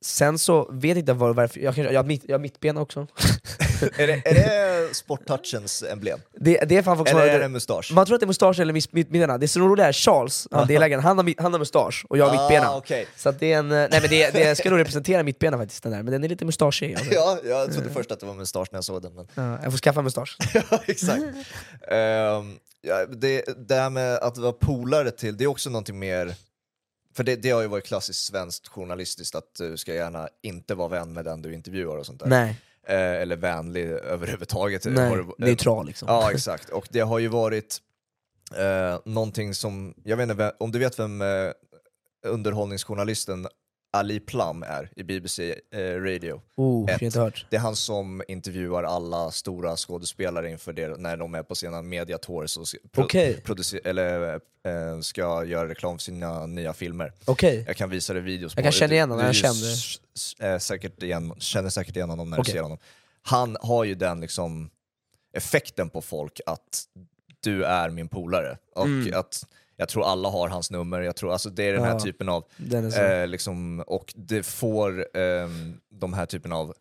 Sen 0.00 0.38
så 0.38 0.68
vet 0.72 0.88
jag 0.88 0.98
inte 0.98 1.12
var, 1.12 1.34
varför, 1.34 1.60
jag, 1.60 1.74
kanske, 1.74 1.92
jag, 1.92 2.00
har 2.00 2.06
mitt, 2.06 2.24
jag 2.26 2.34
har 2.34 2.40
mittbena 2.40 2.80
också. 2.80 3.00
är, 3.98 4.06
det, 4.06 4.22
är 4.24 4.34
det 4.34 4.94
sporttouchens 4.94 5.82
emblem? 5.82 6.20
Det, 6.40 6.64
det 6.68 6.76
är 6.76 6.82
fan 6.82 6.96
folk 6.96 7.08
Eller 7.08 7.26
är 7.26 7.40
det 7.40 7.48
mustasch? 7.48 7.92
Man 7.92 8.06
tror 8.06 8.14
att 8.14 8.20
det 8.20 8.24
är 8.24 8.26
mustasch 8.26 8.60
eller 8.60 8.72
mitt, 8.72 8.92
mitt, 8.92 9.10
mittbena, 9.10 9.38
det 9.38 9.48
som 9.48 9.68
roliga 9.68 9.86
är 9.86 9.92
Charles, 9.92 10.48
han, 10.50 10.66
delägaren, 10.68 11.02
han, 11.02 11.18
har, 11.18 11.42
han 11.42 11.52
har 11.52 11.58
mustasch 11.58 12.06
och 12.08 12.18
jag 12.18 12.26
har 12.26 12.32
mittbena. 12.32 12.68
Ah, 12.68 12.76
okej. 12.76 13.06
Så 13.16 13.28
att 13.28 13.40
det 13.40 13.52
är 13.52 13.58
en, 13.58 13.72
eh, 13.72 13.76
nej 13.90 14.00
men 14.00 14.10
det, 14.10 14.30
det 14.30 14.58
ska 14.58 14.70
nog 14.70 14.78
representera 14.78 15.22
mittbena 15.22 15.58
faktiskt 15.58 15.82
den 15.82 15.92
där, 15.92 16.02
men 16.02 16.12
den 16.12 16.24
är 16.24 16.28
lite 16.28 16.44
mustaschig. 16.44 16.94
Alltså. 16.94 17.14
Ja, 17.14 17.38
jag 17.44 17.72
trodde 17.72 17.90
först 17.90 18.12
att 18.12 18.20
det 18.20 18.26
var 18.26 18.34
mustasch 18.34 18.68
när 18.72 18.76
jag 18.76 18.84
såg 18.84 19.02
den. 19.02 19.14
Men... 19.14 19.26
Ja, 19.34 19.58
jag 19.62 19.72
får 19.72 19.78
skaffa 19.78 20.02
mustasch. 20.02 20.36
ja, 20.54 20.80
exakt. 20.86 21.22
Ehm, 21.90 22.56
ja, 22.80 23.06
det, 23.06 23.44
det 23.68 23.74
här 23.74 23.90
med 23.90 24.14
att 24.14 24.38
vara 24.38 24.52
polare 24.52 25.10
till, 25.10 25.36
det 25.36 25.44
är 25.44 25.48
också 25.48 25.70
någonting 25.70 25.98
mer 25.98 26.34
för 27.18 27.24
det, 27.24 27.36
det 27.36 27.50
har 27.50 27.60
ju 27.62 27.66
varit 27.68 27.84
klassiskt 27.86 28.24
svenskt 28.24 28.68
journalistiskt 28.68 29.34
att 29.34 29.54
du 29.58 29.76
ska 29.76 29.94
gärna 29.94 30.28
inte 30.42 30.74
vara 30.74 30.88
vän 30.88 31.12
med 31.12 31.24
den 31.24 31.42
du 31.42 31.54
intervjuar 31.54 31.96
och 31.96 32.06
sånt 32.06 32.20
där. 32.20 32.26
Nej, 32.26 32.60
Eh, 32.88 32.96
eller 32.96 33.36
vänlig 33.36 33.84
överhuvudtaget. 33.86 34.84
Har 34.84 34.90
nej 34.92 35.16
det- 35.38 35.44
neutral 35.46 35.86
liksom. 35.86 36.08
Ja, 36.08 36.32
exakt. 36.32 36.68
Och 36.70 36.88
det 36.90 37.00
har 37.00 37.18
ju 37.18 37.28
varit 37.28 37.78
eh, 38.56 38.98
någonting 39.04 39.54
som, 39.54 39.94
jag 40.04 40.16
vet 40.16 40.30
inte 40.30 40.54
om 40.58 40.72
du 40.72 40.78
vet 40.78 40.98
vem 40.98 41.22
eh, 41.22 41.50
underhållningsjournalisten 42.26 43.46
Ali 43.90 44.20
Plum 44.20 44.62
är 44.62 44.90
i 44.96 45.02
BBC 45.02 45.54
eh, 45.72 45.80
Radio. 45.80 46.42
Oh, 46.56 46.90
Ett. 46.90 47.00
har 47.00 47.04
inte 47.06 47.20
hört. 47.20 47.46
Det 47.50 47.56
är 47.56 47.60
han 47.60 47.76
som 47.76 48.22
intervjuar 48.28 48.82
alla 48.82 49.30
stora 49.30 49.76
skådespelare 49.76 50.50
inför 50.50 50.72
det, 50.72 50.88
när 51.00 51.16
de 51.16 51.34
är 51.34 51.42
på 51.42 51.54
sina 51.54 51.82
media 51.82 52.18
tours 52.18 52.56
och 52.56 52.66
pro- 52.92 53.08
producer- 53.44 53.80
eller, 53.84 54.34
eh, 54.34 55.00
ska 55.00 55.44
göra 55.44 55.68
reklam 55.68 55.98
för 55.98 56.02
sina 56.02 56.46
nya 56.46 56.72
filmer. 56.72 57.12
Okej. 57.24 57.64
Jag 57.66 57.76
kan 57.76 57.90
visa 57.90 58.12
dig 58.12 58.22
videos 58.22 58.52
Jag 58.56 58.64
kan 58.64 58.72
känna 58.72 58.94
igen 58.94 59.10
honom, 59.10 59.26
jag 59.26 59.34
känner- 59.34 60.52
eh, 60.54 60.58
säkert 60.58 61.02
igen, 61.02 61.34
känner 61.38 61.70
säkert 61.70 61.96
igen 61.96 62.10
honom 62.10 62.30
när 62.30 62.40
Okej. 62.40 62.52
du 62.52 62.56
ser 62.56 62.62
honom. 62.62 62.78
Han 63.22 63.56
har 63.60 63.84
ju 63.84 63.94
den 63.94 64.20
liksom 64.20 64.70
effekten 65.32 65.90
på 65.90 66.02
folk 66.02 66.40
att 66.46 66.84
du 67.40 67.64
är 67.64 67.90
min 67.90 68.08
polare. 68.08 68.58
Och 68.74 68.84
Mm. 68.86 69.18
att 69.18 69.44
jag 69.80 69.88
tror 69.88 70.04
alla 70.04 70.28
har 70.28 70.48
hans 70.48 70.70
nummer, 70.70 71.00
jag 71.00 71.16
tror, 71.16 71.32
alltså 71.32 71.50
det 71.50 71.64
är 71.64 71.72
den 71.72 71.82
här 71.84 71.92
Ja. 71.92 72.00
typen 72.00 72.28
av 72.28 72.44
är. 72.62 73.20
Eh, 73.22 73.26
liksom, 73.26 73.80
och 73.86 74.14
det 74.16 74.42
får 74.42 75.16
ehm, 75.16 75.80
de 75.90 76.12
här 76.12 76.26
typen 76.26 76.52
av 76.52 76.74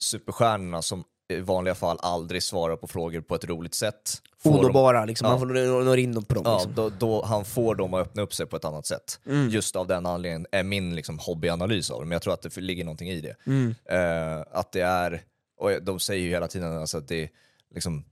superstjärnorna 0.00 0.82
som 0.82 1.04
i 1.30 1.40
vanliga 1.40 1.74
fall 1.74 1.98
aldrig 2.02 2.42
svarar 2.42 2.76
på 2.76 2.86
frågor 2.86 3.20
på 3.20 3.34
ett 3.34 3.44
roligt 3.44 3.74
sätt. 3.74 4.22
dem- 4.44 4.58
Onåbara, 4.60 5.04
liksom. 5.04 5.26
Ja. 5.28 5.44
nå- 5.44 5.80
når 5.80 5.98
in 5.98 6.24
på 6.24 6.34
dem. 6.34 6.42
Ja, 6.46 6.54
Liksom. 6.54 6.74
då, 6.74 6.88
då, 6.98 7.24
han 7.24 7.44
får 7.44 7.74
dem 7.74 7.94
att 7.94 8.00
öppna 8.00 8.22
upp 8.22 8.34
sig 8.34 8.46
på 8.46 8.56
ett 8.56 8.64
annat 8.64 8.86
sätt. 8.86 9.20
Mm. 9.26 9.48
Just 9.48 9.76
av 9.76 9.86
den 9.86 10.06
anledningen 10.06 10.46
är 10.52 10.62
min 10.62 10.94
liksom, 10.96 11.18
hobbyanalys 11.18 11.90
av 11.90 12.00
det, 12.00 12.06
men 12.06 12.12
jag 12.12 12.22
tror 12.22 12.34
att 12.34 12.42
det 12.42 12.56
ligger 12.56 12.84
någonting 12.84 13.08
i 13.10 13.20
det. 13.20 13.34
Mm. 13.46 13.74
Eh, 13.84 14.44
att 14.52 14.72
det 14.72 14.80
är, 14.80 15.22
och 15.58 15.82
de 15.82 15.98
säger 16.00 16.22
ju 16.22 16.28
hela 16.30 16.48
tiden 16.48 16.78
alltså 16.78 16.98
att 16.98 17.08
det 17.08 17.28
liksom 17.74 18.04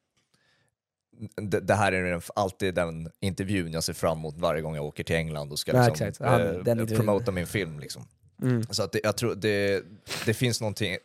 det, 1.37 1.61
det 1.61 1.75
här 1.75 1.93
är 1.93 2.03
den, 2.11 2.21
alltid 2.35 2.75
den 2.75 3.11
intervjun 3.21 3.73
jag 3.73 3.85
ser 3.85 3.93
fram 3.93 4.19
emot 4.19 4.35
varje 4.39 4.63
gång 4.63 4.75
jag 4.75 4.85
åker 4.85 5.05
till 5.05 5.17
England 5.17 5.53
och 5.53 5.59
ska 5.59 5.77
Ja, 5.77 5.95
liksom. 6.01 6.27
Han- 6.27 6.67
eh, 6.67 6.87
promota 6.87 7.31
min 7.33 7.47
film. 7.47 7.81
Liksom. 7.81 8.09
Mm. 8.43 8.67
Så 8.71 8.83
att 8.83 8.93
det, 8.93 9.01
jag 9.03 9.17
tror 9.17 9.35
det, 9.35 9.85
det 10.27 10.35
finns 10.35 10.61
någonting 10.61 10.97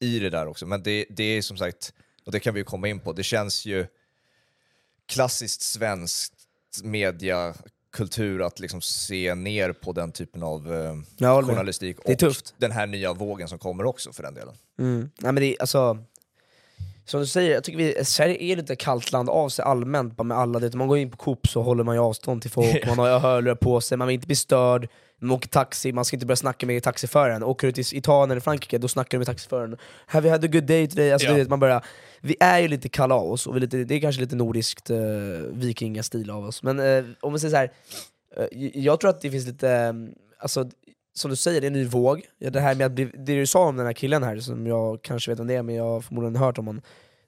i 0.00 0.18
det 0.18 0.30
där 0.30 0.46
också, 0.46 0.66
men 0.66 0.82
det, 0.82 1.06
det 1.10 1.24
är 1.24 1.42
som 1.42 1.56
sagt, 1.56 1.92
och 2.24 2.32
det 2.32 2.40
kan 2.40 2.54
vi 2.54 2.60
ju 2.60 2.64
komma 2.64 2.88
in 2.88 3.00
på, 3.00 3.12
det 3.12 3.22
känns 3.22 3.66
ju 3.66 3.86
klassiskt 5.06 5.62
svenskt 5.62 6.34
mediakultur 6.82 8.42
att 8.46 8.60
liksom 8.60 8.80
se 8.80 9.34
ner 9.34 9.72
på 9.72 9.92
den 9.92 10.12
typen 10.12 10.42
av 10.42 10.74
eh, 10.74 10.94
med. 11.18 11.44
journalistik 11.44 11.98
och 11.98 12.34
den 12.58 12.70
här 12.72 12.86
nya 12.86 13.12
vågen 13.12 13.48
som 13.48 13.58
kommer 13.58 13.84
också 13.84 14.12
för 14.12 14.22
den 14.22 14.34
delen. 14.34 14.54
Mm. 14.78 15.10
Nej, 15.18 15.32
men 15.32 15.34
det 15.34 15.56
alltså, 15.60 15.98
som 17.06 17.20
du 17.20 17.26
säger, 17.26 17.54
jag 17.54 17.64
tycker 17.64 17.78
vi, 17.78 18.04
Sverige 18.04 18.42
är 18.42 18.56
lite 18.56 18.76
kallt 18.76 19.12
land 19.12 19.30
av 19.30 19.48
sig 19.48 19.64
allmänt, 19.64 20.16
bara 20.16 20.24
med 20.24 20.38
alla, 20.38 20.58
det, 20.58 20.74
man 20.74 20.88
går 20.88 20.98
in 20.98 21.10
på 21.10 21.16
Coop 21.16 21.48
så 21.48 21.62
håller 21.62 21.84
man 21.84 21.94
ju 21.94 22.00
avstånd 22.00 22.42
till 22.42 22.50
folk, 22.50 22.86
man 22.96 22.98
har 22.98 23.18
hörlurar 23.18 23.54
på 23.54 23.80
sig, 23.80 23.98
man 23.98 24.08
vill 24.08 24.14
inte 24.14 24.26
bli 24.26 24.36
störd, 24.36 24.88
man 25.20 25.30
åker 25.30 25.48
taxi, 25.48 25.92
man 25.92 26.04
ska 26.04 26.16
inte 26.16 26.26
börja 26.26 26.36
snacka 26.36 26.66
med 26.66 26.82
taxiföraren, 26.82 27.42
åker 27.42 27.66
du 27.66 27.72
till 27.72 27.98
Italien 27.98 28.30
eller 28.30 28.40
Frankrike, 28.40 28.78
då 28.78 28.88
snackar 28.88 29.10
du 29.10 29.18
med 29.18 29.26
taxiföraren. 29.26 29.76
Have 30.06 30.28
you 30.28 30.32
had 30.32 30.44
a 30.44 30.48
good 30.52 30.64
day 30.64 30.88
today? 30.88 31.12
Alltså, 31.12 31.28
du 31.28 31.34
vet, 31.34 31.48
man 31.48 31.60
börjar, 31.60 31.84
vi 32.20 32.36
är 32.40 32.58
ju 32.58 32.68
lite 32.68 32.88
kalla 32.88 33.14
av 33.14 33.32
oss, 33.32 33.46
och 33.46 33.54
vi 33.54 33.58
är 33.58 33.60
lite, 33.60 33.84
det 33.84 33.94
är 33.94 34.00
kanske 34.00 34.20
lite 34.20 34.36
nordiskt 34.36 34.90
uh, 34.90 34.96
vikingastil 35.52 36.30
av 36.30 36.44
oss, 36.44 36.62
men 36.62 36.78
eh, 36.78 37.04
om 37.20 37.32
man 37.32 37.40
säger 37.40 37.50
så 37.50 37.56
här, 37.56 37.72
eh, 38.36 38.68
jag 38.74 39.00
tror 39.00 39.10
att 39.10 39.20
det 39.20 39.30
finns 39.30 39.46
lite, 39.46 39.70
eh, 39.70 39.92
alltså, 40.38 40.70
som 41.16 41.30
du 41.30 41.36
säger, 41.36 41.60
det 41.60 41.64
är 41.64 41.68
en 41.68 41.72
ny 41.72 41.84
våg. 41.84 42.22
Ja, 42.38 42.50
det, 42.50 42.60
här 42.60 42.74
med 42.74 42.86
att 42.86 42.96
det 42.96 43.34
du 43.34 43.46
sa 43.46 43.66
om 43.68 43.76
den 43.76 43.86
här 43.86 43.92
killen 43.92 44.22
här, 44.22 44.36
som 44.38 44.66
jag 44.66 45.02
kanske 45.02 45.30
vet 45.30 45.40
om 45.40 45.46
det 45.46 45.54
är, 45.54 45.62
men 45.62 45.74
jag 45.74 45.84
har 45.84 46.00
förmodligen 46.00 46.36
hört 46.36 46.58
om 46.58 46.66
honom. 46.66 46.82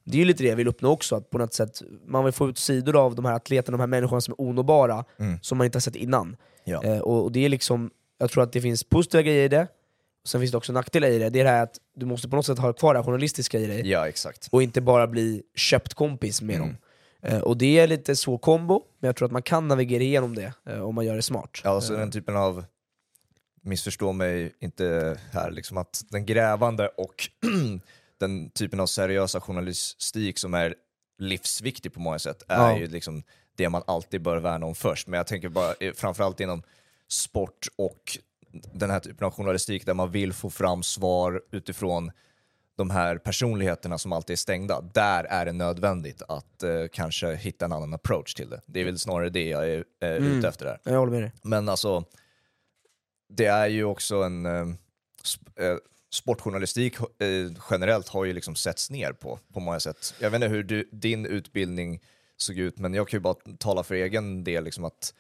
Det 0.04 0.16
är 0.16 0.18
ju 0.18 0.24
lite 0.24 0.42
det 0.42 0.48
jag 0.48 0.56
vill 0.56 0.68
uppnå 0.68 0.90
också, 0.90 1.16
att 1.16 1.30
på 1.30 1.38
något 1.38 1.54
sätt 1.54 1.82
man 2.06 2.24
vill 2.24 2.32
få 2.32 2.48
ut 2.48 2.58
sidor 2.58 2.96
av 3.04 3.14
de 3.14 3.24
här 3.24 3.34
atleterna, 3.34 3.76
de 3.76 3.80
här 3.80 3.86
människorna 3.86 4.20
som 4.20 4.32
är 4.32 4.40
onåbara, 4.40 5.04
Mm. 5.18 5.38
som 5.42 5.58
man 5.58 5.64
inte 5.64 5.76
har 5.76 5.80
sett 5.80 5.96
innan. 5.96 6.36
Ja. 6.64 6.84
Eh, 6.84 6.98
och, 6.98 7.24
och 7.24 7.32
det 7.32 7.44
är 7.44 7.48
liksom, 7.48 7.90
jag 8.18 8.30
tror 8.30 8.42
att 8.42 8.52
det 8.52 8.60
finns 8.60 8.84
positiva 8.84 9.22
grejer 9.22 9.44
i 9.44 9.48
det, 9.48 9.66
sen 10.26 10.40
finns 10.40 10.50
det 10.50 10.56
också 10.56 10.72
nackdelar 10.72 11.08
i 11.08 11.18
det. 11.18 11.28
Det 11.30 11.40
är 11.40 11.44
det 11.44 11.50
här 11.50 11.62
att 11.62 11.76
du 11.96 12.06
måste 12.06 12.28
på 12.28 12.36
något 12.36 12.46
sätt 12.46 12.58
ha 12.58 12.72
kvar 12.72 12.94
det 12.94 13.00
här 13.00 13.04
journalistiska 13.04 13.58
i 13.58 13.66
dig, 13.66 13.90
Ja, 13.90 14.08
exakt. 14.08 14.48
och 14.50 14.62
inte 14.62 14.80
bara 14.80 15.06
bli 15.06 15.42
köpt 15.54 15.94
kompis 15.94 16.42
med 16.42 16.56
Mm. 16.56 16.68
dem. 16.68 16.76
Eh, 17.22 17.38
och 17.40 17.56
det 17.56 17.78
är 17.78 17.86
lite 17.86 18.16
svår 18.16 18.38
kombo, 18.38 18.82
men 19.00 19.08
jag 19.08 19.16
tror 19.16 19.26
att 19.26 19.32
man 19.32 19.42
kan 19.42 19.68
navigera 19.68 20.02
igenom 20.02 20.34
det 20.34 20.52
eh, 20.70 20.80
om 20.80 20.94
man 20.94 21.06
gör 21.06 21.16
det 21.16 21.22
smart. 21.22 21.50
Ja, 21.64 21.80
Eh, 21.90 21.98
den 21.98 22.10
typen 22.10 22.36
av, 22.36 22.64
missförstå 23.62 24.12
mig 24.12 24.52
inte 24.60 25.18
här, 25.32 25.50
liksom 25.50 25.76
att 25.76 26.04
den 26.10 26.26
grävande 26.26 26.88
och 26.88 27.28
den 28.20 28.50
typen 28.50 28.80
av 28.80 28.86
seriösa 28.86 29.40
journalistik 29.40 30.38
som 30.38 30.54
är 30.54 30.74
livsviktig 31.18 31.94
på 31.94 32.00
många 32.00 32.18
sätt 32.18 32.42
är 32.48 32.70
Ja. 32.70 32.78
ju 32.78 32.86
liksom 32.86 33.22
det 33.56 33.68
man 33.68 33.82
alltid 33.86 34.22
bör 34.22 34.36
värna 34.36 34.66
om 34.66 34.74
först. 34.74 35.06
Men 35.06 35.16
jag 35.18 35.26
tänker 35.26 35.48
bara 35.48 35.74
eh, 35.80 35.92
framförallt 35.94 36.40
inom 36.40 36.62
sport 37.08 37.66
och 37.78 38.18
den 38.72 38.90
här 38.90 39.00
typen 39.00 39.26
av 39.26 39.32
journalistik 39.34 39.86
där 39.86 39.94
man 39.94 40.10
vill 40.10 40.32
få 40.32 40.50
fram 40.50 40.82
svar 40.82 41.42
utifrån 41.52 42.10
de 42.76 42.90
här 42.90 43.18
personligheterna 43.18 43.98
som 43.98 44.12
alltid 44.12 44.34
är 44.34 44.38
stängda. 44.38 44.80
Där 44.80 45.24
är 45.24 45.44
det 45.44 45.52
nödvändigt 45.52 46.22
att 46.28 46.62
eh, 46.62 46.70
kanske 46.92 47.34
hitta 47.34 47.64
en 47.64 47.72
annan 47.72 47.94
approach 47.94 48.34
till 48.34 48.50
det. 48.50 48.60
Det 48.66 48.80
är 48.80 48.84
väl 48.84 48.98
snarare 48.98 49.28
det 49.30 49.48
jag 49.48 49.68
är 49.70 49.84
eh, 50.02 50.08
Mm. 50.10 50.38
ute 50.38 50.48
efter 50.48 50.64
där. 50.64 50.78
jag 50.84 50.98
håller 50.98 51.12
med 51.12 51.22
dig. 51.22 51.32
Men 51.42 51.68
alltså, 51.68 52.04
det 53.28 53.46
är 53.46 53.66
ju 53.66 53.84
också 53.84 54.22
en... 54.22 54.46
Eh, 54.46 54.66
sp- 55.22 55.72
eh, 55.72 55.76
sportjournalistik 56.10 56.96
eh, 57.00 57.52
generellt 57.70 58.08
har 58.08 58.24
ju 58.24 58.32
liksom 58.32 58.54
setts 58.54 58.90
ner 58.90 59.12
på, 59.12 59.38
på 59.52 59.60
många 59.60 59.80
sätt. 59.80 60.14
Jag 60.20 60.30
vet 60.30 60.42
inte 60.42 60.48
hur 60.48 60.62
du, 60.62 60.88
din 60.92 61.26
utbildning 61.26 62.00
såg 62.36 62.58
ut, 62.58 62.78
men 62.78 62.94
jag 62.94 63.08
kan 63.08 63.18
ju 63.18 63.22
bara 63.22 63.34
tala 63.58 63.82
för 63.82 63.94
egen 63.94 64.44
del. 64.44 64.64
Liksom 64.64 64.84
att 64.84 65.14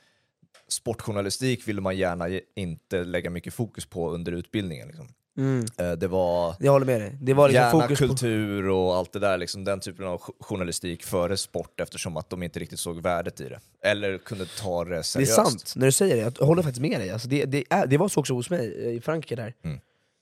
sportjournalistik 0.68 1.68
ville 1.68 1.80
man 1.80 1.96
gärna 1.96 2.40
inte 2.54 3.04
lägga 3.04 3.30
mycket 3.30 3.54
fokus 3.54 3.86
på 3.86 4.10
under 4.10 4.32
utbildningen. 4.32 4.88
Liksom. 4.88 5.08
Mm. 5.38 5.64
Eh, 5.76 5.92
det 5.92 6.08
var 6.08 6.54
Jag 6.60 6.72
håller 6.72 6.86
med 6.86 7.00
dig. 7.00 7.16
Det 7.20 7.34
var 7.34 7.48
liksom 7.48 7.64
gärna 7.64 7.80
fokus 7.82 7.98
på... 8.00 8.06
kultur 8.06 8.68
och 8.68 8.96
allt 8.96 9.12
det 9.12 9.18
där, 9.18 9.38
liksom, 9.38 9.64
den 9.64 9.80
typen 9.80 10.06
av 10.06 10.20
jo- 10.28 10.34
journalistik 10.40 11.02
före 11.04 11.36
sport 11.36 11.80
eftersom 11.80 12.16
att 12.16 12.30
de 12.30 12.42
inte 12.42 12.60
riktigt 12.60 12.80
såg 12.80 13.02
värdet 13.02 13.40
i 13.40 13.48
det. 13.48 13.60
Eller 13.82 14.18
kunde 14.18 14.46
ta 14.46 14.84
det 14.84 14.90
Det 14.90 14.96
är 14.98 15.02
seriöst. 15.02 15.34
sant, 15.34 15.72
när 15.76 15.86
du 15.86 15.92
säger 15.92 16.16
det, 16.16 16.22
jag 16.38 16.46
håller 16.46 16.62
faktiskt 16.62 16.80
med 16.82 17.00
dig. 17.00 17.10
Alltså 17.10 17.28
det, 17.28 17.44
det, 17.44 17.64
är, 17.70 17.86
det 17.86 17.96
var 17.98 18.08
så 18.08 18.20
också 18.20 18.34
hos 18.34 18.50
mig 18.50 18.84
eh, 18.86 18.92
i 18.92 19.00
Frankrike 19.00 19.36
där. 19.36 19.54
Mm. 19.64 19.80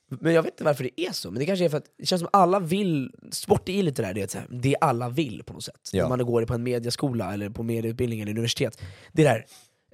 Men 0.09 0.33
jag 0.33 0.43
vet 0.43 0.53
inte 0.53 0.63
varför 0.63 0.83
det 0.83 1.01
är 1.01 1.11
så, 1.11 1.31
men 1.31 1.39
det 1.39 1.45
kanske 1.45 1.65
är 1.65 1.69
för 1.69 1.77
att 1.77 1.85
det 1.99 2.05
känns 2.05 2.19
som 2.19 2.29
alla 2.33 2.59
vill, 2.59 3.11
sport 3.31 3.69
är 3.69 3.83
lite 3.83 4.01
där, 4.01 4.13
det, 4.13 4.35
är 4.35 4.45
det 4.49 4.75
alla 4.81 5.09
vill 5.09 5.43
på 5.45 5.53
något 5.53 5.63
sätt. 5.63 5.89
Ja. 5.91 6.09
När 6.09 6.17
man 6.17 6.25
går 6.25 6.45
på 6.45 6.53
en 6.53 6.63
mediaskola, 6.63 7.33
eller 7.33 7.49
på 7.49 7.63
medieutbildning 7.63 8.21
eller 8.21 8.31
universitet. 8.31 8.81
Det 9.13 9.23
där, 9.23 9.45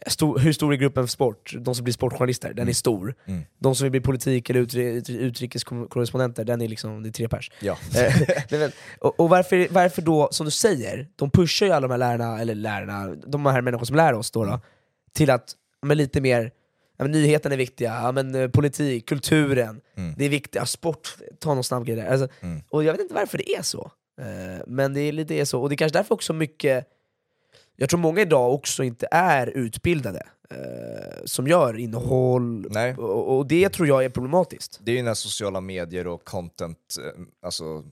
stor, 0.07 0.39
hur 0.39 0.53
stor 0.53 0.73
är 0.73 0.77
gruppen 0.77 1.03
för 1.03 1.11
sport? 1.11 1.53
De 1.59 1.75
som 1.75 1.83
blir 1.83 1.93
sportjournalister, 1.93 2.53
den 2.53 2.69
är 2.69 2.73
stor. 2.73 3.15
Mm. 3.25 3.41
De 3.59 3.75
som 3.75 3.85
vill 3.85 3.91
bli 3.91 4.01
politik 4.01 4.49
eller 4.49 4.59
utri, 4.59 4.83
utri, 4.83 5.15
utrikeskorrespondenter, 5.17 6.43
den 6.45 6.61
är 6.61 6.67
liksom, 6.67 7.03
det 7.03 7.09
är 7.09 7.11
tre 7.11 7.27
pers. 7.27 7.51
Ja. 7.59 7.77
Eh, 8.51 8.69
och 8.99 9.19
och 9.19 9.29
varför, 9.29 9.67
varför 9.71 10.01
då, 10.01 10.27
som 10.31 10.45
du 10.45 10.51
säger, 10.51 11.07
de 11.15 11.29
pushar 11.31 11.65
ju 11.65 11.71
alla 11.71 11.87
de 11.87 11.91
här 11.91 11.97
lärarna, 11.97 12.39
eller 12.41 12.55
lärarna, 12.55 13.15
de 13.27 13.45
här 13.45 13.61
människorna 13.61 13.85
som 13.85 13.95
lär 13.95 14.13
oss 14.13 14.31
då, 14.31 14.45
då 14.45 14.59
till 15.13 15.29
att, 15.29 15.51
men 15.85 15.97
lite 15.97 16.21
mer, 16.21 16.51
ja, 16.97 17.05
nyheten 17.05 17.51
är 17.51 17.57
viktiga, 17.57 17.99
ja, 18.03 18.11
men, 18.11 18.35
eh, 18.35 18.47
politik, 18.49 19.09
kulturen, 19.09 19.81
Mm. 19.97 20.13
det 20.17 20.25
är 20.25 20.29
viktigt, 20.29 20.55
ja, 20.55 20.65
sport, 20.65 21.15
ta 21.39 21.53
någon 21.53 21.63
snabb 21.63 21.85
grej 21.85 21.95
där. 21.95 22.05
Alltså, 22.11 22.27
Mm. 22.41 22.61
Och 22.69 22.83
jag 22.83 22.91
vet 22.93 23.01
inte 23.01 23.13
varför 23.13 23.37
det 23.37 23.55
är 23.55 23.61
så, 23.61 23.91
eh, 24.21 24.63
men 24.67 24.93
det 24.93 25.01
är 25.01 25.11
lite 25.11 25.45
så, 25.45 25.61
och 25.61 25.69
det 25.69 25.75
är 25.75 25.77
kanske 25.77 25.97
därför 25.99 26.15
också 26.15 26.33
mycket, 26.33 26.87
jag 27.75 27.89
tror 27.89 27.99
många 27.99 28.21
idag 28.21 28.53
också 28.53 28.83
inte 28.83 29.07
är 29.11 29.47
utbildade, 29.47 30.27
eh, 30.49 30.57
som 31.25 31.47
gör 31.47 31.77
innehåll, 31.79 32.65
och, 32.97 33.37
och 33.37 33.47
det 33.47 33.69
tror 33.69 33.87
jag 33.87 34.05
är 34.05 34.09
problematiskt. 34.09 34.79
Det 34.83 34.91
är 34.91 34.95
ju 34.95 35.03
när 35.03 35.13
sociala 35.13 35.61
medier 35.61 36.07
och 36.07 36.23
content, 36.23 36.95
eh, 36.99 37.21
alltså 37.45 37.83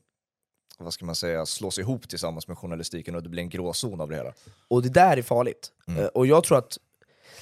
vad 0.80 0.94
ska 0.94 1.06
man 1.06 1.16
säga, 1.16 1.46
slås 1.46 1.80
ihop 1.80 2.10
tillsammans 2.10 2.48
med 2.48 2.58
journalistiken 2.58 3.16
och 3.16 3.24
det 3.24 3.30
blir 3.30 3.44
en 3.44 3.50
gråzon 3.50 4.02
av 4.02 4.10
det 4.10 4.16
hela. 4.16 4.34
Och 4.68 4.82
det 4.82 4.90
där 4.90 5.18
är 5.18 5.22
farligt. 5.22 5.72
Mm. 5.88 6.00
Eh, 6.04 6.06
Och 6.08 6.28
jag 6.28 6.44
tror 6.44 6.58
att, 6.58 6.78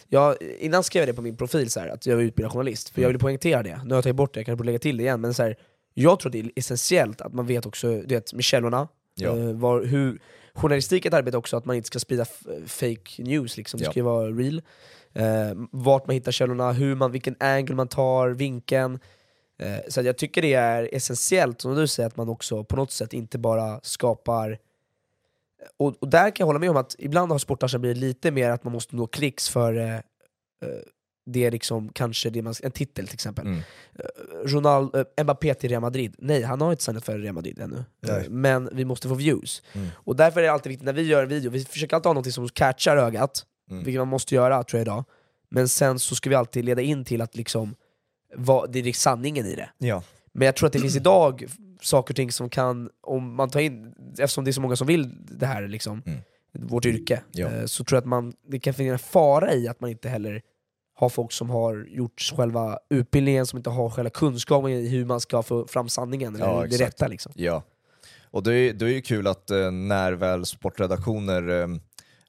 jag, 0.08 0.36
innan 0.42 0.84
skrev 0.84 1.02
jag 1.02 1.10
det 1.10 1.14
på 1.14 1.22
min 1.22 1.38
profil, 1.38 1.70
så 1.72 1.80
här, 1.80 1.88
att 1.88 2.06
jag 2.06 2.16
var 2.16 2.24
utbildad 2.24 2.52
journalist, 2.52 2.90
för 2.90 3.02
jag 3.02 3.06
Mm. 3.06 3.14
ville 3.14 3.20
poängtera 3.22 3.64
det. 3.64 3.82
Nu 3.84 3.90
har 3.90 3.96
jag 3.98 4.04
tagit 4.04 4.16
bort 4.16 4.34
det, 4.34 4.40
jag 4.40 4.46
kan 4.58 4.66
lägga 4.66 4.80
till 4.80 4.98
det 4.98 5.04
igen, 5.04 5.22
men 5.22 5.34
så 5.34 5.44
här, 5.44 5.58
jag 5.94 6.20
tror 6.20 6.30
att 6.30 6.34
det 6.34 6.40
är 6.40 6.52
essentiellt 6.56 7.22
att 7.22 7.34
man 7.34 7.46
vet 7.48 7.66
också 7.66 7.88
du 8.02 8.16
vet, 8.16 8.34
med 8.34 8.44
källorna, 8.44 8.88
Ja. 9.16 9.38
eh, 9.38 9.54
var, 9.54 9.84
hur, 9.84 10.22
journalistik 10.60 11.06
är 11.06 11.10
ett 11.10 11.14
arbete 11.14 11.38
också, 11.38 11.58
att 11.58 11.66
man 11.66 11.76
inte 11.76 11.88
ska 11.88 12.00
sprida 12.00 12.26
fake 12.68 13.24
news, 13.24 13.58
liksom. 13.58 13.80
det 13.80 13.86
ska 13.86 14.00
ju 14.00 14.02
vara 14.02 14.28
real. 14.28 14.62
Eh, 15.14 15.58
vart 15.72 16.08
man 16.08 16.14
hittar 16.14 16.32
källorna, 16.32 16.72
hur 16.72 16.96
man, 16.96 17.12
vilken 17.12 17.36
angle 17.40 17.76
man 17.76 17.88
tar, 17.88 18.30
vinkeln. 18.30 19.00
Eh, 19.60 19.78
så 19.88 20.02
jag 20.02 20.18
tycker 20.18 20.42
det 20.42 20.54
är 20.54 20.90
essentiellt, 20.96 21.62
som 21.62 21.76
du 21.76 21.88
säger, 21.88 22.08
att 22.08 22.18
man 22.18 22.30
också 22.30 22.64
på 22.64 22.76
något 22.76 22.92
sätt 22.92 23.14
inte 23.14 23.38
bara 23.38 23.80
skapar 23.84 24.60
och, 25.78 25.96
och 26.00 26.10
där 26.10 26.24
kan 26.24 26.44
jag 26.44 26.46
hålla 26.46 26.60
med 26.60 26.70
om 26.70 26.78
att 26.78 26.96
ibland 27.00 27.32
har 27.32 27.40
sportarsar 27.40 27.80
blivit 27.80 27.98
lite 27.98 28.32
mer 28.32 28.50
att 28.50 28.64
man 28.64 28.74
måste 28.74 28.96
nå 28.96 29.08
klicks 29.08 29.50
för 29.50 29.76
eh, 29.78 30.00
det 31.32 31.46
är 31.46 31.52
liksom 31.52 31.90
kanske 31.94 32.30
det 32.30 32.42
man, 32.42 32.54
en 32.64 32.72
titel 32.72 33.06
till 33.08 33.14
exempel. 33.14 33.46
Mm. 33.48 33.60
Ronald, 34.46 34.96
eh, 34.96 35.24
Mbappé 35.24 35.54
till 35.54 35.70
Real 35.70 35.82
Madrid, 35.82 36.16
nej 36.18 36.44
han 36.44 36.62
har 36.62 36.72
inte 36.72 36.84
signat 36.84 37.06
för 37.06 37.20
Real 37.20 37.34
Madrid 37.36 37.60
ännu. 37.60 37.84
Nej. 38.02 38.18
Eh, 38.26 38.30
men 38.30 38.70
vi 38.74 38.86
måste 38.86 39.08
få 39.08 39.14
views. 39.14 39.62
Mm. 39.74 39.88
Och 39.96 40.16
därför 40.16 40.40
är 40.40 40.44
det 40.44 40.52
alltid 40.52 40.70
viktigt 40.70 40.86
när 40.86 40.94
vi 40.94 41.02
gör 41.02 41.24
en 41.24 41.30
video, 41.30 41.52
vi 41.52 41.66
försöker 41.66 41.96
alltid 41.96 42.08
ha 42.08 42.14
något 42.14 42.34
som 42.34 42.50
catchar 42.50 42.98
ögat, 42.98 43.46
Mm. 43.72 43.84
vilket 43.84 44.00
man 44.02 44.08
måste 44.08 44.36
göra 44.36 44.64
tror 44.64 44.78
jag 44.80 44.82
idag. 44.86 45.04
Men 45.50 45.68
sen 45.70 46.00
så 46.00 46.16
ska 46.16 46.30
vi 46.30 46.36
alltid 46.36 46.66
leda 46.66 46.82
in 46.82 47.06
till 47.06 47.22
att 47.22 47.36
liksom 47.36 47.76
vad, 48.36 48.72
det 48.72 48.80
är 48.80 48.94
sanningen 48.94 49.46
i 49.46 49.56
det. 49.56 49.70
Ja. 49.78 50.04
Men 50.34 50.46
jag 50.46 50.56
tror 50.56 50.68
att 50.68 50.74
det 50.74 50.80
finns 50.80 50.96
idag 50.96 51.46
saker 51.82 52.12
och 52.12 52.16
ting 52.16 52.32
som 52.32 52.50
kan, 52.50 52.90
om 53.02 53.36
man 53.36 53.50
tar 53.50 53.60
in, 53.60 53.94
eftersom 54.20 54.44
det 54.44 54.50
är 54.50 54.54
så 54.54 54.62
många 54.62 54.76
som 54.76 54.88
vill 54.88 55.10
det 55.28 55.46
här, 55.46 55.68
liksom, 55.68 56.02
Mm. 56.06 56.20
vårt 56.68 56.86
yrke, 56.86 57.22
Ja. 57.32 57.48
eh, 57.48 57.66
så 57.66 57.84
tror 57.84 57.96
jag 57.98 58.02
att 58.02 58.08
man, 58.08 58.34
det 58.48 58.60
kan 58.60 58.74
finnas 58.74 58.94
en 58.94 59.00
fara 59.00 59.54
i 59.54 59.68
att 59.68 59.82
man 59.82 59.90
inte 59.90 60.10
heller 60.10 60.42
har 61.00 61.10
folk 61.10 61.32
som 61.32 61.50
har 61.50 61.86
gjort 61.90 62.22
själva 62.36 62.80
utbildningen, 62.90 63.46
som 63.46 63.58
inte 63.58 63.70
har 63.70 63.90
själva 63.90 64.10
kunskapen 64.10 64.72
i 64.72 64.88
hur 64.88 65.06
man 65.06 65.22
ska 65.22 65.44
få 65.44 65.68
fram 65.68 65.90
sanningen, 65.90 66.36
eller 66.36 66.46
Ja, 66.46 66.60
det 66.60 66.66
exakt. 66.66 66.82
rätta. 66.82 67.08
Liksom. 67.08 67.32
Ja, 67.36 67.64
och 68.32 68.44
det 68.44 68.54
är, 68.56 68.74
det 68.74 68.86
är 68.86 68.90
ju 68.90 69.02
kul 69.02 69.28
att 69.28 69.52
eh, 69.52 69.72
när 69.72 70.12
väl 70.14 70.46
sportredaktioner 70.46 71.62
eh, 71.62 71.68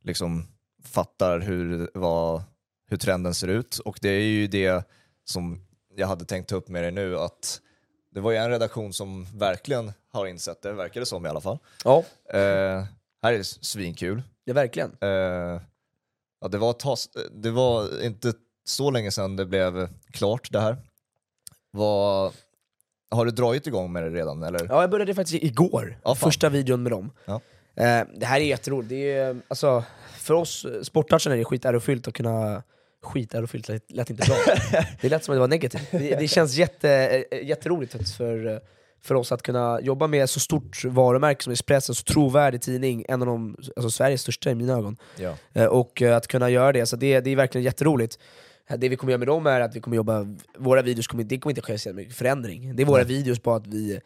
liksom 0.03 0.47
fattar 0.85 1.41
hur, 1.41 1.91
vad, 1.95 2.43
hur 2.91 2.97
trenden 2.97 3.35
ser 3.35 3.49
ut, 3.49 3.79
och 3.79 3.99
det 4.03 4.09
är 4.09 4.21
ju 4.23 4.47
det 4.47 4.89
som 5.25 5.61
jag 5.97 6.07
hade 6.07 6.25
tänkt 6.25 6.49
ta 6.49 6.57
upp 6.57 6.69
med 6.69 6.83
dig 6.83 6.93
nu, 6.93 7.19
att 7.19 7.61
det 8.15 8.21
var 8.21 8.31
ju 8.31 8.37
en 8.37 8.51
redaktion 8.51 8.93
som 8.93 9.27
verkligen 9.39 9.93
har 10.13 10.27
insett 10.27 10.63
det, 10.63 10.73
verkar 10.73 11.01
det 11.01 11.07
som 11.07 11.27
i 11.27 11.29
alla 11.29 11.41
fall. 11.41 11.59
Ja, 11.85 12.05
Eh, 12.33 12.85
här 13.23 13.33
är 13.33 13.43
svinkul. 13.43 14.23
är 14.47 14.55
verkligen. 14.55 14.97
Eh, 15.01 15.61
ja, 16.41 16.49
det, 16.51 16.59
var 16.59 16.73
tag, 16.73 16.99
det 17.33 17.51
var 17.51 18.03
inte 18.05 18.33
så 18.65 18.91
länge 18.91 19.11
sedan 19.11 19.37
det 19.37 19.47
blev 19.47 19.89
klart 20.13 20.53
det 20.53 20.61
här. 20.61 20.77
Vad, 21.71 22.33
har 23.11 23.25
du 23.25 23.31
dragit 23.31 23.67
igång 23.67 23.93
med 23.93 24.03
det 24.03 24.11
redan 24.11 24.43
eller? 24.43 24.67
Ja, 24.69 24.81
jag 24.81 24.91
började 24.91 25.15
faktiskt 25.15 25.45
igår, 25.45 25.99
Ja, 26.05 26.15
första 26.15 26.49
videon 26.49 26.83
med 26.83 26.93
dem. 26.93 27.11
Ja. 27.25 27.41
Eh, 27.77 28.07
det 28.17 28.27
här 28.27 28.41
är 28.41 28.45
jätteroligt, 28.45 28.89
det 28.89 29.13
är, 29.13 29.37
alltså, 29.49 29.85
för 30.13 30.35
oss 30.35 30.67
sporttouchen 30.83 31.33
är 31.33 31.37
det 31.37 31.45
skitärofyllt 31.45 32.09
att 32.09 32.15
kunna 32.15 32.63
Skitärofyllt 33.03 33.69
lät, 33.69 33.91
lät 33.93 34.11
inte 34.11 34.27
bra. 34.27 34.37
det 35.01 35.09
lät 35.09 35.25
som 35.25 35.33
att 35.33 35.37
det 35.37 35.41
var 35.41 35.49
negativt. 35.49 35.91
Det, 35.91 36.17
det 36.21 36.29
känns 36.29 36.55
jätte, 36.57 36.91
eh, 37.31 37.47
jätteroligt 37.47 37.93
för, 38.17 38.61
för 39.03 39.15
oss 39.15 39.33
att 39.33 39.43
kunna 39.43 39.81
jobba 39.81 40.07
med 40.07 40.31
så 40.31 40.41
stort 40.41 40.85
varumärke 40.85 41.43
som 41.45 41.53
Expressen, 41.53 41.95
så 41.95 42.05
trovärdig 42.05 42.63
tidning, 42.63 43.05
en 43.09 43.23
av 43.23 43.27
de, 43.27 43.57
alltså 43.77 43.91
Sveriges 43.91 44.21
största 44.23 44.51
i 44.51 44.55
mina 44.55 44.73
ögon. 44.73 44.97
Ja. 45.17 45.35
Eh, 45.53 45.65
Och 45.65 46.03
att 46.03 46.27
kunna 46.27 46.51
göra 46.51 46.73
det, 46.73 46.87
så 46.87 46.97
det, 46.97 47.21
det 47.21 47.31
är 47.31 47.37
verkligen 47.37 47.65
jätteroligt. 47.65 48.19
Det 48.77 48.89
vi 48.89 48.97
kommer 48.97 49.11
göra 49.11 49.19
med 49.19 49.29
dem 49.29 49.47
är 49.47 49.61
att 49.61 49.77
vi 49.77 49.81
kommer 49.81 49.97
jobba, 49.97 50.27
våra 50.59 50.83
videos 50.83 51.07
kommer, 51.07 51.25
det 51.25 51.39
kommer 51.39 51.51
inte 51.51 51.63
ske 51.63 51.79
så 51.79 51.93
mycket 51.93 52.15
förändring. 52.15 52.77
Det 52.77 52.83
är 52.83 52.87
våra 52.87 53.05
videos 53.05 53.39
på 53.39 53.53
att 53.55 53.67
vi, 53.67 54.01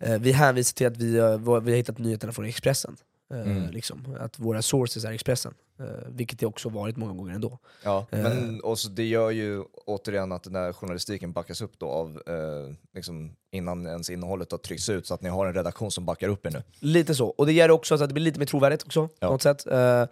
eh, 0.00 0.18
vi 0.20 0.32
hänvisar 0.32 0.74
till 0.74 0.86
att 0.86 0.96
vi, 0.96 1.16
eh, 1.16 1.38
vi 1.38 1.70
har 1.70 1.76
hittat 1.76 1.98
nyheterna 1.98 2.32
från 2.32 2.44
Expressen. 2.44 2.96
Eh, 3.34 3.40
Mm. 3.40 3.70
Liksom. 3.70 4.16
Att 4.20 4.38
våra 4.38 4.62
sources 4.62 5.04
är 5.04 5.12
Expressen. 5.12 5.54
Eh, 5.80 5.84
vilket 6.08 6.38
det 6.38 6.46
också 6.46 6.68
varit 6.68 6.96
många 6.96 7.12
gånger 7.12 7.34
ändå. 7.34 7.58
Ja, 7.82 8.06
Eh. 8.10 8.18
men 8.22 8.60
också 8.64 8.88
det 8.88 9.04
gör 9.04 9.30
ju 9.30 9.62
återigen 9.86 10.32
att 10.32 10.42
den 10.44 10.54
här 10.54 10.72
journalistiken 10.72 11.32
backas 11.32 11.60
upp 11.60 11.72
då 11.78 11.88
av, 11.88 12.22
eh, 12.26 12.74
liksom, 12.94 13.36
innan 13.50 13.86
ens 13.86 14.10
innehållet 14.10 14.50
har 14.50 14.58
tryckts 14.58 14.88
ut, 14.88 15.06
så 15.06 15.14
att 15.14 15.22
ni 15.22 15.28
har 15.28 15.46
en 15.46 15.54
redaktion 15.54 15.90
som 15.90 16.04
backar 16.04 16.28
upp 16.28 16.46
er 16.46 16.50
nu. 16.50 16.62
Lite 16.80 17.14
så, 17.14 17.26
och 17.28 17.46
det 17.46 17.52
gör 17.52 17.70
också 17.70 17.98
så 17.98 18.04
att 18.04 18.10
det 18.10 18.14
blir 18.14 18.24
lite 18.24 18.38
mer 18.38 18.46
trovärdigt 18.46 18.82
också, 18.86 19.08
Ja. 19.18 19.26
på 19.26 19.32
något 19.32 19.42
sätt. 19.42 19.66
Eh, 19.66 20.04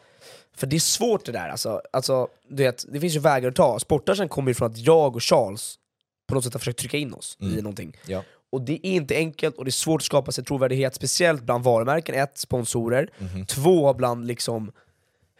för 0.57 0.67
det 0.67 0.77
är 0.77 0.81
svårt 0.81 1.25
det 1.25 1.33
där 1.33 1.49
alltså. 1.49 1.83
alltså 1.93 2.29
du 2.49 2.63
vet, 2.63 2.85
det 2.93 3.01
finns 3.01 3.15
ju 3.17 3.21
vägar 3.21 3.49
att 3.49 3.55
ta. 3.57 3.79
Sportarsen 3.79 4.29
kommer 4.29 4.51
ju 4.51 4.55
från 4.55 4.71
att 4.71 4.79
jag 4.79 5.17
och 5.17 5.23
Charles 5.23 5.79
på 6.27 6.35
något 6.35 6.45
sätt 6.45 6.53
har 6.53 6.59
försökt 6.59 6.79
trycka 6.79 6.97
in 6.97 7.15
oss 7.15 7.37
i 7.41 7.45
Mm. 7.47 7.57
någonting. 7.65 7.97
Ja. 8.07 8.23
Och 8.51 8.63
det 8.63 8.87
är 8.87 8.91
inte 8.93 9.15
enkelt, 9.17 9.57
och 9.57 9.65
det 9.65 9.69
är 9.69 9.73
svårt 9.73 10.01
att 10.01 10.05
skapa 10.05 10.33
sig 10.33 10.45
trovärdighet, 10.45 10.95
speciellt 10.95 11.43
bland 11.43 11.65
varumärken, 11.65 12.15
ett, 12.15 12.39
sponsorer, 12.39 13.11
Mhm. 13.19 13.47
två, 13.47 13.95
bland 13.95 14.27
liksom 14.27 14.73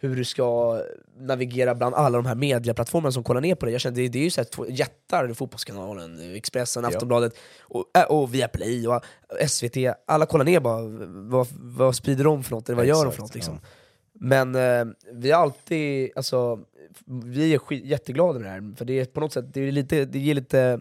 hur 0.07 0.15
du 0.15 0.25
ska 0.25 0.81
navigera 1.19 1.75
bland 1.75 1.95
alla 1.95 2.17
de 2.17 2.25
här 2.25 2.35
mediaplattformarna 2.35 3.11
som 3.11 3.23
kollar 3.23 3.41
ner 3.41 3.55
på 3.55 3.65
dig. 3.65 3.71
Jag 3.73 3.81
känner, 3.81 3.95
det, 3.95 4.07
det 4.07 4.19
är 4.19 4.23
ju 4.23 4.29
så 4.29 4.41
här, 4.41 4.45
två 4.45 4.67
jättar, 4.67 5.33
Fotbollskanalen, 5.33 6.35
Expressen. 6.35 6.85
Aftonbladet, 6.85 7.33
och, 7.61 7.85
äh, 7.97 8.03
och 8.03 8.33
Viaplay, 8.33 8.87
och 8.87 9.01
SVT, 9.47 9.77
alla 10.05 10.25
kollar 10.25 10.45
ner 10.45 10.59
bara, 10.59 10.81
vad, 11.07 11.47
vad 11.51 11.95
sprider 11.95 12.23
de 12.23 12.43
för 12.43 12.51
något, 12.51 12.69
eller 12.69 12.77
vad 12.77 12.85
gör 12.85 12.93
de 12.95 12.99
Exakt, 13.01 13.15
för 13.15 13.21
något 13.23 13.35
liksom. 13.35 13.59
ja. 13.61 13.69
Men 14.13 14.55
eh, 14.55 14.93
vi 15.11 15.31
har 15.31 15.41
alltid, 15.41 16.11
alltså, 16.15 16.59
vi 17.05 17.53
är 17.53 17.57
skit, 17.57 17.85
jätteglada 17.85 18.39
med 18.39 18.47
det 18.47 18.51
här, 18.51 18.75
för 18.77 18.85
det 18.85 18.99
är 18.99 19.05
på 19.05 19.19
något 19.19 19.33
sätt, 19.33 19.53
det, 19.53 19.61
är 19.61 19.71
lite, 19.71 20.05
det 20.05 20.19
ger 20.19 20.33
lite 20.33 20.79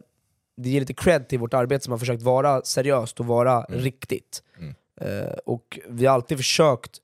det 0.57 0.69
ger 0.69 0.81
lite 0.81 0.95
cred 0.95 1.29
till 1.29 1.39
vårt 1.39 1.55
arbete 1.55 1.85
som 1.85 1.91
har 1.91 1.99
försökt 1.99 2.23
vara 2.23 2.63
seriöst 2.63 3.21
och 3.21 3.27
vara 3.27 3.65
Mm. 3.65 3.81
riktigt. 3.81 4.43
Mm. 4.59 4.75
Eh, 5.01 5.33
och 5.45 5.79
vi 5.89 6.07
har 6.07 6.15
alltid 6.15 6.37
försökt, 6.37 7.01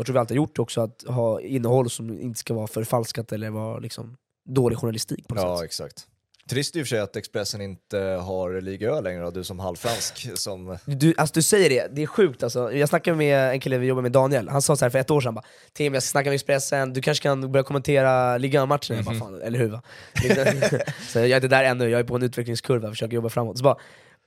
jag 0.00 0.06
tror 0.06 0.12
vi 0.14 0.18
alltid 0.20 0.36
har 0.36 0.42
gjort 0.42 0.58
också, 0.58 0.80
att 0.80 1.02
ha 1.06 1.40
innehåll 1.40 1.90
som 1.90 2.20
inte 2.20 2.38
ska 2.40 2.54
vara 2.54 2.66
förfalskat 2.66 3.32
eller 3.32 3.50
vara 3.50 3.78
liksom 3.78 4.16
dålig 4.48 4.78
journalistik 4.78 5.28
på 5.28 5.34
något 5.34 5.44
Ja, 5.44 5.56
sätt. 5.56 5.64
exakt. 5.64 6.06
Trist 6.50 6.76
i 6.76 6.82
och 6.82 6.86
för 6.86 6.88
sig 6.88 7.00
att 7.00 7.16
Expressen 7.16 7.60
inte 7.60 7.98
har 7.98 8.60
Liga 8.60 8.90
Ö 8.90 9.00
längre, 9.00 9.26
och 9.26 9.32
du 9.32 9.44
som 9.44 9.58
halvfransk 9.58 10.38
som... 10.38 10.76
Du, 10.84 11.14
alltså, 11.16 11.34
du 11.34 11.42
säger 11.42 11.70
det, 11.70 11.96
det 11.96 12.02
är 12.02 12.06
sjukt 12.06 12.42
alltså. 12.42 12.72
Jag 12.72 12.88
snackade 12.88 13.16
med 13.16 13.50
en 13.50 13.60
kille 13.60 13.78
vi 13.78 13.86
jobbar 13.86 14.02
med, 14.02 14.12
Daniel, 14.12 14.48
han 14.48 14.62
sa 14.62 14.76
så 14.76 14.84
här 14.84 14.90
för 14.90 14.98
ett 14.98 15.10
år 15.10 15.20
sedan 15.20 15.34
bara 15.34 15.44
Tim 15.72 15.94
jag 15.94 16.02
ska 16.02 16.10
snacka 16.10 16.28
med 16.30 16.34
Expressen, 16.34 16.92
du 16.92 17.02
kanske 17.02 17.22
kan 17.22 17.52
börja 17.52 17.64
kommentera 17.64 18.38
ligamatchen? 18.38 18.96
Jag 18.96 19.04
bara 19.04 19.14
fan, 19.14 19.42
eller 19.42 19.58
hur 19.58 19.68
va? 19.68 19.82
Så 21.08 21.18
jag 21.18 21.30
är 21.30 21.36
inte 21.36 21.48
där 21.48 21.64
ännu, 21.64 21.88
jag 21.88 22.00
är 22.00 22.04
på 22.04 22.16
en 22.16 22.22
utvecklingskurva, 22.22 22.88
försöker 22.90 23.14
jobba 23.14 23.28
framåt. 23.28 23.58
Så 23.58 23.64
bara, 23.64 23.76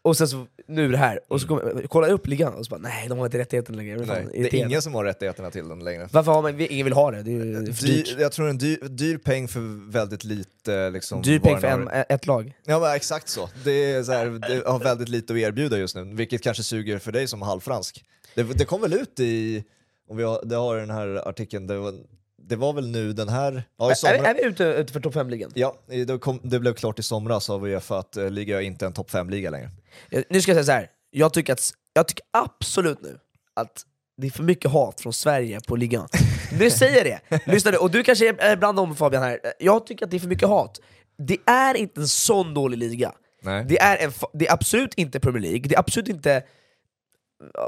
och 0.04 0.18
sen 0.18 0.28
så, 0.28 0.48
nu 0.68 0.86
är 0.86 0.90
det 0.90 0.98
här, 0.98 1.20
och 1.28 1.42
så 1.42 1.48
kom, 1.48 1.82
kolla 1.90 2.08
upp 2.08 2.28
ligan, 2.28 2.54
och 2.54 2.66
så 2.66 2.70
bara 2.70 2.80
nej 2.80 3.08
de 3.10 3.18
har 3.18 3.26
inte 3.26 3.38
rättigheten 3.38 3.76
längre. 3.76 3.98
Jag 3.98 4.08
Nej, 4.08 4.28
det 4.34 4.54
är 4.54 4.66
ingen 4.66 4.82
som 4.82 4.94
har 4.94 5.04
rättigheterna 5.04 5.52
till 5.52 5.70
den 5.70 5.84
längre. 5.84 6.10
Varför 6.12 6.32
har 6.32 6.42
man, 6.42 6.60
ingen 6.60 6.86
vill 6.86 6.94
ha 6.94 7.12
det? 7.12 7.24
Det 7.24 7.32
är 7.32 7.46
ju 7.46 7.74
för 7.74 7.86
dyrt. 7.86 8.06
Dyr, 8.06 8.20
jag 8.20 8.32
tror 8.32 8.50
en 8.50 8.58
dyr, 8.58 8.78
dyr 8.90 9.18
peng 9.18 9.48
för 9.48 9.92
väldigt 9.92 10.24
lite 10.24 10.90
liksom, 10.90 11.22
Dyr 11.22 11.40
peng 11.40 11.62
för 11.62 11.68
en, 11.68 11.90
ett 12.10 12.28
lag. 12.28 12.54
Ja 12.66 12.80
men 12.80 12.96
exakt 12.96 13.30
så. 13.30 13.50
Det, 13.64 13.92
är 13.92 14.04
så 14.04 14.12
här, 14.12 14.26
det 14.26 14.68
har 14.68 14.80
väldigt 14.80 15.10
lite 15.10 15.34
att 15.34 15.40
erbjuda 15.40 15.78
just 15.78 15.96
nu, 15.96 16.04
vilket 16.04 16.42
kanske 16.42 16.64
suger 16.64 17.00
för 17.00 17.12
dig 17.12 17.28
som 17.28 17.42
halvfransk. 17.42 18.06
Det, 18.36 18.44
det 18.44 18.66
kom 18.66 18.82
väl 18.82 18.94
ut 18.94 19.20
i, 19.20 19.64
om 20.10 20.18
vi 20.18 20.24
har, 20.24 20.42
det 20.46 20.56
har 20.56 20.78
den 20.78 20.90
här 20.90 21.28
artikeln, 21.30 21.68
det 21.68 21.78
var, 21.78 21.94
det 22.48 22.56
var 22.56 22.74
väl 22.74 22.88
nu 22.88 23.14
den 23.14 23.30
här, 23.30 23.64
ja 23.78 23.88
i 23.88 23.92
Är, 23.92 23.96
somras, 23.96 24.20
är, 24.20 24.26
är 24.30 24.34
vi 24.36 24.44
ute, 24.44 24.64
ute 24.64 24.94
för 24.94 25.00
topp 25.00 25.16
5-ligan? 25.16 25.52
ja, 25.54 25.76
det, 26.08 26.18
kom, 26.22 26.40
det 26.44 26.60
blev 26.60 26.74
klart 26.74 27.00
i 27.00 27.04
somras 27.04 27.50
av 27.50 27.66
Uefa 27.68 27.98
att 28.00 28.18
uh, 28.18 28.30
Liga 28.30 28.58
är 28.58 28.66
inte 28.66 28.86
en 28.86 28.94
topp 28.94 29.12
5-liga 29.12 29.50
längre. 29.50 29.70
Jag- 30.10 30.24
Nu 30.30 30.42
ska 30.42 30.52
jag 30.52 30.56
säga 30.56 30.64
så 30.66 30.72
här. 30.72 30.90
jag 31.12 31.34
tycker, 31.34 31.54
att, 31.54 31.72
jag 31.94 32.08
tycker 32.08 32.26
absolut 32.32 33.02
nu 33.02 33.18
att 33.54 33.82
det 34.18 34.28
är 34.28 34.32
för 34.32 34.44
mycket 34.44 34.72
hat 34.72 35.02
från 35.02 35.14
Sverige 35.14 35.60
på 35.68 35.76
ligan. 35.76 36.08
Nu 36.60 36.70
säger 36.70 37.06
jag 37.06 37.20
det! 37.30 37.40
Lyssna 37.52 37.72
nu, 37.72 37.78
och 37.78 37.92
du 37.92 38.04
kanske 38.04 38.30
är 38.30 38.56
bland 38.56 38.78
dem 38.78 38.96
Fabian 38.96 39.24
här, 39.24 39.40
jag 39.60 39.86
tycker 39.88 40.06
att 40.06 40.12
det 40.12 40.18
är 40.18 40.20
för 40.20 40.28
mycket 40.28 40.48
hat. 40.48 40.80
Det 41.18 41.38
är 41.46 41.76
inte 41.78 42.02
en 42.02 42.08
sån 42.08 42.54
dålig 42.54 42.78
liga. 42.78 43.14
Nej. 43.42 43.66
Det 43.70 43.80
är, 43.80 44.06
en, 44.06 44.12
det 44.34 44.48
är 44.48 44.54
absolut 44.54 44.94
inte 44.94 45.20
Premier 45.20 45.42
League, 45.42 45.60
det 45.60 45.76
är 45.76 45.80
absolut 45.80 46.08
inte... 46.10 46.44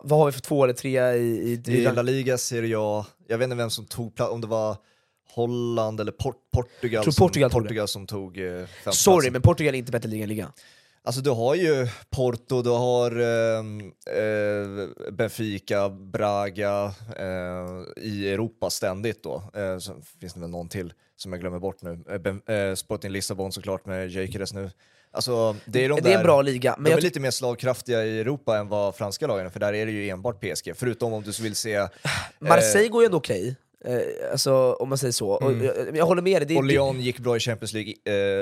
Vad 0.03 0.19
har 0.19 0.25
vi 0.25 0.31
för 0.31 0.41
två 0.41 0.63
eller 0.63 0.73
tre 0.73 1.13
i... 1.13 1.61
i, 1.67 1.71
I 1.71 1.83
La 1.83 2.01
Liga, 2.01 2.37
Serie 2.37 2.75
A, 2.79 3.05
jag 3.27 3.37
vet 3.37 3.45
inte 3.45 3.55
vem 3.55 3.69
som 3.69 3.85
tog 3.85 4.15
plats, 4.15 4.31
om 4.31 4.41
det 4.41 4.47
var 4.47 4.77
Holland 5.33 5.99
eller 5.99 6.11
Port 6.11 6.51
Portugal, 6.53 7.03
som, 7.03 7.27
Portugal 7.27 7.51
tog. 7.51 7.61
Portugal 7.61 7.87
som 7.87 8.07
tog 8.07 8.37
eh. 8.37 8.65
Sorry, 8.91 9.31
men 9.31 9.41
Portugal 9.41 9.75
är 9.75 9.79
inte 9.79 9.91
bättre 9.91 10.09
liga 10.09 10.23
än 10.23 10.29
ligan. 10.29 10.51
Alltså 11.03 11.21
du 11.21 11.29
har 11.29 11.55
ju 11.55 11.87
Porto, 12.09 12.61
du 12.61 12.69
har 12.69 13.11
ehm, 13.11 13.79
eh, 14.05 15.11
Benfica, 15.11 15.89
Braga 15.89 16.93
eh, 17.17 18.03
i 18.03 18.29
Europa 18.33 18.69
ständigt 18.69 19.23
då. 19.23 19.43
Eh, 19.53 19.77
så 19.77 19.93
finns 20.19 20.33
det 20.33 20.39
väl 20.39 20.49
någon 20.49 20.69
till 20.69 20.93
som 21.15 21.31
jag 21.33 21.41
glömmer 21.41 21.59
bort 21.59 21.81
nu. 21.81 22.03
Eh, 22.09 22.17
ben, 22.17 22.41
eh, 22.45 22.75
Sporting 22.75 23.11
Lissabon 23.11 23.51
såklart 23.51 23.85
med 23.85 24.09
Gyökeres 24.09 24.53
nu. 24.53 24.69
Alltså 25.15 25.55
det 25.65 25.85
är 25.85 25.89
de 25.89 26.01
det 26.01 26.11
är 26.13 26.17
en 26.17 26.23
bra 26.23 26.41
liga, 26.41 26.75
men 26.77 26.83
de 26.83 26.89
jag 26.91 26.97
är 26.97 27.01
lite 27.01 27.19
mer 27.19 27.31
slagkraftiga 27.31 28.05
i 28.05 28.19
Europa 28.19 28.57
än 28.57 28.67
vad 28.67 28.95
franska 28.95 29.27
lagen 29.27 29.45
är, 29.45 29.49
för 29.49 29.59
där 29.59 29.73
är 29.73 29.85
det 29.85 29.91
ju 29.91 30.09
enbart 30.09 30.39
PSG. 30.41 30.71
Förutom 30.75 31.13
om 31.13 31.23
du 31.23 31.31
vill 31.31 31.55
se... 31.55 31.87
Marseille 32.39 32.87
går 32.89 33.01
ju 33.01 33.05
ändå 33.05 33.17
okej, 33.17 33.55
eh, 33.85 34.31
alltså, 34.31 34.73
om 34.73 34.89
man 34.89 34.97
säger 34.97 35.11
så. 35.11 35.29
Och, 35.29 35.51
Mm. 35.51 35.65
jag, 35.65 35.97
jag 35.97 36.05
håller 36.05 36.21
med 36.21 36.41
dig, 36.41 36.47
det, 36.47 36.57
Och 36.57 36.63
Lyon 36.63 37.01
gick 37.01 37.19
bra 37.19 37.37
i 37.37 37.39
Champions 37.39 37.73
League 37.73 37.93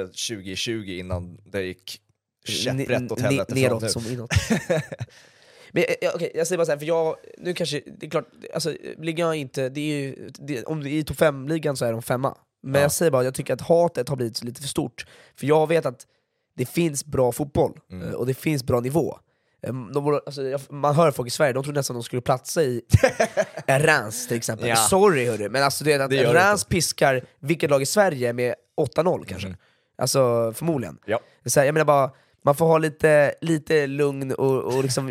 eh, 0.01 0.07
2020 0.07 0.71
innan 0.89 1.37
det 1.45 1.61
gick 1.61 1.99
käpprätt 2.47 3.11
åt 3.11 3.21
helvete 3.21 3.55
neråt 3.55 3.91
som 3.91 4.05
inåt. 4.11 4.31
Men 5.71 5.83
eh, 6.01 6.11
okej, 6.15 6.31
jag 6.35 6.47
säger 6.47 6.57
bara 6.57 6.65
såhär, 6.65 6.79
för 6.79 6.85
jag, 6.85 7.15
nu 7.37 7.53
kanske, 7.53 7.81
det 7.99 8.05
är 8.05 8.09
klart, 8.09 8.27
alltså, 8.53 8.73
ligan 8.97 9.29
är 9.29 9.33
inte, 9.33 9.69
det 9.69 9.81
är 9.81 9.97
ju, 10.01 10.29
det, 10.39 10.63
om 10.63 10.83
det 10.83 10.89
är 10.89 10.91
i 10.91 11.03
topp 11.03 11.17
5-ligan 11.17 11.77
så 11.77 11.85
är 11.85 11.91
de 11.91 12.01
femma. 12.01 12.37
Men 12.63 12.75
Ja. 12.75 12.81
jag 12.81 12.91
säger 12.91 13.11
bara, 13.11 13.23
jag 13.23 13.33
tycker 13.33 13.53
att 13.53 13.61
hatet 13.61 14.09
har 14.09 14.15
blivit 14.15 14.43
lite 14.43 14.61
för 14.61 14.67
stort. 14.67 15.05
För 15.35 15.47
jag 15.47 15.67
vet 15.67 15.85
att 15.85 16.07
det 16.55 16.65
finns 16.65 17.05
bra 17.05 17.31
fotboll, 17.31 17.79
Mm. 17.91 18.07
eh, 18.07 18.13
och 18.13 18.25
det 18.25 18.33
finns 18.33 18.63
bra 18.63 18.79
nivå. 18.79 19.19
Eh, 19.67 19.73
De, 19.73 20.19
alltså, 20.25 20.41
man 20.69 20.95
hör 20.95 21.11
folk 21.11 21.27
i 21.27 21.31
Sverige, 21.31 21.53
de 21.53 21.63
tror 21.63 21.73
nästan 21.73 21.93
de 21.95 22.03
skulle 22.03 22.21
platsa 22.21 22.63
i 22.63 22.81
Reims 23.67 24.27
till 24.27 24.37
exempel. 24.37 24.67
Ja. 24.69 24.75
Sorry 24.75 25.25
hörru, 25.25 25.49
men 25.49 25.63
alltså 25.63 25.83
det 25.83 25.93
är 25.93 25.99
att 25.99 26.09
Det 26.09 26.33
Reims 26.33 26.63
piskar 26.65 27.21
vilket 27.39 27.69
lag 27.69 27.81
i 27.81 27.85
Sverige 27.85 28.33
med 28.33 28.55
8-0 28.77 29.25
kanske. 29.25 29.47
Mhm. 29.47 29.57
Alltså 29.97 30.53
förmodligen. 30.55 30.97
Ja. 31.05 31.19
Så 31.45 31.59
här, 31.59 31.65
jag 31.67 31.73
menar 31.73 31.85
bara, 31.85 32.11
man 32.45 32.55
får 32.55 32.65
ha 32.65 32.77
lite, 32.77 33.33
lite 33.41 33.87
lugn 33.87 34.31
och, 34.31 34.63
och 34.63 34.83
liksom, 34.83 35.07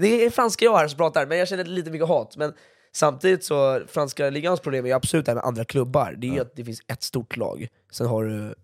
det 0.00 0.24
är 0.24 0.30
franska 0.30 0.64
jag 0.64 0.76
här 0.76 0.88
som 0.88 0.96
pratar, 0.96 1.26
men 1.26 1.38
jag 1.38 1.48
känner 1.48 1.64
lite 1.64 1.90
mycket 1.90 2.08
hat. 2.08 2.36
Men 2.36 2.52
samtidigt 2.92 3.44
så, 3.44 3.80
franska 3.88 4.30
ligans 4.30 4.60
problem 4.60 4.84
är 4.84 4.88
ju 4.88 4.94
absolut 4.94 5.26
det 5.26 5.30
här 5.32 5.34
med 5.36 5.44
andra 5.44 5.64
klubbar, 5.64 6.14
det 6.18 6.26
är 6.26 6.30
ju 6.30 6.36
Ja. 6.36 6.42
att 6.42 6.56
det 6.56 6.64
finns 6.64 6.80
ett 6.86 7.02
stort 7.02 7.36
lag, 7.36 7.68
sen 7.92 8.06
har 8.06 8.24
du 8.24 8.54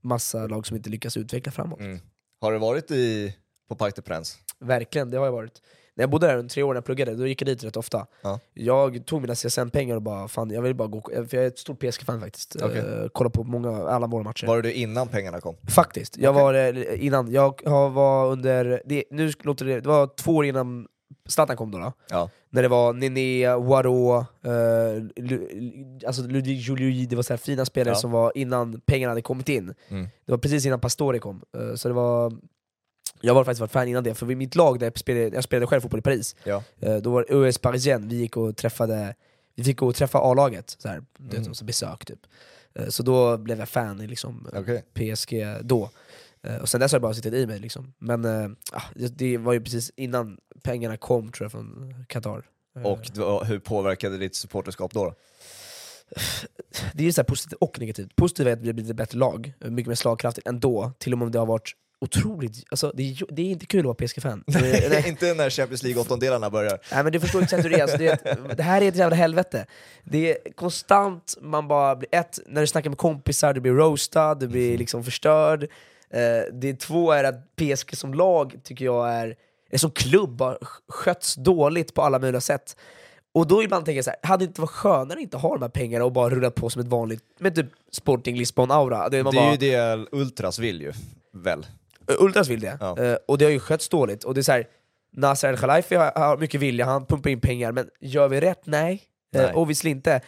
massa 0.00 0.46
lag 0.46 0.66
som 0.66 0.76
inte 0.76 0.90
lyckas 0.90 1.16
utveckla 1.16 1.52
framåt. 1.52 1.80
Mm. 1.80 1.98
Har 2.40 2.52
du 2.52 2.58
varit 2.58 2.90
i, 2.90 3.36
på 3.68 3.74
Parc 3.76 3.94
des 3.94 4.04
Princes? 4.04 4.38
Verkligen, 4.58 5.10
det 5.10 5.18
har 5.18 5.24
jag 5.24 5.32
varit. 5.32 5.62
När 5.94 6.02
jag 6.02 6.10
bodde 6.10 6.26
där 6.26 6.36
under 6.36 6.50
tre 6.50 6.62
år 6.62 6.68
när 6.68 6.76
jag 6.76 6.84
pluggade, 6.84 7.14
då 7.14 7.26
gick 7.26 7.42
jag 7.42 7.46
dit 7.46 7.64
rätt 7.64 7.76
ofta. 7.76 8.06
Ja. 8.22 8.40
Jag 8.54 9.06
tog 9.06 9.20
mina 9.20 9.34
CSN-pengar 9.34 9.96
och 9.96 10.02
bara, 10.02 10.28
fan 10.28 10.50
jag 10.50 10.62
vill 10.62 10.74
bara 10.74 10.88
gå, 10.88 11.00
för 11.00 11.36
jag 11.36 11.44
är 11.44 11.46
ett 11.46 11.58
stort 11.58 11.78
PSG-fan 11.80 12.20
faktiskt. 12.20 12.56
Okej. 12.62 12.78
Eh, 12.78 13.08
kollar 13.08 13.30
på 13.30 13.44
många, 13.44 13.70
alla 13.88 14.06
våra 14.06 14.22
matcher. 14.22 14.46
Var 14.46 14.62
du 14.62 14.72
innan 14.72 15.08
pengarna 15.08 15.40
kom? 15.40 15.56
Faktiskt, 15.68 16.16
jag 16.18 16.30
Okej. 16.36 16.42
var 16.42 16.54
eh, 16.54 17.04
innan, 17.06 17.32
jag 17.32 17.62
har- 17.64 17.90
var 17.90 18.26
under, 18.32 18.82
det, 18.84 19.04
nu 19.10 19.32
låter 19.42 19.64
det, 19.64 19.80
det 19.80 19.88
var 19.88 20.06
två 20.06 20.36
år 20.36 20.44
innan 20.44 20.86
Zlatan 21.28 21.56
kom 21.56 21.70
då, 21.70 21.78
då. 21.78 21.92
Ja. 22.08 22.30
När 22.52 22.62
det 22.62 22.68
var 22.68 22.92
Nené, 22.92 23.48
Waro, 23.56 24.18
eh, 24.18 24.50
Lu- 25.16 26.06
alltså 26.06 26.22
Ludvig 26.22 26.58
Juliui, 26.58 27.06
det 27.06 27.16
var 27.16 27.22
så 27.22 27.32
här 27.32 27.38
fina 27.38 27.64
spelare 27.64 27.94
Ja. 27.94 27.98
som 28.00 28.10
var 28.10 28.32
innan 28.34 28.80
pengarna 28.80 29.10
hade 29.10 29.22
kommit 29.22 29.48
in. 29.48 29.74
Mm. 29.88 30.08
Det 30.26 30.32
var 30.32 30.38
precis 30.38 30.66
innan 30.66 30.80
Pastore 30.80 31.18
kom, 31.18 31.42
Eh, 31.58 31.74
så 31.74 31.88
det 31.88 31.94
var 31.94 32.32
jag 33.20 33.34
var 33.34 33.44
faktiskt 33.44 33.60
varit 33.60 33.70
fan 33.72 33.88
innan 33.88 34.04
det, 34.04 34.14
för 34.14 34.26
vid 34.26 34.36
mitt 34.36 34.54
lag 34.54 34.78
där 34.78 34.86
jag 34.86 34.98
spelade, 34.98 35.34
jag 35.34 35.44
spelade 35.44 35.66
själv 35.66 35.80
fotboll 35.80 35.98
i 36.00 36.02
Paris, 36.02 36.36
Ja. 36.44 36.62
eh, 36.80 36.96
då 36.96 37.10
var 37.10 37.24
det 37.28 37.34
US 37.34 37.58
Parisien, 37.58 38.08
vi 38.08 38.16
gick 38.16 38.36
och 38.36 38.56
träffade 38.56 39.14
vi 39.54 39.64
fick 39.64 39.78
gå 39.78 39.86
och 39.86 39.94
träffa 39.94 40.18
A-laget, 40.18 40.76
så 40.78 40.88
här, 40.88 41.02
Mm. 41.32 41.54
som 41.54 41.66
besök 41.66 42.04
typ. 42.06 42.18
Eh, 42.74 42.86
Så 42.88 43.02
då 43.02 43.36
blev 43.38 43.58
jag 43.58 43.68
fan 43.68 44.00
i 44.00 44.06
liksom, 44.06 44.48
Okej. 44.54 44.84
PSG 44.94 45.44
då. 45.62 45.90
Eh, 46.46 46.56
Och 46.56 46.68
sen 46.68 46.80
dess 46.80 46.92
har 46.92 46.98
det 46.98 47.02
bara 47.02 47.14
suttit 47.14 47.34
i 47.34 47.46
mig 47.46 47.58
liksom. 47.58 47.92
Men 47.98 48.24
ah, 48.72 48.82
det- 49.08 49.38
var 49.38 49.52
ju 49.52 49.60
precis 49.60 49.92
innan 49.96 50.38
pengarna 50.62 50.96
kom 50.96 51.32
tror 51.32 51.44
jag 51.44 51.52
från 51.52 51.94
Qatar. 52.08 52.42
Eh, 52.76 52.82
Och 52.82 53.10
då, 53.14 53.44
hur 53.44 53.58
påverkade 53.58 54.18
ditt 54.18 54.34
supporterskap 54.36 54.92
då? 54.94 55.04
då? 55.04 55.14
det 56.94 57.02
är 57.02 57.06
ju 57.06 57.12
så 57.12 57.20
här 57.20 57.26
positivt 57.26 57.58
och 57.60 57.78
negativt. 57.80 58.16
Positivt 58.16 58.46
är 58.46 58.52
att 58.52 58.60
vi 58.60 58.66
har 58.68 58.72
blivit 58.74 58.90
ett 58.90 58.96
bättre 58.96 59.18
lag, 59.18 59.52
mycket 59.60 59.88
mer 59.88 59.94
slagkraftigt 59.94 60.46
ändå, 60.48 60.92
till 60.98 61.12
och 61.12 61.18
med 61.18 61.26
om 61.26 61.32
det 61.32 61.38
har 61.38 61.46
varit 61.46 61.72
otroligt, 62.02 62.64
alltså, 62.70 62.92
det, 62.94 63.02
är, 63.02 63.32
det 63.32 63.42
är 63.42 63.46
inte 63.46 63.66
kul 63.66 63.80
att 63.80 63.84
vara 63.84 63.94
PSG-fan. 63.94 64.44
Inte 65.06 65.34
när 65.34 65.50
Champions 65.50 65.82
League-åttondelarna 65.82 66.50
börjar. 66.50 66.78
Nej 66.92 67.02
men 67.04 67.12
du 67.12 67.20
förstår 67.20 67.42
exakt 67.42 67.64
hur 67.64 67.70
det 67.70 67.76
är, 67.78 67.82
alltså, 67.82 67.98
det, 67.98 68.06
är 68.08 68.54
det 68.56 68.62
här 68.62 68.82
är 68.82 68.88
ett 68.88 68.96
jävla 68.96 69.16
helvete. 69.16 69.66
Det 70.04 70.30
är 70.46 70.52
konstant, 70.52 71.36
man 71.40 71.68
bara 71.68 71.96
blir 71.96 72.08
ett, 72.12 72.38
när 72.46 72.60
du 72.60 72.66
snackar 72.66 72.90
med 72.90 72.98
kompisar, 72.98 73.54
du 73.54 73.60
blir 73.60 73.72
roastad, 73.72 74.34
du 74.34 74.48
blir 74.48 74.78
liksom 74.78 75.04
förstörd. 75.04 75.66
Eh, 76.14 76.52
det 76.52 76.80
två 76.80 77.12
är 77.12 77.24
att 77.24 77.56
PSG 77.56 77.96
som 77.96 78.14
lag 78.14 78.60
tycker 78.64 78.84
jag 78.84 79.10
är, 79.10 79.36
är 79.70 79.78
som 79.78 79.90
klubb, 79.90 80.40
har 80.40 80.58
skötts 80.88 81.34
dåligt 81.34 81.94
på 81.94 82.02
alla 82.02 82.18
möjliga 82.18 82.40
sätt. 82.40 82.76
Och 83.32 83.46
då 83.46 83.62
ibland 83.62 83.84
tänker 83.84 83.96
jag 83.96 84.04
så 84.04 84.10
här, 84.10 84.28
hade 84.28 84.44
det 84.44 84.48
inte 84.48 84.60
varit 84.60 84.70
skönare 84.70 85.18
att 85.18 85.22
inte 85.22 85.36
ha 85.36 85.54
de 85.54 85.62
här 85.62 85.68
pengarna 85.68 86.04
och 86.04 86.12
bara 86.12 86.30
rulla 86.30 86.50
på 86.50 86.70
som 86.70 86.82
ett 86.82 86.88
vanligt, 86.88 87.24
med 87.38 87.54
typ 87.54 87.66
Sporting 87.92 88.36
Lisbon-aura? 88.36 89.08
Det, 89.08 89.22
Det 89.22 89.38
är 89.38 89.50
ju 89.50 89.56
det 89.56 90.06
Ultras 90.12 90.58
vill 90.58 90.80
ju, 90.80 90.92
väl? 91.32 91.66
Ultras 92.18 92.48
vill 92.48 92.60
det, 92.60 92.78
Ja. 92.80 92.98
Eh, 92.98 93.16
och 93.28 93.38
det 93.38 93.44
har 93.44 93.52
ju 93.52 93.60
skötts 93.60 93.88
dåligt. 93.88 94.24
Och 94.24 94.34
det 94.34 94.40
är 94.40 94.42
så 94.42 94.52
här, 94.52 94.66
Nasser 95.12 95.48
El-Khelaifi 95.48 95.94
har, 95.94 96.12
har 96.14 96.36
mycket 96.36 96.60
vilja, 96.60 96.84
han 96.84 97.06
pumpar 97.06 97.30
in 97.30 97.40
pengar, 97.40 97.72
men 97.72 97.88
gör 98.00 98.28
vi 98.28 98.40
rätt? 98.40 98.60
Nej. 98.64 99.02
Nej. 99.32 99.46
Uh, 99.46 99.58
obviously 99.58 99.90
inte. 99.90 100.20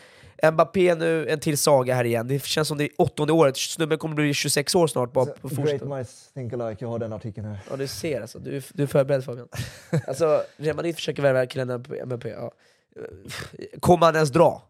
Mbappé 0.51 0.95
nu, 0.95 1.28
en 1.28 1.40
till 1.40 1.59
saga 1.59 1.95
här 1.95 2.05
igen. 2.05 2.28
Det 2.28 2.45
känns 2.45 2.68
som 2.68 2.78
det 2.78 2.84
är 2.84 2.90
åttonde 2.99 3.32
året, 3.32 3.57
snubben 3.57 3.99
kommer 3.99 4.14
bli 4.14 4.34
26 4.34 4.74
år 4.74 4.86
snart. 4.86 5.12
Bara 5.12 5.26
på 5.26 5.49
fortsätta. 5.49 5.84
minds 5.84 6.30
think 6.34 6.53
alike, 6.53 6.84
jag 6.84 6.88
har 6.88 6.99
den 6.99 7.12
artikeln 7.12 7.47
här. 7.47 7.59
Ja 7.70 7.76
du 7.76 7.86
ser 7.86 8.20
alltså, 8.20 8.38
du, 8.38 8.62
du 8.72 8.82
är 8.82 8.86
förberedd 8.86 9.24
Fabian. 9.24 9.49
alltså, 10.07 10.43
Real 10.57 10.76
Madrid 10.76 10.95
försöker 10.95 11.22
värva 11.22 11.47
killen 11.47 11.84
Mbappé. 12.07 12.28
Ja. 12.28 12.53
Kommer 13.80 14.07
han 14.07 14.14
ens 14.14 14.30
dra? 14.30 14.62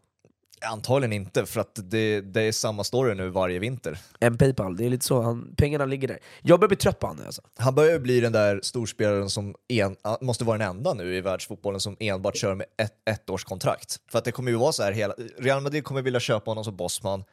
Antagligen 0.64 1.12
inte, 1.12 1.46
för 1.46 1.60
att 1.60 1.78
det, 1.90 2.20
det 2.20 2.40
är 2.42 2.52
samma 2.52 2.84
story 2.84 3.14
nu 3.14 3.28
varje 3.28 3.58
vinter. 3.58 3.98
En 4.20 4.38
Paypal, 4.38 4.76
det 4.76 4.84
är 4.84 4.90
lite 4.90 5.04
så, 5.04 5.22
han, 5.22 5.54
pengarna 5.56 5.84
ligger 5.84 6.08
där. 6.08 6.18
Jag 6.42 6.60
börjar 6.60 6.68
bli 6.68 6.76
trött 6.76 6.98
på 6.98 7.06
honom 7.06 7.26
alltså. 7.26 7.42
Han 7.58 7.74
börjar 7.74 7.98
bli 7.98 8.20
den 8.20 8.32
där 8.32 8.60
storspelaren 8.62 9.30
som 9.30 9.54
en, 9.68 9.96
måste 10.20 10.44
vara 10.44 10.58
den 10.58 10.68
enda 10.68 10.94
nu 10.94 11.16
i 11.16 11.20
världsfotbollen 11.20 11.80
som 11.80 11.96
enbart 12.00 12.36
kör 12.36 12.54
med 12.54 12.66
ett 12.82 12.94
ettårskontrakt. 13.10 14.00
För 14.10 14.18
att 14.18 14.24
det 14.24 14.32
kommer 14.32 14.50
ju 14.50 14.56
vara 14.56 14.72
så 14.72 14.82
här 14.82 14.92
hela... 14.92 15.14
Real 15.38 15.60
Madrid 15.62 15.84
kommer 15.84 16.02
vilja 16.02 16.20
köpa 16.20 16.50
honom 16.50 16.64
som 16.64 16.76
bossman, 16.76 17.24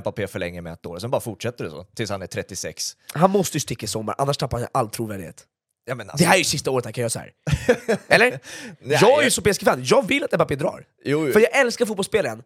Mbappé 0.00 0.26
förlänger 0.26 0.62
med 0.62 0.72
ett 0.72 0.86
år, 0.86 0.98
sen 0.98 1.10
bara 1.10 1.20
fortsätter 1.20 1.64
det 1.64 1.70
så 1.70 1.84
tills 1.84 2.10
han 2.10 2.22
är 2.22 2.26
36. 2.26 2.96
Han 3.12 3.30
måste 3.30 3.56
ju 3.56 3.60
sticka 3.60 3.84
i 3.84 3.86
sommar, 3.86 4.14
annars 4.18 4.36
tappar 4.36 4.58
han 4.58 4.68
all 4.72 4.88
trovärdighet. 4.88 5.46
Ja, 5.86 5.94
men 5.94 6.06
Det 6.06 6.12
alltså, 6.12 6.26
här 6.26 6.34
är 6.34 6.38
ju 6.38 6.44
sista 6.44 6.70
året 6.70 6.84
han 6.84 6.92
kan 6.92 7.02
göra 7.02 7.10
så 7.10 7.18
här. 7.18 7.32
Eller? 8.08 8.30
Nej, 8.80 8.98
jag 9.00 9.20
är 9.20 9.24
ju 9.24 9.30
så 9.30 9.42
PSG-fan, 9.42 9.80
jag 9.84 10.08
vill 10.08 10.24
att 10.24 10.32
Mbappé 10.32 10.56
drar. 10.56 10.84
jo, 11.04 11.32
För 11.32 11.40
jag 11.40 11.56
älskar 11.60 11.86
fotbollsspelaren. 11.86 12.42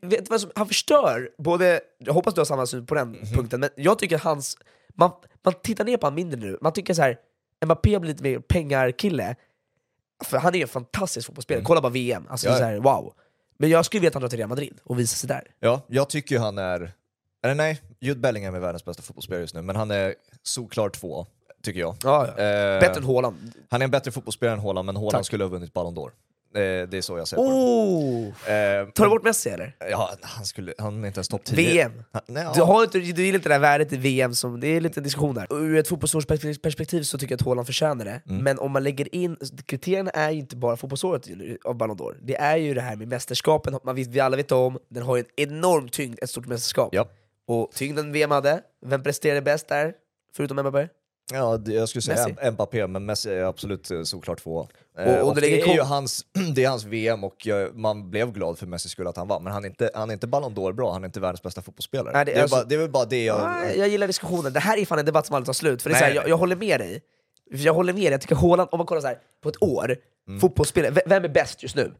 Men 0.00 0.10
vet 0.10 0.30
vad 0.30 0.40
som, 0.40 0.50
han 0.54 0.66
förstör 0.68 1.30
både, 1.38 1.80
jag 1.98 2.12
hoppas 2.12 2.34
du 2.34 2.40
har 2.40 2.44
samma 2.46 2.66
syn 2.66 2.86
på 2.86 2.94
den 2.94 3.08
Mhm. 3.10 3.26
punkten, 3.34 3.60
men 3.60 3.70
jag 3.76 3.98
tycker 3.98 4.16
att 4.16 4.22
hans, 4.22 4.56
man, 4.94 5.10
man 5.44 5.54
tittar 5.62 5.84
ner 5.84 5.96
på 5.96 6.06
honom 6.06 6.14
mindre 6.14 6.40
nu, 6.40 6.58
man 6.60 6.72
tycker 6.72 6.94
så 6.94 7.02
här. 7.02 7.18
Mbappé 7.64 7.98
blir 7.98 8.10
lite 8.10 8.22
mer 8.22 8.38
pengarkille, 8.38 9.36
för 10.24 10.38
han 10.38 10.54
är 10.54 10.62
en 10.62 10.68
fantastisk 10.68 11.26
fotbollsspelare, 11.26 11.64
kolla 11.64 11.80
bara 11.80 11.92
VM, 11.92 12.26
alltså 12.28 12.46
Mm. 12.46 12.54
Ja. 12.54 12.58
så 12.58 12.64
här, 12.64 12.78
wow. 12.80 13.14
Men 13.58 13.70
jag 13.70 13.84
skulle 13.84 14.00
vilja 14.00 14.08
att 14.08 14.14
han 14.14 14.20
drar 14.20 14.28
till 14.28 14.38
Real 14.38 14.48
Madrid 14.48 14.78
och 14.84 14.98
visar 14.98 15.16
sig 15.16 15.28
där. 15.28 15.50
Ja, 15.60 15.82
jag 15.86 16.08
tycker 16.08 16.38
han 16.38 16.58
är... 16.58 16.92
Eller 17.44 17.54
nej, 17.54 17.80
Jude 18.00 18.20
Bellingham 18.20 18.54
är 18.54 18.60
världens 18.60 18.84
bästa 18.84 19.02
fotbollsspelare 19.02 19.40
just 19.42 19.54
nu, 19.54 19.62
men 19.62 19.76
han 19.76 19.90
är 19.90 20.14
solklar 20.42 20.88
två, 20.88 21.26
tycker 21.62 21.80
jag. 21.80 21.96
Ja, 22.04 22.26
ja. 22.36 22.42
Eh, 22.42 22.80
Bättre 22.80 23.00
än 23.00 23.04
Haaland. 23.06 23.52
Han 23.70 23.82
är 23.82 23.84
en 23.84 23.90
bättre 23.90 24.10
fotbollsspelare 24.10 24.54
än 24.56 24.60
Haaland, 24.62 24.86
men 24.86 24.96
Haaland 24.96 25.12
Tack. 25.12 25.26
skulle 25.26 25.44
ha 25.44 25.48
vunnit 25.48 25.72
Ballon 25.72 25.94
d'Or. 25.96 26.10
Eh, 26.54 26.88
det 26.88 26.94
är 26.94 27.00
så 27.00 27.18
jag 27.18 27.28
ser 27.28 27.36
på 27.36 27.42
Oh! 27.42 28.32
det. 28.46 28.52
Eh, 28.80 28.86
Tar 28.88 29.04
du 29.04 29.10
bort 29.10 29.24
Messi 29.24 29.50
eller? 29.50 29.76
Ja, 29.90 30.10
han, 30.20 30.44
skulle, 30.44 30.74
han 30.78 31.02
är 31.04 31.06
inte 31.06 31.18
ens 31.18 31.28
topp 31.28 31.44
10. 31.44 31.56
VM? 31.56 31.92
Han, 32.12 32.22
nej, 32.26 32.46
Du, 32.54 32.60
ja. 32.60 32.64
har 32.64 32.82
inte, 32.82 32.98
du 32.98 33.04
gillar 33.04 33.36
inte 33.38 33.48
det 33.48 33.54
där 33.54 33.58
värdet 33.60 33.92
i 33.92 33.96
VM, 33.96 34.34
som, 34.34 34.60
det 34.60 34.66
är 34.66 34.80
lite 34.80 35.00
diskussion 35.00 35.34
där. 35.34 35.46
Ur 35.50 35.76
ett 35.76 35.88
fotbollsårsperspektiv 35.88 37.02
så 37.02 37.18
tycker 37.18 37.32
jag 37.32 37.40
att 37.40 37.46
Haaland 37.46 37.66
förtjänar 37.66 38.04
det, 38.04 38.20
Mm. 38.28 38.44
men 38.44 38.58
om 38.58 38.72
man 38.72 38.82
lägger 38.84 39.14
in, 39.14 39.36
kriterierna 39.66 40.10
är 40.10 40.30
ju 40.30 40.38
inte 40.38 40.56
bara 40.56 40.76
fotbollsåret 40.76 41.28
av 41.64 41.74
Ballon 41.74 41.96
d'Or, 41.96 42.16
det 42.22 42.36
är 42.36 42.56
ju 42.56 42.74
det 42.74 42.80
här 42.80 42.96
med 42.96 43.08
mästerskapen, 43.08 43.78
man 43.84 43.94
vet, 43.96 44.06
vi 44.08 44.20
alla 44.20 44.36
vet 44.36 44.52
om, 44.52 44.78
den 44.88 45.02
har 45.02 45.16
ju 45.16 45.24
en 45.36 45.48
enorm 45.48 45.88
tyngd, 45.88 46.18
ett 46.22 46.30
stort 46.30 46.46
mästerskap. 46.46 46.88
Ja. 46.92 47.08
Och 47.46 47.70
tyngden 47.74 48.12
VM 48.12 48.30
hade, 48.30 48.60
vem 48.86 49.02
presterade 49.02 49.42
bäst 49.42 49.68
där? 49.68 49.92
Förutom 50.36 50.56
Mbappé? 50.60 50.88
Ja, 51.34 51.60
jag 51.66 51.88
skulle 51.88 52.02
säga 52.02 52.28
Messi. 52.28 52.50
Mbappé, 52.50 52.86
men 52.86 53.06
Messi 53.06 53.30
är 53.30 53.44
absolut 53.44 53.90
eh, 53.90 54.02
såklart 54.02 54.42
två. 54.42 54.68
Eh, 54.98 55.14
Och- 55.14 55.22
och 55.22 55.28
och 55.28 55.40
det 55.40 55.62
är 55.62 55.74
ju 55.74 55.80
hans, 55.80 56.26
det 56.54 56.64
är 56.64 56.68
hans 56.68 56.84
VM 56.84 57.24
och 57.24 57.48
man 57.74 58.10
blev 58.10 58.32
glad 58.32 58.58
för 58.58 58.66
Messi 58.66 58.88
skulle 58.88 59.08
att 59.08 59.16
han 59.16 59.28
vann, 59.28 59.44
men 59.44 59.52
han 59.52 59.64
är 59.64 59.68
inte, 59.68 59.90
han 59.94 60.08
är 60.10 60.14
inte 60.14 60.26
Ballon 60.26 60.54
d'Or 60.54 60.72
bra, 60.72 60.92
han 60.92 61.02
är 61.02 61.06
inte 61.06 61.20
världens 61.20 61.42
bästa 61.42 61.62
fotbollsspelare. 61.62 62.12
Nej, 62.14 62.24
det 62.24 62.32
det, 62.32 62.38
är 62.38 62.42
alltså- 62.42 62.56
bara, 62.56 62.64
det 62.64 62.74
är 62.74 62.78
väl 62.78 62.90
bara 62.90 63.04
det 63.04 63.24
jag... 63.24 63.42
Nej, 63.50 63.78
jag 63.78 63.88
gillar 63.88 64.06
diskussionen, 64.06 64.52
det 64.52 64.60
här 64.60 64.78
är 64.78 64.84
fan 64.86 64.98
en 64.98 65.04
debatt 65.04 65.26
som 65.26 65.36
aldrig 65.36 65.46
tar 65.46 65.52
slut, 65.52 65.82
för 65.82 65.90
det 65.90 65.96
är 65.96 66.00
Nej, 66.00 66.00
så 66.00 66.14
här, 66.14 66.14
jag, 66.14 66.28
jag 66.28 66.36
håller 66.36 66.56
med 66.56 66.80
dig. 66.80 67.02
Jag 67.50 67.74
håller 67.74 67.92
med 67.92 68.02
dig, 68.02 68.10
jag 68.12 68.20
tycker 68.20 68.34
Haaland, 68.36 68.68
om 68.72 68.78
man 68.78 68.86
kollar 68.86 69.00
så 69.00 69.06
här, 69.06 69.18
på 69.42 69.48
ett 69.48 69.62
år, 69.62 69.96
Mm. 70.28 70.40
fotbollsspelare, 70.40 71.02
vem 71.06 71.24
är 71.24 71.28
bäst 71.28 71.62
just 71.62 71.76
nu? 71.76 71.92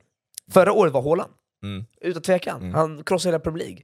Förra 0.52 0.72
året 0.72 0.92
var 0.92 1.02
Haaland, 1.02 1.30
Mm. 1.62 1.84
utan 2.00 2.22
tvekan. 2.22 2.60
Mm. 2.62 2.74
Han 2.74 3.04
krossade 3.04 3.30
hela 3.32 3.38
Premier 3.38 3.64
League. 3.66 3.82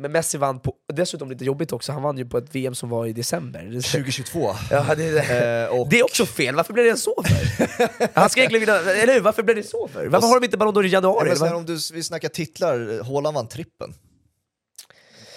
Men 0.00 0.12
Messi 0.12 0.38
vann 0.38 0.60
på, 0.60 0.74
dessutom 0.92 1.30
lite 1.30 1.44
jobbigt 1.44 1.72
också, 1.72 1.92
han 1.92 2.02
vann 2.02 2.18
ju 2.18 2.24
på 2.28 2.38
ett 2.38 2.54
VM 2.54 2.74
som 2.74 2.88
var 2.88 3.06
i 3.06 3.12
december. 3.12 3.62
Det- 3.62 3.80
2022. 3.82 4.50
Ja, 4.70 4.94
det, 4.96 5.10
det. 5.10 5.64
Eh, 5.70 5.78
och 5.80 5.88
det 5.88 5.98
är 5.98 6.04
också 6.04 6.26
fel, 6.26 6.54
varför 6.54 6.72
blev 6.72 6.84
det 6.86 6.96
så 6.96 7.22
för? 7.26 8.08
Han 8.20 8.30
ska 8.30 8.40
egentligen 8.40 8.66
vinna, 8.66 8.90
eller 8.92 9.14
hur? 9.14 9.20
Varför 9.20 9.42
blev 9.42 9.56
det 9.56 9.62
så 9.62 9.88
för? 9.88 10.06
Varför 10.06 10.28
har 10.28 10.40
de 10.40 10.44
inte 10.44 10.56
Ballon 10.56 10.74
d'Or 10.74 10.84
i 10.84 10.88
Ja, 10.88 10.92
januari? 10.92 11.28
men 11.28 11.36
sen 11.36 11.54
om 11.54 11.64
du, 11.66 11.78
vi 11.92 12.02
snackar 12.02 12.28
titlar, 12.28 13.02
Haaland 13.04 13.34
vann 13.34 13.48
trippen. 13.48 13.94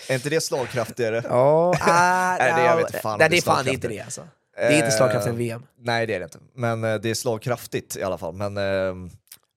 Är 0.09 0.15
inte 0.15 0.29
det 0.29 0.41
slagkraftigare? 0.41 1.23
Ja, 1.29 1.73
ah, 1.81 2.35
Nej, 2.39 2.53
det- 2.53 2.61
jag 2.63 2.81
ja, 2.81 2.85
vet 2.91 3.01
fan 3.01 3.19
nej, 3.19 3.29
det 3.29 3.37
är 3.37 3.41
fan 3.41 3.67
inte 3.67 3.71
slagkraftigt. 3.71 3.89
det 3.97 3.99
alltså. 3.99 4.27
Det 4.55 4.61
är 4.61 4.73
inte 4.73 4.85
Eh, 4.85 4.91
slagkraftigare 4.91 5.33
än 5.33 5.37
VM. 5.37 5.63
Nej 5.79 6.05
det 6.07 6.15
är 6.15 6.19
det 6.19 6.23
inte, 6.23 6.37
men 6.55 6.83
eh, 6.83 6.95
det 6.95 7.09
är 7.09 7.13
slagkraftigt 7.13 7.95
i 7.97 8.03
alla 8.03 8.17
fall. 8.17 8.33
Men 8.33 8.57
eh, 8.57 8.63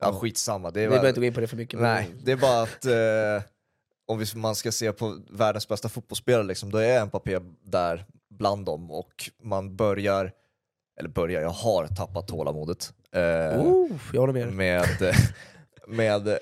ja, 0.01 0.13
skitsamma. 0.21 0.71
Det 0.71 0.81
är 0.81 0.85
Vi 0.85 0.89
behöver 0.89 1.09
inte 1.09 1.21
gå 1.21 1.27
in 1.27 1.35
på 1.35 1.41
det 1.41 1.47
för 1.47 1.57
mycket. 1.57 1.81
Nej, 1.81 2.11
det 2.25 2.33
är 2.33 2.37
bara 2.37 2.63
att 2.63 2.85
eh, 2.85 2.93
om 4.07 4.19
vi, 4.19 4.27
man 4.35 4.55
ska 4.55 4.73
se 4.73 4.93
på 4.93 5.19
världens 5.31 5.69
bästa 5.69 5.89
fotbollsspelare, 5.89 6.43
liksom, 6.47 6.71
då 6.71 6.79
är 6.79 7.05
Mbappé 7.07 7.39
där 7.65 8.05
bland 8.31 8.65
dem 8.67 8.91
och 8.91 9.31
man 9.43 9.77
börjar, 9.77 10.33
eller 11.01 11.09
börjar, 11.09 11.43
jag 11.43 11.51
har 11.51 11.87
tappat 11.87 12.29
tålamodet. 12.29 12.93
Eh, 13.13 13.61
Oh, 13.61 13.91
jag 14.13 14.21
håller 14.21 14.33
med 14.33 14.53
med, 14.53 15.03
eh, 15.03 15.15
med, 15.89 16.39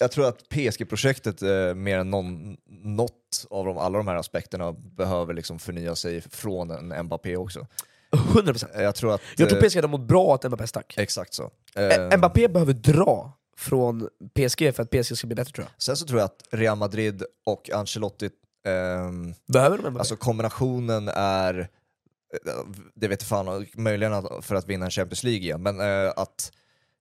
jag 0.00 0.10
tror 0.10 0.28
att 0.28 0.48
PSG-projektet 0.48 1.42
eh, 1.42 1.74
mer 1.74 1.98
än 1.98 2.10
någon, 2.10 2.56
något 2.68 3.46
av 3.50 3.66
de, 3.66 3.78
alla 3.78 3.98
de 3.98 4.08
här 4.08 4.16
aspekterna 4.16 4.72
behöver 4.72 5.34
liksom 5.34 5.58
förnya 5.58 5.94
sig 5.96 6.20
från 6.20 6.70
en 6.92 7.04
Mbappé 7.06 7.36
också. 7.36 7.66
100%. 8.10 8.76
Eh, 8.76 8.82
Jag 8.82 8.94
tror 8.94 9.14
att... 9.14 9.20
Jag 9.36 9.48
tror 9.48 9.62
eh, 9.64 9.68
PSG 9.68 9.76
hade 9.76 9.88
mått 9.88 10.00
bra 10.08 10.34
att 10.34 10.44
Mbappé 10.44 10.66
stack. 10.66 10.94
Exakt 10.98 11.34
så. 11.34 11.50
Eh, 11.74 11.84
Eh, 11.86 12.16
Mbappé 12.18 12.48
behöver 12.48 12.72
dra 12.72 13.32
från 13.58 14.08
PSG 14.34 14.74
för 14.74 14.82
att 14.82 14.90
PSG 14.90 15.16
ska 15.18 15.26
bli 15.26 15.36
bättre 15.36 15.52
tror 15.52 15.66
jag. 15.66 15.82
Sen 15.82 15.96
så 15.96 16.06
tror 16.06 16.20
jag 16.20 16.24
att 16.26 16.42
Real 16.50 16.78
Madrid 16.78 17.22
och 17.46 17.70
Ancelotti, 17.70 18.30
ehm, 18.66 19.34
Behöver 19.46 19.78
de 19.78 19.96
alltså 19.96 20.16
kombinationen 20.16 21.08
är, 21.14 21.58
eh, 21.58 22.52
det 22.94 23.08
vet 23.08 23.22
jag 23.22 23.28
fan, 23.28 23.66
möjligen 23.74 24.42
för 24.42 24.54
att 24.54 24.66
vinna 24.68 24.84
en 24.84 24.90
Champions 24.90 25.22
League 25.22 25.40
igen, 25.42 25.62
men 25.62 25.80
eh, 25.80 26.12
att 26.16 26.52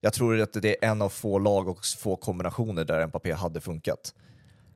jag 0.01 0.14
tror 0.14 0.41
att 0.41 0.53
det 0.53 0.84
är 0.86 0.89
en 0.91 1.01
av 1.01 1.10
få 1.10 1.39
lag 1.39 1.68
och 1.68 1.86
få 1.97 2.16
kombinationer 2.16 2.86
där 2.86 3.08
Mbappé 3.08 3.32
hade 3.34 3.62
funkat. 3.62 4.14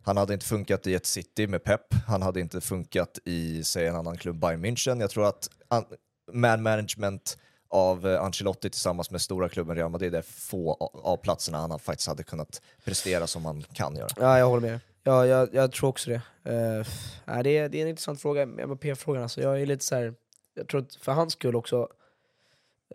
Han 0.04 0.18
hade 0.18 0.34
inte 0.34 0.46
funkat 0.46 0.88
i 0.88 0.94
ett 0.94 1.06
City 1.06 1.48
med 1.48 1.64
Pep, 1.64 1.94
han 2.08 2.22
hade 2.22 2.40
inte 2.40 2.62
funkat 2.62 3.20
i, 3.26 3.64
säg 3.64 3.88
en 3.88 3.96
annan 3.96 4.18
klubb, 4.18 4.40
Bayern 4.40 4.66
München. 4.66 5.02
Jag 5.02 5.10
tror 5.10 5.28
att 5.28 5.50
an- 5.68 5.86
man 6.34 6.64
management 6.64 7.38
av 7.70 8.08
eh, 8.08 8.22
Ancelotti 8.22 8.70
tillsammans 8.70 9.12
med 9.12 9.22
stora 9.22 9.50
klubben 9.50 9.76
Real 9.76 9.92
Madrid 9.92 10.16
är 10.16 10.22
få 10.22 10.92
av 11.04 11.18
platserna 11.18 11.58
han 11.58 11.80
faktiskt 11.80 12.08
hade 12.08 12.24
kunnat 12.24 12.62
prestera 12.86 13.28
som 13.28 13.46
han 13.46 13.62
kan 13.74 13.96
göra. 13.96 14.10
Ja, 14.20 14.40
jag 14.40 14.50
håller 14.50 14.70
med. 14.70 14.80
Ja, 15.04 15.26
jag, 15.26 15.50
jag 15.54 15.72
tror 15.72 15.90
också 15.90 16.10
det. 16.10 16.22
Uh, 16.52 17.44
det, 17.44 17.58
är, 17.58 17.70
det 17.70 17.78
är 17.78 17.82
en 17.82 17.88
intressant 17.88 18.22
fråga, 18.22 18.46
Mbappé-frågan. 18.46 19.24
Alltså, 19.24 19.42
jag 19.42 19.62
är 19.62 19.66
lite 19.66 19.86
så 19.86 19.96
här, 19.96 20.14
jag 20.56 20.68
tror 20.68 20.82
att 20.82 20.96
för 20.96 21.12
hans 21.12 21.34
skull 21.34 21.56
också, 21.56 21.88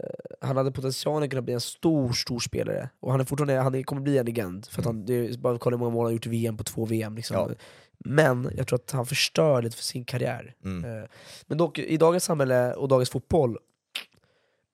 eh, 0.01 0.47
han 0.49 0.57
hade 0.57 0.73
potentialen 0.73 1.23
att 1.23 1.31
kunna 1.31 1.43
bli 1.43 1.55
en 1.55 1.61
stor, 1.61 2.13
stor 2.13 2.41
spelare. 2.41 2.89
Och 3.01 3.11
han 3.11 3.21
är 3.21 3.25
fortfarande, 3.25 3.55
han 3.55 3.85
kommer 3.85 4.03
bli 4.03 4.19
en 4.19 4.27
legend. 4.27 4.67
För 4.67 4.81
att 4.81 4.87
han, 4.87 5.07
det 5.07 5.15
är 5.15 5.39
bara 5.39 5.59
kolla 5.59 5.77
hur 5.77 5.79
många 5.79 5.95
mål 5.95 6.05
han 6.07 6.13
gjort 6.13 6.27
i 6.27 6.31
VM 6.31 6.57
på 6.57 6.65
två 6.65 6.85
VM. 6.85 7.17
Liksom. 7.17 7.37
Ja. 7.37 7.51
Men 7.99 8.51
jag 8.57 8.67
tror 8.67 8.79
att 8.79 8.91
han 8.91 9.07
förstör 9.07 9.63
lite 9.63 9.77
för 9.77 9.85
sin 9.85 10.05
karriär. 10.05 10.55
Mm. 10.65 11.09
Men 11.47 11.59
dock, 11.59 11.79
i 11.79 11.97
dagens 11.97 12.25
samhälle 12.25 12.75
och 12.75 12.89
dagens 12.89 13.11
fotboll, 13.11 13.59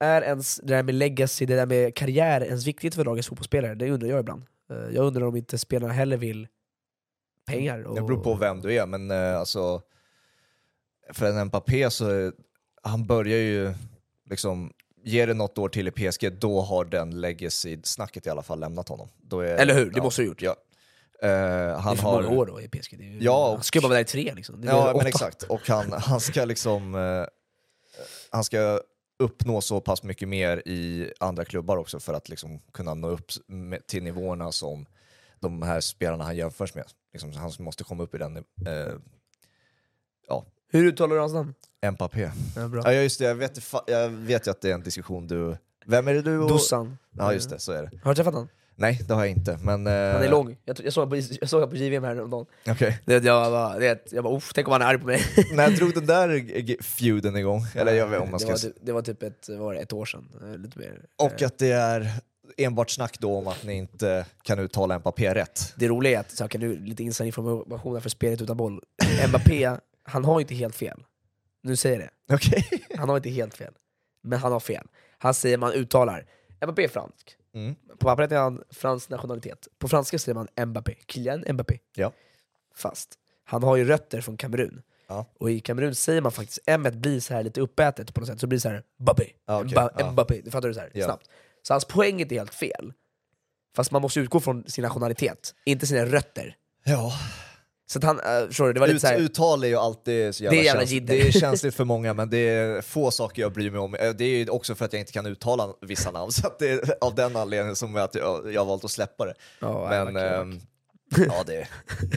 är 0.01 0.23
ens 0.23 0.57
det 0.57 0.75
där 0.75 0.83
med 0.83 0.95
legacy, 0.95 1.47
det 1.47 1.57
där 1.57 1.67
med 1.67 1.95
karriär 1.95 2.41
ens 2.45 2.67
viktigt 2.67 2.95
för 2.95 3.05
dagens 3.05 3.27
fotbollsspelare? 3.29 3.75
Det 3.75 3.91
undrar 3.91 4.09
jag 4.09 4.21
ibland. 4.21 4.43
Eh, 4.71 4.77
Jag 4.77 5.05
undrar 5.07 5.27
om 5.27 5.37
inte 5.37 5.59
spelarna 5.59 5.93
heller 5.93 6.17
vill 6.17 6.49
pengar. 7.47 7.83
Och... 7.83 7.95
Det 7.95 8.03
beror 8.03 8.23
på 8.25 8.35
vem 8.35 8.61
du 8.61 8.75
är, 8.75 8.87
men 8.87 9.11
eh, 9.11 9.39
alltså 9.39 9.83
för 11.13 11.27
en 11.27 11.47
Mbappé 11.47 11.91
så 11.91 12.33
han 12.83 13.07
börjar 13.07 13.39
ju 13.39 13.75
liksom, 14.31 14.73
ger 15.05 15.27
det 15.27 15.35
något 15.35 15.59
år 15.59 15.69
till 15.69 15.89
i 15.89 15.91
PSG, 15.91 16.33
då 16.33 16.61
har 16.61 16.85
den 16.85 17.21
legacy-snacket 17.21 18.27
i 18.27 18.31
alla 18.31 18.43
fall 18.43 18.61
lämnat 18.61 18.89
honom. 18.89 19.09
Är, 19.33 19.37
Eller 19.43 19.75
hur? 19.75 19.91
Det 19.91 19.97
ja, 19.97 20.03
måste 20.03 20.23
ha 20.23 20.27
gjort. 20.27 20.43
Ja. 20.43 20.57
Det 21.21 21.27
han 21.81 21.93
är 21.93 21.97
för 21.97 22.03
har... 22.03 22.23
många 22.23 22.37
år 22.37 22.47
då 22.47 22.61
i 22.61 22.69
PSG. 22.69 22.99
Det 22.99 23.05
är. 23.05 23.19
Ja, 23.21 23.47
och- 23.49 23.55
Han 23.55 23.63
ska 23.63 23.81
bara 23.81 23.89
vara 23.89 23.95
där 23.97 24.03
i 24.03 24.05
tre 24.05 24.33
liksom. 24.35 24.61
Det 24.61 24.69
är 24.69 24.73
Ja, 24.73 24.95
men 24.97 25.07
exakt. 25.07 25.43
Och 25.43 25.69
han, 25.69 25.93
han 25.93 26.21
ska 26.21 26.45
liksom... 26.45 26.95
Eh, 26.95 27.25
han 28.31 28.45
ska 28.45 28.81
uppnå 29.21 29.61
så 29.61 29.81
pass 29.81 30.03
mycket 30.03 30.29
mer 30.29 30.69
i 30.69 31.13
andra 31.21 31.45
klubbar 31.45 31.77
också 31.77 32.01
för 32.01 32.15
att 32.15 32.29
liksom 32.29 32.59
kunna 32.59 32.95
nå 32.95 33.09
upp 33.09 33.31
till 33.87 34.03
nivåerna 34.03 34.53
som 34.53 34.87
de 35.41 35.63
här 35.63 35.81
spelarna 35.81 36.25
han 36.25 36.37
jämförs 36.37 36.75
med. 36.75 36.85
Liksom, 37.13 37.33
han 37.33 37.53
måste 37.59 37.85
komma 37.85 38.03
upp 38.03 38.15
i 38.15 38.19
den... 38.19 38.37
Eh, 38.37 38.43
Hur 40.73 40.85
uttalar 40.85 41.15
du 41.15 41.21
hans 41.21 41.33
namn? 41.33 41.55
Mbappé. 41.93 42.31
Ja, 42.57 42.69
bra. 42.69 42.83
Ja 42.85 42.93
just 42.93 43.19
det, 43.19 43.25
jag 43.25 43.35
vet, 43.35 43.73
jag 43.87 44.09
vet 44.09 44.47
ju 44.47 44.51
att 44.51 44.61
det 44.61 44.71
är 44.71 44.75
en 44.75 44.83
diskussion 44.83 45.27
du... 45.27 45.57
Vem 45.87 46.09
är 46.09 46.15
det 46.15 46.23
du 46.23 46.39
och... 46.39 46.49
Dusan. 46.49 46.99
Ja 47.11 47.33
just 47.33 47.51
det, 47.51 47.59
så 47.59 47.73
är 47.73 47.83
det. 47.83 47.91
Har 48.03 48.11
du 48.11 48.15
träffat 48.15 48.35
honom? 48.35 48.49
Nej, 48.81 49.01
det 49.09 49.15
har 49.15 49.21
jag 49.25 49.31
inte, 49.31 49.59
men... 49.63 49.87
Eh, 49.87 49.93
Han 49.93 50.23
är 50.23 50.29
lång. 50.29 50.57
Jag, 50.65 50.81
jag 50.85 50.93
såg 50.93 51.09
honom 51.09 51.23
på, 51.41 51.47
jag 51.57 51.71
på 51.71 51.77
JVM 51.77 52.05
häromdagen. 52.05 52.47
Okej. 52.69 53.01
Det, 53.05 53.25
jag 53.25 53.53
bara, 53.53 53.79
det, 53.79 54.13
jag 54.13 54.25
bara 54.25 54.37
uff, 54.37 54.53
tänk 54.55 54.69
om 54.69 54.73
han 54.73 54.83
är 54.83 54.87
arg 54.87 54.99
på 54.99 55.07
mig. 55.07 55.21
När 55.53 55.71
drog 55.71 55.95
den 55.95 56.07
där 56.07 56.83
feuden 56.83 57.37
igång? 57.37 57.63
Eller 57.75 57.93
jag 57.93 58.07
vet 58.07 58.21
om 58.21 58.31
man 58.31 58.33
det, 58.33 58.39
ska... 58.39 58.51
var, 58.51 58.59
typ- 58.59 58.77
det 58.83 58.93
var 58.93 59.03
typ 59.03 59.23
ett, 59.23 59.49
var 59.49 59.75
det, 59.75 59.81
ett 59.81 59.93
år 59.93 60.05
sedan, 60.05 60.29
eh, 60.43 60.59
lite 60.59 60.79
mer. 60.79 61.01
Och 61.17 61.43
att 61.43 61.59
det 61.59 61.71
är 61.71 62.11
enbart 62.57 62.91
snack 62.91 63.19
då 63.19 63.37
om 63.39 63.47
att 63.47 63.65
ni 63.65 63.75
inte 63.75 64.27
kan 64.43 64.59
uttala 64.59 64.99
Mbappé 64.99 65.35
rätt. 65.35 65.75
Det 65.77 65.89
roliga 65.89 66.17
är 66.17 66.21
att, 66.21 66.31
så 66.31 66.45
här, 66.45 66.49
kan 66.49 66.61
du 66.61 66.77
lite 66.79 67.03
inside 67.03 67.27
information 67.27 67.95
här 67.95 68.01
för 68.01 68.11
spelet 68.11 68.43
utan 68.43 68.57
boll. 68.57 68.83
Mbappé, 69.29 69.77
han 70.03 70.25
har 70.25 70.41
inte 70.41 70.55
helt 70.55 70.75
fel. 70.77 71.03
Nu 71.63 71.77
säger 71.77 72.01
jag 72.01 72.09
det. 72.29 72.35
Okej. 72.35 72.85
Han 72.97 73.09
har 73.09 73.17
inte 73.17 73.31
helt 73.31 73.55
fel. 73.55 73.73
Men 74.23 74.39
han 74.39 74.53
har 74.53 74.61
fel. 74.61 74.87
Han 75.19 75.35
säger, 75.35 75.59
man 75.59 75.73
uttalar, 75.73 76.27
Mbappé 76.65 76.85
är 76.85 76.89
fransk. 76.89 77.37
Mm. 77.55 77.75
På 77.75 77.97
pappret 77.97 78.33
är 78.33 78.37
han 78.39 78.63
fransk 78.71 79.09
nationalitet. 79.11 79.69
På 79.79 79.89
franska 79.89 80.19
säger 80.19 80.35
man 80.35 80.69
Mbappé, 80.69 80.95
Kylian 81.09 81.45
Mbappé. 81.53 81.79
Ja. 81.95 82.13
Fast, 82.77 83.15
han 83.45 83.63
har 83.63 83.77
ju 83.77 83.85
rötter 83.85 84.21
från 84.21 84.37
Kamerun. 84.37 84.83
Ja. 85.09 85.27
Och 85.41 85.51
i 85.51 85.61
Kamerun 85.61 85.95
säger 85.95 86.21
man 86.21 86.33
faktiskt, 86.33 86.59
M 86.67 86.87
blir 86.93 87.21
så 87.21 87.35
här 87.35 87.43
lite 87.43 87.61
uppätet 87.61 88.15
på 88.15 88.21
något 88.21 88.29
sätt, 88.29 88.41
så 88.41 88.47
blir 88.47 88.57
det 88.57 88.61
så 88.61 88.69
här 88.69 88.83
Mbappé. 89.01 89.25
Mba- 89.47 89.91
Ja. 89.99 90.11
Mbappé, 90.13 90.41
det 90.45 90.51
fattar 90.51 90.69
du 90.69 90.75
så 90.75 90.81
här, 90.81 90.91
Ja. 90.95 91.05
snabbt. 91.05 91.29
Så 91.63 91.75
hans 91.75 91.85
poäng 91.85 92.21
är 92.21 92.31
helt 92.31 92.55
fel. 92.55 92.93
Fast 93.77 93.91
man 93.91 94.03
måste 94.03 94.21
utgå 94.21 94.41
från 94.41 94.65
sin 94.67 94.83
nationalitet, 94.83 95.55
inte 95.65 95.87
sina 95.87 96.05
rötter. 96.07 96.57
Ja. 96.85 97.13
Så 97.91 97.99
att 97.99 98.05
han, 98.05 98.17
uh, 98.17 98.47
förstår 98.47 98.67
du, 98.67 98.73
det 98.73 98.81
var 98.81 98.87
lite 98.87 98.97
Ut, 98.97 99.01
så 99.01 99.07
här, 99.07 99.17
uttal 99.17 99.65
är 99.65 99.69
ju 99.69 99.77
alltid 99.77 100.35
så 100.35 100.45
jävla, 100.45 100.57
Det 100.57 100.63
är 100.63 100.65
jävla 100.65 100.81
känsligt. 100.81 101.07
Det 101.07 101.21
är 101.21 101.33
känsligt 101.41 101.75
för 101.75 101.85
många, 101.85 102.15
men 102.15 102.31
det 102.31 102.37
är 102.37 102.83
få 102.83 103.11
saker 103.11 103.43
jag 103.43 103.53
bryr 103.53 103.71
mig 103.71 103.81
om. 103.81 103.95
Eh, 103.95 104.11
Det 104.11 104.25
är 104.25 104.39
ju 104.39 104.49
också 104.49 104.75
för 104.75 104.85
att 104.85 104.93
jag 104.93 105.01
inte 105.01 105.13
kan 105.13 105.27
uttala 105.27 105.75
vissa 105.81 106.11
namn, 106.11 106.33
så 106.33 106.47
att 106.47 106.59
det 106.59 106.71
är 106.71 106.95
av 107.01 107.15
den 107.15 107.37
anledningen 107.37 107.77
som 107.77 107.95
jag, 107.95 108.05
att 108.05 108.15
jag, 108.15 108.61
har 108.61 108.65
valt 108.65 108.85
att 108.85 108.91
släppa 108.91 109.25
det. 109.25 109.35
ja, 109.61 109.89
Men 109.89 110.17
ehm, 110.17 110.61
ja, 111.17 111.45
det, 111.47 111.69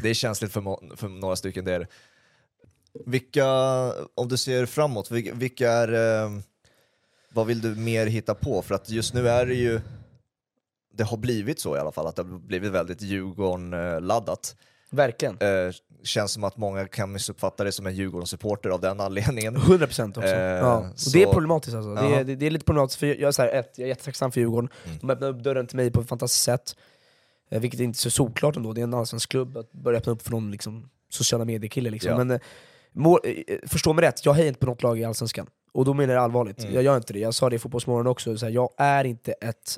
det 0.01 0.09
är 0.09 0.13
känsligt 0.13 0.53
för, 0.53 0.95
för 0.95 1.07
några 1.07 1.35
stycken. 1.35 1.65
Det 1.65 1.73
är. 1.73 1.87
Vilka, 3.05 3.47
om 4.15 4.27
du 4.27 4.37
ser 4.37 4.65
framåt, 4.65 5.11
vilka, 5.11 5.71
är, 5.71 5.93
ehm, 5.93 6.43
vad 7.29 7.47
vill 7.47 7.61
du 7.61 7.75
mer 7.75 8.07
hitta 8.07 8.35
på? 8.35 8.61
För 8.61 8.75
att 8.75 8.89
just 8.89 9.13
nu 9.13 9.29
är 9.29 9.45
det 9.45 9.55
ju, 9.55 9.81
det 10.93 11.03
har 11.03 11.17
blivit 11.17 11.59
så 11.59 11.75
i 11.75 11.79
alla 11.79 11.91
fall, 11.91 12.07
att 12.07 12.15
det 12.15 12.23
har 12.23 12.39
blivit 12.39 12.71
väldigt 12.71 13.01
Djurgården-laddat. 13.01 14.55
Verkligen. 14.93 15.37
Eh, 15.39 15.73
känns 16.03 16.31
som 16.31 16.43
att 16.43 16.57
många 16.57 16.87
kan 16.87 17.11
missuppfatta 17.11 17.63
det 17.63 17.71
som 17.71 17.87
en 17.87 17.95
Djurgården-supporter 17.95 18.69
av 18.69 18.81
den 18.81 18.99
anledningen. 18.99 19.57
100% 19.57 20.17
också. 20.17 20.29
Eh, 20.29 20.39
ja. 20.41 20.77
Och 20.77 20.99
så- 20.99 21.09
Det 21.09 21.23
är 21.23 21.33
problematiskt 21.33 21.75
alltså. 21.75 21.95
Det 21.95 22.15
är, 22.15 22.23
det, 22.23 22.35
det 22.35 22.45
är 22.45 22.51
lite 22.51 22.65
problematiskt, 22.65 22.99
för 22.99 23.07
jag, 23.07 23.19
jag 23.19 23.27
är, 23.27 23.31
så 23.31 23.41
här, 23.41 23.49
ett, 23.49 23.71
jag 23.77 23.85
är 23.85 23.89
jättetacksam 23.89 24.31
för 24.31 24.39
Djurgården. 24.39 24.69
Mm. 24.85 24.97
De 25.01 25.09
öppnar 25.09 25.27
upp 25.29 25.43
dörren 25.43 25.67
till 25.67 25.77
mig 25.77 25.91
på 25.91 26.01
ett 26.01 26.07
fantastiskt 26.09 26.43
sätt. 26.43 26.75
Eh, 27.51 27.61
vilket 27.61 27.79
är 27.79 27.83
inte 27.83 27.99
så 27.99 28.09
solklart 28.09 28.55
ändå, 28.55 28.73
det 28.73 28.81
är 28.81 28.83
en 28.83 28.93
allsvensk 28.93 29.29
klubb 29.29 29.57
att 29.57 29.71
börja 29.71 29.97
öppna 29.99 30.11
upp 30.13 30.21
för 30.21 30.31
någon 30.31 30.51
liksom, 30.51 30.89
sociala 31.09 31.45
medier-kille. 31.45 31.89
Liksom. 31.89 32.11
Ja. 32.11 32.17
Men 32.17 32.31
eh, 32.31 32.39
mål, 32.91 33.19
eh, 33.23 33.55
förstå 33.67 33.93
mig 33.93 34.05
rätt, 34.05 34.25
jag 34.25 34.33
hejar 34.33 34.47
inte 34.47 34.59
på 34.59 34.65
något 34.65 34.83
lag 34.83 34.99
i 34.99 35.03
Allsvenskan. 35.03 35.47
Och 35.73 35.85
då 35.85 35.93
menar 35.93 36.13
jag 36.13 36.23
allvarligt, 36.23 36.59
Mm. 36.59 36.73
jag 36.73 36.83
gör 36.83 36.97
inte 36.97 37.13
det. 37.13 37.19
Jag 37.19 37.33
sa 37.33 37.49
det 37.49 37.55
i 37.55 37.59
Fotbollsmorgon 37.59 38.07
också, 38.07 38.37
så 38.37 38.45
här, 38.45 38.53
jag 38.53 38.69
är 38.77 39.03
inte 39.03 39.31
ett 39.31 39.77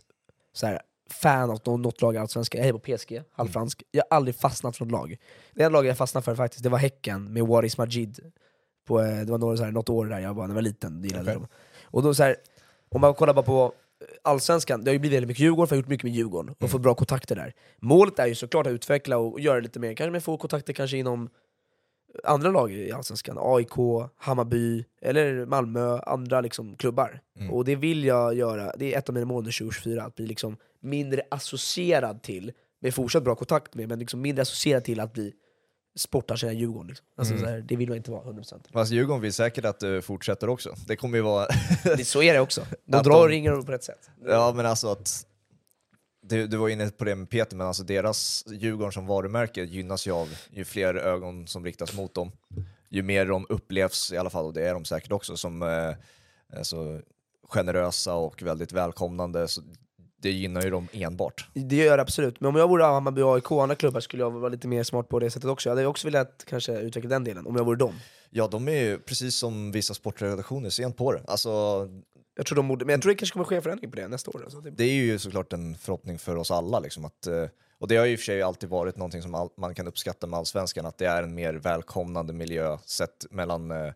så 0.53 0.67
här, 0.67 0.81
fan 1.09 1.49
av 1.65 1.79
något, 1.79 2.01
lag 2.01 2.15
i 2.15 2.17
Allsvenskan. 2.17 2.57
Jag 2.59 2.63
hejar 2.63 2.79
på 2.79 2.97
PSG, 2.97 3.21
halvfransk. 3.31 3.83
Jag 3.91 4.03
har 4.09 4.17
aldrig 4.17 4.35
fastnat 4.35 4.77
för 4.77 4.85
något 4.85 4.91
lag. 4.91 5.17
Det 5.53 5.63
enda 5.63 5.77
laget 5.77 5.87
jag 5.87 5.97
fastnade 5.97 6.25
för 6.25 6.35
faktiskt, 6.35 6.63
det 6.63 6.69
var 6.69 6.77
Häcken 6.77 7.33
med 7.33 7.47
Waris 7.47 7.77
Majid. 7.77 8.19
På, 8.87 9.01
eh, 9.01 9.19
det 9.19 9.31
var 9.31 9.37
några, 9.37 9.57
så 9.57 9.63
här, 9.63 9.71
något 9.71 9.89
år 9.89 10.05
där 10.05 10.19
jag 10.19 10.33
var, 10.33 10.43
när 10.43 10.49
jag 10.49 10.55
var 10.55 10.61
liten, 10.61 11.03
gillade 11.03 11.23
Okej. 11.23 11.33
dem. 11.33 11.47
Och 11.83 12.03
då 12.03 12.13
så 12.13 12.23
här, 12.23 12.35
om 12.89 13.01
man 13.01 13.13
kollar 13.13 13.33
bara 13.33 13.45
på 13.45 13.73
Allsvenskan, 14.21 14.83
det 14.83 14.89
har 14.89 14.93
ju 14.93 14.99
blivit 14.99 15.15
väldigt 15.15 15.27
mycket 15.27 15.41
Djurgården, 15.43 15.67
för 15.67 15.75
jag 15.75 15.77
har 15.77 15.83
gjort 15.83 15.89
mycket 15.89 16.03
med 16.03 16.13
Djurgården 16.13 16.49
och 16.49 16.61
Mm. 16.61 16.69
fått 16.71 16.81
bra 16.81 16.93
kontakter 16.93 17.35
där. 17.35 17.53
Målet 17.81 18.19
är 18.19 18.27
ju 18.27 18.35
såklart 18.35 18.67
att 18.67 18.71
utveckla 18.71 19.17
och 19.17 19.39
göra 19.39 19.59
lite 19.59 19.79
mer, 19.79 19.93
kanske 19.93 20.11
med 20.11 20.23
få 20.23 20.37
kontakter 20.37 20.73
kanske 20.73 20.97
inom 20.97 21.29
andra 22.23 22.51
lag 22.51 22.71
i 22.73 22.91
Allsvenskan, 22.91 23.37
AIK, 23.39 23.71
Hammarby, 24.17 24.85
eller 25.01 25.45
Malmö, 25.45 25.99
andra 25.99 26.41
liksom 26.41 26.75
klubbar. 26.75 27.19
Mm. 27.39 27.51
Och 27.51 27.65
det 27.65 27.75
vill 27.75 28.03
jag 28.03 28.33
göra, 28.33 28.73
det 28.77 28.93
är 28.93 28.97
ett 28.99 29.09
av 29.09 29.13
mina 29.15 29.25
mål 29.25 29.37
under 29.37 29.51
2024, 29.51 30.03
att 30.03 30.15
bli 30.15 30.27
liksom 30.27 30.57
mindre 30.85 31.21
associerad 31.31 32.23
till, 32.23 32.51
med 32.81 32.93
fortsatt 32.93 33.23
bra 33.23 33.35
kontakt 33.35 33.75
med, 33.75 33.89
men 33.89 33.99
liksom 33.99 34.21
mindre 34.21 34.41
associerad 34.41 34.83
till 34.83 34.99
att 34.99 35.13
bli 35.13 35.33
sportarsena 35.97 36.53
i 36.53 36.55
Djurgården. 36.55 36.87
Liksom. 36.87 37.05
Alltså, 37.17 37.33
Mm. 37.33 37.45
här, 37.45 37.61
det 37.61 37.75
vill 37.75 37.89
man 37.89 37.97
inte 37.97 38.11
vara 38.11 38.23
100%. 38.23 38.63
Fast 38.73 38.91
Djurgården 38.91 39.21
vill 39.21 39.33
säkert 39.33 39.65
att 39.65 39.79
du 39.79 40.01
fortsätter 40.01 40.49
också. 40.49 40.75
Det 40.87 40.95
kommer 40.95 41.17
ju 41.17 41.21
vara... 41.23 41.47
Det, 41.83 42.05
så 42.05 42.21
är 42.21 42.33
det 42.33 42.39
också. 42.39 42.65
De 42.85 43.03
drar 43.03 43.21
och 43.23 43.29
ringer 43.29 43.61
på 43.61 43.71
rätt 43.71 43.83
sätt. 43.83 44.09
ja 44.25 44.53
men 44.55 44.65
alltså 44.65 44.87
att... 44.91 45.25
Du, 46.27 46.47
du 46.47 46.57
var 46.57 46.69
inne 46.69 46.89
på 46.89 47.03
det 47.03 47.15
med 47.15 47.29
Peter, 47.29 47.55
men 47.57 47.67
alltså 47.67 47.83
deras 47.83 48.43
Djurgården 48.47 48.91
som 48.91 49.05
varumärke 49.07 49.63
gynnas 49.63 50.07
ju 50.07 50.11
av 50.11 50.29
ju 50.51 50.65
fler 50.65 50.95
ögon 50.95 51.47
som 51.47 51.65
riktas 51.65 51.93
mot 51.93 52.13
dem. 52.13 52.31
Ju 52.89 53.01
mer 53.03 53.25
de 53.25 53.45
upplevs, 53.49 54.11
i 54.11 54.17
alla 54.17 54.29
fall, 54.29 54.45
och 54.45 54.53
det 54.53 54.67
är 54.69 54.73
de 54.73 54.85
säkert 54.85 55.11
också, 55.11 55.37
som 55.37 55.61
eh, 55.61 55.93
alltså, 56.57 57.01
generösa 57.43 58.13
och 58.15 58.41
väldigt 58.43 58.71
välkomnande. 58.71 59.47
Så 59.47 59.61
det 60.25 60.31
gynnar 60.31 60.61
ju 60.61 60.69
dem 60.69 60.87
enbart. 60.91 61.47
Det 61.53 61.75
gör 61.75 61.97
det 61.97 62.03
absolut, 62.03 62.41
men 62.41 62.49
om 62.49 62.55
jag 62.55 62.67
vore 62.67 62.83
Hammarby, 62.83 63.21
AIK 63.21 63.51
och 63.51 63.63
andra 63.63 63.75
klubbar 63.75 63.99
skulle 63.99 64.23
jag 64.23 64.31
vara 64.31 64.49
lite 64.49 64.67
mer 64.67 64.83
smart 64.83 65.09
på 65.09 65.19
det 65.19 65.29
sättet 65.31 65.49
också. 65.49 65.69
Jag 65.69 65.75
hade 65.75 65.87
också 65.87 66.07
velat 66.07 66.45
kanske 66.47 66.79
utveckla 66.79 67.09
den 67.09 67.23
delen, 67.23 67.47
om 67.47 67.55
jag 67.55 67.65
vore 67.65 67.77
dem. 67.77 67.93
Ja, 68.29 68.47
de 68.47 68.67
är 68.67 68.71
ju 68.83 68.99
precis 68.99 69.35
som 69.35 69.71
vissa 69.71 69.93
sportredaktioner 69.93 70.69
sent 70.69 70.97
på 70.97 71.11
det. 71.11 71.21
Alltså, 71.27 71.49
Jag 72.35 72.45
tror 72.45 72.55
de 72.55 72.67
borde, 72.67 72.85
men 72.85 72.93
jag 72.93 73.01
tror 73.01 73.11
det 73.11 73.15
kanske 73.15 73.33
kommer 73.33 73.45
ske 73.45 73.55
en 73.55 73.61
förändring 73.61 73.91
på 73.91 73.95
det 73.95 74.07
nästa 74.07 74.31
år. 74.31 74.41
Alltså. 74.43 74.61
Det, 74.61 74.69
det 74.69 74.83
är 74.83 74.93
ju 74.93 75.19
såklart 75.19 75.53
en 75.53 75.75
förhoppning 75.75 76.19
för 76.19 76.35
oss 76.35 76.51
alla. 76.51 76.79
Liksom, 76.79 77.05
att, 77.05 77.27
eh, 77.27 77.45
och 77.79 77.87
det 77.87 77.95
har 77.97 78.05
ju 78.05 78.11
i 78.11 78.15
och 78.15 78.19
för 78.19 78.25
sig 78.25 78.41
alltid 78.41 78.69
varit 78.69 78.97
någonting 78.97 79.21
som 79.21 79.35
all, 79.35 79.49
man 79.57 79.75
kan 79.75 79.87
uppskatta 79.87 80.27
med 80.27 80.39
allsvenskan, 80.39 80.85
att 80.85 80.97
det 80.97 81.05
är 81.05 81.23
en 81.23 81.35
mer 81.35 81.53
välkomnande 81.53 82.33
miljö 82.33 82.77
sett 82.85 83.25
mellan 83.29 83.71
eh, 83.71 83.93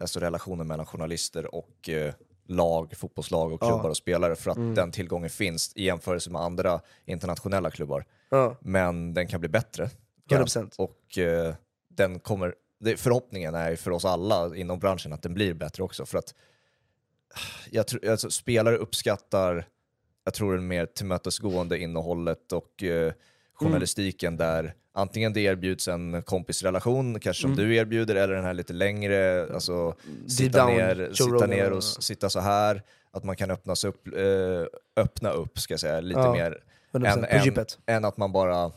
alltså 0.00 0.20
relationen 0.20 0.66
mellan 0.66 0.86
journalister 0.86 1.54
och 1.54 1.88
eh, 1.88 2.14
lag, 2.52 2.96
fotbollslag 2.96 3.52
och 3.52 3.62
Ja. 3.62 3.68
klubbar 3.68 3.88
och 3.90 3.96
spelare 3.96 4.36
för 4.36 4.50
att 4.50 4.56
Mm. 4.56 4.74
den 4.74 4.90
tillgången 4.92 5.30
finns 5.30 5.72
i 5.76 5.84
jämförelse 5.84 6.30
med 6.30 6.42
andra 6.42 6.80
internationella 7.04 7.70
klubbar. 7.70 8.04
ja, 8.30 8.56
Men 8.60 9.14
den 9.14 9.26
kan 9.26 9.40
bli 9.40 9.48
bättre. 9.48 9.90
100%. 10.30 10.74
Och 10.78 11.18
eh, 11.18 11.54
den 11.88 12.20
kommer, 12.20 12.54
det, 12.80 12.96
förhoppningen 12.96 13.54
är 13.54 13.76
för 13.76 13.90
oss 13.90 14.04
alla 14.04 14.56
inom 14.56 14.78
branschen 14.78 15.12
att 15.12 15.22
den 15.22 15.34
blir 15.34 15.54
bättre 15.54 15.82
också. 15.82 16.06
För 16.06 16.18
att 16.18 16.34
jag 17.70 17.86
tror, 17.86 18.08
alltså, 18.08 18.30
spelare 18.30 18.76
uppskattar, 18.76 19.64
jag 20.24 20.34
tror 20.34 20.54
det 20.54 20.60
mer 20.60 20.86
tillmötesgående 20.86 21.78
innehållet 21.78 22.52
och 22.52 22.82
eh, 22.82 23.12
journalistiken 23.52 24.36
där 24.36 24.74
antingen 24.94 25.32
det 25.32 25.40
erbjuds 25.40 25.88
en 25.88 26.22
kompisrelation, 26.22 27.20
kanske 27.20 27.40
som 27.40 27.52
Mm. 27.52 27.64
du 27.64 27.76
erbjuder, 27.76 28.14
eller 28.14 28.34
den 28.34 28.44
här 28.44 28.54
lite 28.54 28.72
längre, 28.72 29.48
alltså 29.54 29.94
sitta 30.28 30.66
down, 30.66 30.76
ner, 30.76 31.10
sitta 31.14 31.46
ner 31.46 31.70
och- 31.70 31.84
sitta 31.84 32.30
så 32.30 32.40
här 32.40 32.82
att 33.10 33.24
man 33.24 33.36
kan 33.36 33.50
öppnas 33.50 33.84
upp, 33.84 34.06
eh, 34.06 35.02
öppna 35.02 35.30
upp 35.30 35.58
ska 35.58 35.72
jag 35.72 35.80
säga, 35.80 36.00
lite 36.00 36.20
Ja. 36.20 36.32
mer 36.32 36.58
100% 36.92 37.24
än, 37.30 37.48
än, 37.58 37.96
än 37.96 38.04
att 38.04 38.16
man 38.16 38.32
bara 38.32 38.72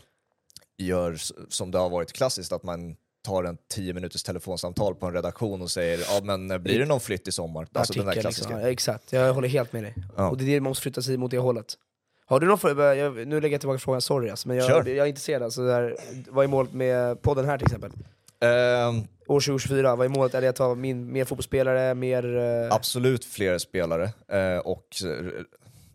gör 0.78 1.18
som 1.50 1.72
det 1.72 1.78
har 1.78 1.90
varit 1.90 2.14
klassiskt, 2.14 2.52
att 2.52 2.64
man 2.64 2.96
tar 3.24 3.44
en 3.44 3.58
10 3.70 3.94
minuters 3.94 4.24
telefonsamtal 4.24 4.96
på 4.96 5.06
en 5.06 5.14
redaktion 5.14 5.62
och 5.62 5.72
säger 5.72 6.00
ja 6.00 6.22
men 6.24 6.52
eh, 6.52 6.58
blir 6.58 6.80
det 6.80 6.86
någon 6.86 7.00
flytt 7.00 7.28
i 7.28 7.32
sommar? 7.32 7.68
Alltså 7.74 7.94
den 7.94 8.02
där 8.06 8.12
Artikel, 8.12 8.22
klassiska. 8.24 8.50
liksom. 8.50 8.62
ja, 8.62 8.70
exakt, 8.70 9.14
jag 9.14 9.34
håller 9.34 9.48
helt 9.48 9.74
med 9.74 9.84
dig. 9.84 9.96
Ja. 10.18 10.30
Och 10.30 10.38
det 10.38 10.44
är 10.44 10.46
det 10.48 10.60
man 10.62 10.70
måste 10.70 10.82
flytta 10.82 11.02
sig 11.02 11.18
mot 11.18 11.32
det 11.32 11.38
hållet. 11.38 11.74
Har 12.28 12.40
du 12.40 12.48
någon 12.48 12.58
för, 12.58 12.94
jag, 12.94 13.28
nu 13.28 13.42
lägger 13.42 13.54
jag 13.54 13.62
tillbaka 13.62 13.80
frågan, 13.80 14.02
sorry 14.02 14.30
alltså, 14.30 14.48
men 14.48 14.58
jag, 14.58 14.68
Kör. 14.68 14.86
jag 14.86 14.98
är 14.98 15.06
intresserad. 15.06 15.44
Alltså, 15.44 15.62
där, 15.66 15.96
vad 16.30 16.44
är 16.44 16.48
målet 16.48 16.74
med 16.74 17.22
podden 17.22 17.46
här 17.46 17.58
till 17.58 17.66
exempel? 17.66 17.92
Ehm, 18.40 19.04
År 19.28 19.40
2024, 19.40 19.96
vad 19.96 20.06
är 20.06 20.10
målet? 20.10 20.34
Är 20.34 20.42
det 20.42 20.48
att 20.48 20.58
ha 20.58 20.76
min, 20.76 21.12
mer 21.12 21.26
fotbollsspelare, 21.26 21.94
mer... 21.96 22.38
eh, 22.38 22.74
absolut 22.74 23.26
fler 23.26 23.58
spelare 23.58 24.04
eh, 24.28 24.58
och 24.58 24.88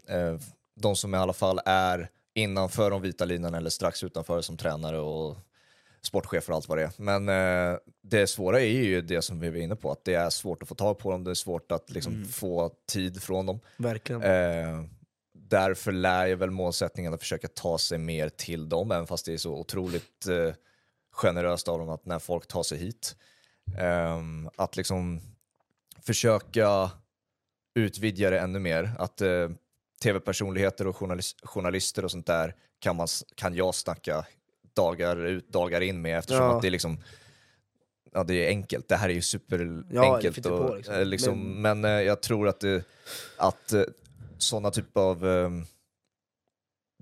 eh, 0.09 0.35
de 0.81 0.97
som 0.97 1.14
i 1.14 1.18
alla 1.18 1.33
fall 1.33 1.61
är 1.64 2.09
innanför 2.35 2.91
de 2.91 3.03
vita 3.03 3.24
linan 3.24 3.55
eller 3.55 3.70
strax 3.70 4.05
utanför 4.05 4.41
som 4.41 4.57
tränare 4.57 4.99
och 4.99 5.37
sportchefer 6.03 6.53
och 6.53 6.57
allt 6.57 6.68
vad 6.68 6.78
det 6.78 6.85
är. 6.85 6.91
Men 6.97 7.28
eh, 7.72 7.78
det 8.03 8.26
svåra 8.26 8.61
är 8.61 8.64
ju 8.83 9.01
det 9.01 9.22
som 9.22 9.41
vi 9.41 9.51
var 9.51 9.57
inne 9.57 9.76
på, 9.76 9.93
att 9.93 10.05
det 10.05 10.14
är 10.14 10.31
svårt 10.31 10.62
att 10.62 10.68
få 10.68 10.74
tag 10.74 10.99
på 10.99 11.11
dem, 11.11 11.24
det 11.24 11.31
är 11.31 11.35
svårt 11.35 11.72
att 11.72 11.91
liksom, 11.91 12.12
Mm. 12.14 12.28
få 12.28 12.70
tid 12.93 13.22
från 13.22 13.47
dem. 13.47 13.61
Verkligen. 13.76 14.22
Eh, 14.22 14.85
därför 15.51 15.92
lär 15.92 16.26
jag 16.26 16.36
väl 16.36 16.51
målsättningen 16.51 17.14
att 17.14 17.20
försöka 17.20 17.48
ta 17.48 17.78
sig 17.78 17.98
mer 17.98 18.28
till 18.28 18.68
dem, 18.68 18.90
även 18.92 19.07
fast 19.07 19.26
det 19.26 19.32
är 19.32 19.36
så 19.38 19.55
otroligt 19.55 20.26
eh, 20.26 20.55
generöst 21.12 21.68
av 21.68 21.78
dem 21.78 21.88
att 21.88 22.07
när 22.07 22.18
folk 22.18 22.46
tar 22.46 22.62
sig 22.62 22.78
hit, 22.78 23.16
ehm, 23.78 24.51
att 24.57 24.76
liksom 24.76 25.20
försöka 26.03 26.90
utvidga 27.74 28.30
det 28.30 28.38
ännu 28.40 28.59
mer. 28.59 28.90
Att 28.98 29.20
eh, 29.20 29.48
tv-personligheter 30.03 30.86
och 30.86 30.96
journalis- 30.96 31.36
journalister 31.46 32.05
och 32.05 32.11
sånt 32.11 32.26
där 32.26 32.55
kan, 32.78 32.96
man, 32.96 33.09
kan 33.34 33.55
jag 33.55 33.74
snacka 33.74 34.24
dagar 34.74 35.16
ut, 35.26 35.48
dagar 35.48 35.80
in 35.80 36.03
med 36.03 36.18
eftersom 36.18 36.44
Ja. 36.44 36.57
att 36.57 36.62
det 36.62 36.68
är 36.68 36.70
liksom 36.70 36.98
Ja, 38.12 38.24
det 38.24 38.34
är 38.34 38.48
enkelt. 38.48 38.88
Det 38.88 38.96
här 38.96 39.09
är 39.09 39.12
ju 39.12 39.16
Ja, 39.16 39.22
superenkelt. 39.22 40.46
och, 40.46 40.59
på, 40.68 40.74
liksom. 40.74 40.94
eh, 40.94 41.05
liksom, 41.05 41.62
men 41.62 41.84
eh, 41.84 41.90
jag 41.90 42.20
tror 42.22 42.48
att, 42.48 42.61
det, 42.61 42.84
att 43.36 43.72
eh, 43.72 43.82
sådana 44.43 44.70
typer 44.70 45.01
av 45.01 45.28
eh, 45.28 45.51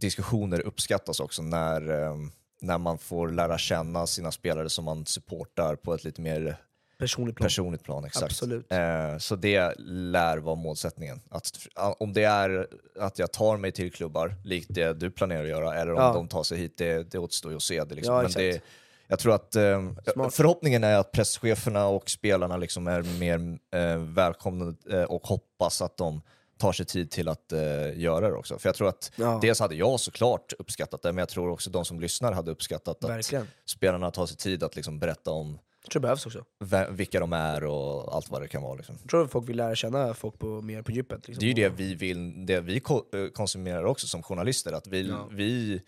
diskussioner 0.00 0.60
uppskattas 0.60 1.20
också 1.20 1.42
när, 1.42 1.90
eh, 2.02 2.16
när 2.60 2.78
man 2.78 2.98
får 2.98 3.28
lära 3.28 3.58
känna 3.58 4.06
sina 4.06 4.32
spelare 4.32 4.68
som 4.68 4.84
man 4.84 5.06
supportar 5.06 5.76
på 5.76 5.94
ett 5.94 6.04
lite 6.04 6.20
mer 6.20 6.56
Personligt 6.98 7.36
plan. 7.36 7.44
personligt 7.46 7.82
plan. 7.84 8.04
Exakt. 8.04 8.24
Absolut. 8.24 8.72
Eh, 8.72 9.18
så 9.18 9.36
det 9.36 9.74
lär 9.78 10.38
vara 10.38 10.54
målsättningen. 10.54 11.20
Att, 11.30 11.58
om 11.98 12.12
det 12.12 12.24
är 12.24 12.66
att 13.00 13.18
jag 13.18 13.32
tar 13.32 13.56
mig 13.56 13.72
till 13.72 13.92
klubbar, 13.92 14.34
likt 14.44 14.66
det 14.74 14.92
du 14.92 15.10
planerar 15.10 15.42
att 15.42 15.48
göra, 15.48 15.74
eller 15.74 15.92
om 15.92 15.98
Ja. 16.02 16.12
de 16.12 16.28
tar 16.28 16.42
sig 16.42 16.58
hit, 16.58 16.76
det, 16.76 17.10
det 17.10 17.18
återstår 17.18 17.50
ju 17.52 17.56
att 17.56 17.62
se. 17.62 17.84
Det, 17.84 17.94
liksom. 17.94 18.14
Ja, 18.14 18.22
Men 18.22 18.30
det, 18.32 18.62
jag 19.08 19.18
tror 19.18 19.34
att 19.34 19.56
eh, 19.56 19.90
förhoppningen 20.30 20.84
är 20.84 20.96
att 20.96 21.12
presscheferna 21.12 21.86
och 21.86 22.10
spelarna 22.10 22.56
liksom 22.56 22.86
är 22.86 23.02
mer 23.02 23.58
eh, 23.80 23.96
välkomna 23.98 24.74
eh, 24.90 25.02
och 25.02 25.26
hoppas 25.26 25.82
att 25.82 25.96
de 25.96 26.22
tar 26.58 26.72
sig 26.72 26.86
tid 26.86 27.10
till 27.10 27.28
att 27.28 27.52
eh, 27.52 27.98
göra 27.98 28.28
det 28.28 28.34
också. 28.34 28.58
För 28.58 28.68
jag 28.68 28.76
tror 28.76 28.88
att 28.88 29.12
Ja, 29.16 29.38
dels 29.42 29.60
hade 29.60 29.74
jag 29.74 30.00
såklart 30.00 30.52
uppskattat 30.58 31.02
det, 31.02 31.12
men 31.12 31.18
jag 31.18 31.28
tror 31.28 31.50
också 31.50 31.70
de 31.70 31.84
som 31.84 32.00
lyssnar 32.00 32.32
hade 32.32 32.50
uppskattat 32.50 33.04
att 33.04 33.10
verkligen. 33.10 33.46
spelarna 33.64 34.10
tar 34.10 34.26
sig 34.26 34.36
tid 34.36 34.62
att 34.62 34.76
liksom 34.76 34.98
berätta 34.98 35.30
om 35.30 35.58
Jag 35.82 35.90
tror 35.90 36.00
det 36.00 36.02
behövs 36.02 36.26
också. 36.26 36.44
vilka 36.90 37.20
de 37.20 37.32
är 37.32 37.64
och 37.64 38.14
allt 38.14 38.30
vad 38.30 38.42
det 38.42 38.48
kan 38.48 38.62
vara. 38.62 38.74
Liksom. 38.74 38.96
Jag 39.02 39.10
tror 39.10 39.26
folk 39.26 39.48
vill 39.48 39.56
lära 39.56 39.74
känna 39.74 40.14
folk 40.14 40.38
på, 40.38 40.46
mer 40.46 40.82
på 40.82 40.92
djupet. 40.92 41.28
Liksom. 41.28 41.40
Det 41.40 41.46
är 41.46 41.48
ju 41.48 41.54
det 41.54 41.68
vi 41.68 41.94
vill, 41.94 42.46
det 42.46 42.60
vi 42.60 42.76
eh, 42.76 43.28
konsumerar 43.34 43.84
också 43.84 44.06
som 44.06 44.22
journalister, 44.22 44.72
att 44.72 44.86
vi, 44.86 45.08
Ja. 45.08 45.28
vi 45.32 45.82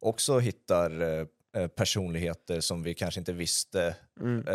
också 0.00 0.38
hittar 0.38 1.00
eh, 1.02 1.26
eh, 1.62 1.68
personligheter 1.68 2.60
som 2.60 2.82
vi 2.82 2.94
kanske 2.94 3.20
inte 3.20 3.32
visste 3.32 3.96
Mm. 4.20 4.48
eh, 4.48 4.54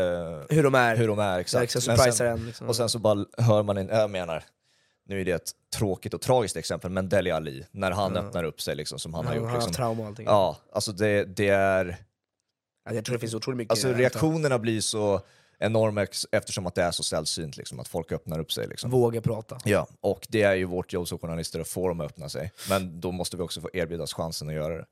Hur 0.50 0.64
de 0.64 0.76
är. 0.76 0.96
hur 0.96 1.08
de 1.08 1.20
är. 1.20 1.40
Exakt. 1.40 1.76
Exakt. 1.76 2.14
Sen, 2.16 2.28
en. 2.28 2.46
Liksom. 2.46 2.68
och 2.68 2.76
sen 2.76 2.90
så 2.90 3.00
bara 3.00 3.26
hör 3.38 3.64
man 3.64 3.78
en, 3.78 3.88
jag 3.88 4.10
menar, 4.10 4.44
nu 5.06 5.22
är 5.22 5.26
det 5.26 5.32
ett 5.32 5.52
tråkigt 5.76 6.14
och 6.14 6.22
tragiskt 6.22 6.56
exempel, 6.58 6.92
men 6.92 7.10
Deli 7.10 7.32
Ali, 7.32 7.66
när 7.72 7.92
han 7.92 8.16
Ja. 8.16 8.22
öppnar 8.22 8.44
upp 8.44 8.62
sig 8.62 8.76
liksom, 8.76 9.00
som 9.00 9.14
han 9.14 9.26
han, 9.26 9.34
har 9.34 9.36
gjort. 9.42 9.50
har 9.50 9.56
haft 9.56 9.68
Liksom. 9.68 9.84
trauma 9.84 10.02
och 10.02 10.08
allting. 10.08 10.26
Ja, 10.26 10.58
alltså 10.74 10.92
det, 10.92 11.26
det 11.26 11.48
är, 11.48 11.98
Ja, 12.86 12.94
Jag 12.94 13.06
tror 13.06 13.14
det 13.16 13.20
finns 13.20 13.34
otroligt 13.34 13.58
mycket. 13.58 13.72
alltså 13.72 13.94
reaktionerna 13.94 14.60
blir 14.60 14.82
så 14.82 15.22
enorma 15.60 16.08
eftersom 16.32 16.68
att 16.68 16.76
det 16.76 16.84
är 16.84 16.92
så 16.92 17.04
sällsynt, 17.04 17.58
liksom, 17.58 17.80
att 17.80 17.88
folk 17.88 18.12
öppnar 18.12 18.40
upp 18.40 18.52
sig. 18.52 18.68
Liksom. 18.68 18.92
Våga 18.92 19.22
prata. 19.22 19.58
Ja, 19.66 19.88
och 20.02 20.28
det 20.30 20.42
är 20.42 20.54
ju 20.56 20.66
vårt 20.66 20.94
jobb 20.94 21.08
som 21.08 21.20
journalister 21.20 21.60
att 21.60 21.68
få 21.68 21.88
dem 21.88 22.00
att 22.02 22.06
öppna 22.06 22.30
sig. 22.30 22.52
Men 22.70 23.00
då 23.02 23.12
måste 23.12 23.38
vi 23.38 23.44
också 23.44 23.62
få 23.62 23.70
erbjudas 23.74 24.14
chansen 24.14 24.48
att 24.50 24.54
göra 24.56 24.78
det. 24.78 24.86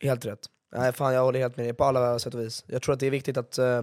Helt 0.00 0.24
rätt. 0.24 0.40
Nej, 0.76 0.92
fan, 0.92 1.14
jag 1.14 1.22
håller 1.22 1.40
helt 1.40 1.56
med 1.56 1.66
dig 1.66 1.72
på 1.74 1.84
alla 1.84 2.18
sätt 2.18 2.34
och 2.34 2.40
vis. 2.40 2.64
Jag 2.66 2.82
tror 2.82 2.92
att 2.92 3.00
det 3.00 3.06
är 3.06 3.10
viktigt 3.10 3.36
att 3.36 3.58
eh, 3.58 3.82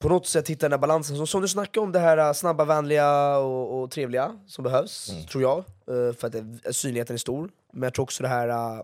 på 0.00 0.08
något 0.08 0.26
sätt 0.26 0.48
hitta 0.50 0.66
den 0.66 0.72
här 0.72 0.78
balansen. 0.78 1.16
Som, 1.16 1.26
som 1.26 1.40
du 1.42 1.48
snackade 1.48 1.84
om, 1.84 1.92
det 1.92 1.98
här 1.98 2.16
eh, 2.18 2.32
snabba, 2.32 2.64
vänliga 2.64 3.36
och, 3.38 3.82
och 3.82 3.90
trevliga 3.90 4.40
som 4.46 4.64
behövs, 4.64 5.10
Mm. 5.10 5.26
tror 5.26 5.42
jag. 5.42 5.58
eh, 5.58 6.12
för 6.14 6.26
att 6.26 6.32
det, 6.32 6.72
synligheten 6.74 7.14
är 7.14 7.18
stor. 7.18 7.50
Men 7.72 7.82
jag 7.82 7.94
tror 7.94 8.02
också 8.02 8.22
det 8.22 8.28
här 8.28 8.48
eh, 8.48 8.78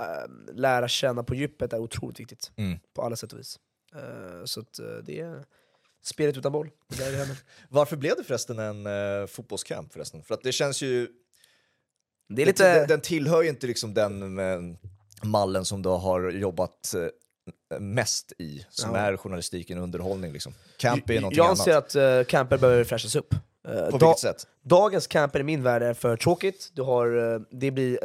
eh, 0.00 0.28
lära 0.54 0.88
känna 0.88 1.22
på 1.22 1.34
djupet 1.34 1.72
är 1.72 1.78
otroligt 1.78 2.20
viktigt. 2.20 2.52
Mm. 2.56 2.78
På 2.94 3.02
alla 3.02 3.16
sätt 3.16 3.32
och 3.32 3.38
vis. 3.38 3.58
Eh, 3.94 4.44
så 4.44 4.60
att, 4.60 4.78
eh, 4.78 4.86
det 5.04 5.20
är 5.20 5.44
spelet 6.04 6.36
utan 6.36 6.52
boll. 6.52 6.70
Det 6.88 6.96
där 6.96 7.12
är 7.12 7.26
det. 7.26 7.36
Varför 7.68 7.96
blev 7.96 8.16
det 8.16 8.24
förresten 8.24 8.58
en 8.58 8.86
uh, 8.86 9.26
fotbollscamp 9.26 9.92
förresten? 9.92 10.22
För 10.22 10.34
att 10.34 10.42
det 10.42 10.52
känns 10.52 10.82
ju... 10.82 11.08
Det 12.28 12.42
är 12.42 12.46
lite... 12.46 12.86
den 12.86 13.00
tillhör 13.00 13.42
ju 13.42 13.48
inte 13.48 13.66
liksom 13.66 13.94
den 13.94 14.38
eh, 14.38 14.60
mallen 15.22 15.64
som 15.64 15.82
du 15.82 15.88
har 15.88 16.30
jobbat 16.30 16.94
eh, 16.94 17.06
mest 17.80 18.32
i, 18.38 18.66
som 18.70 18.94
Ja. 18.94 19.00
är 19.00 19.16
journalistiken 19.16 19.78
och 19.78 19.84
underhållning. 19.84 20.32
Liksom. 20.32 20.54
Camp 20.76 21.10
är 21.10 21.14
någonting 21.20 21.36
jag 21.36 21.46
annat. 21.46 21.58
anser 21.58 21.76
att 21.76 22.20
uh, 22.20 22.24
camper 22.24 22.58
behöver 22.58 22.84
fräschas 22.84 23.16
upp. 23.16 23.34
Eh, 23.68 23.90
På 23.90 23.98
vilket 23.98 24.18
sätt? 24.18 24.46
Dagens 24.62 25.06
camper 25.06 25.40
i 25.40 25.42
min 25.42 25.62
värld 25.62 25.82
är 25.82 25.94
för 25.94 26.16
tråkigt. 26.16 26.70
Du 26.74 26.82
har, 26.82 27.34
eh, 27.34 27.40
det 27.50 27.70
blir 27.70 27.98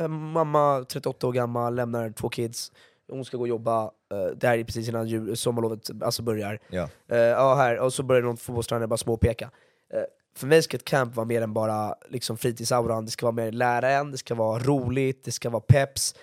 eh, 0.00 0.08
mamma 0.08 0.84
38 0.88 1.26
år 1.26 1.32
gammal, 1.32 1.74
lämnar 1.74 2.10
två 2.10 2.28
kids, 2.28 2.72
hon 3.10 3.24
ska 3.24 3.36
gå 3.36 3.40
och 3.42 3.48
jobba, 3.48 3.90
det 4.36 4.46
här 4.46 4.58
är 4.58 4.64
precis 4.64 4.88
innan 4.88 5.08
jul, 5.08 5.36
sommarlovet 5.36 5.90
alltså 6.02 6.22
börjar. 6.22 6.58
Ja. 6.68 6.88
Ja, 7.06 7.54
här, 7.54 7.78
och 7.78 7.92
så 7.92 8.02
börjar 8.02 8.22
någon 8.22 8.36
fotbollstränare 8.36 8.86
bara 8.86 8.96
småpeka. 8.96 9.50
Eh, 9.94 10.00
för 10.36 10.46
mig 10.46 10.62
ska 10.62 10.76
ett 10.76 10.84
camp 10.84 11.16
vara 11.16 11.26
mer 11.26 11.42
än 11.42 11.52
bara 11.52 11.94
liksom, 12.08 12.36
fritidsauran, 12.36 13.04
det 13.04 13.10
ska 13.10 13.26
vara 13.26 13.34
mer 13.34 13.52
lära 13.52 13.90
en, 13.90 14.10
det 14.10 14.18
ska 14.18 14.34
vara 14.34 14.58
roligt, 14.62 15.24
det 15.24 15.32
ska 15.32 15.50
vara 15.50 15.60
peps. 15.68 16.14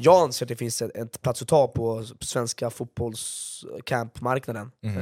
Jag 0.00 0.22
anser 0.22 0.44
att 0.46 0.48
det 0.48 0.56
finns 0.56 0.82
en, 0.82 0.90
en 0.94 1.08
plats 1.08 1.42
att 1.42 1.48
ta 1.48 1.68
på, 1.68 2.04
svenska 2.20 2.70
fotbollscampmarknaden. 2.70 4.70
Eh, 4.82 4.92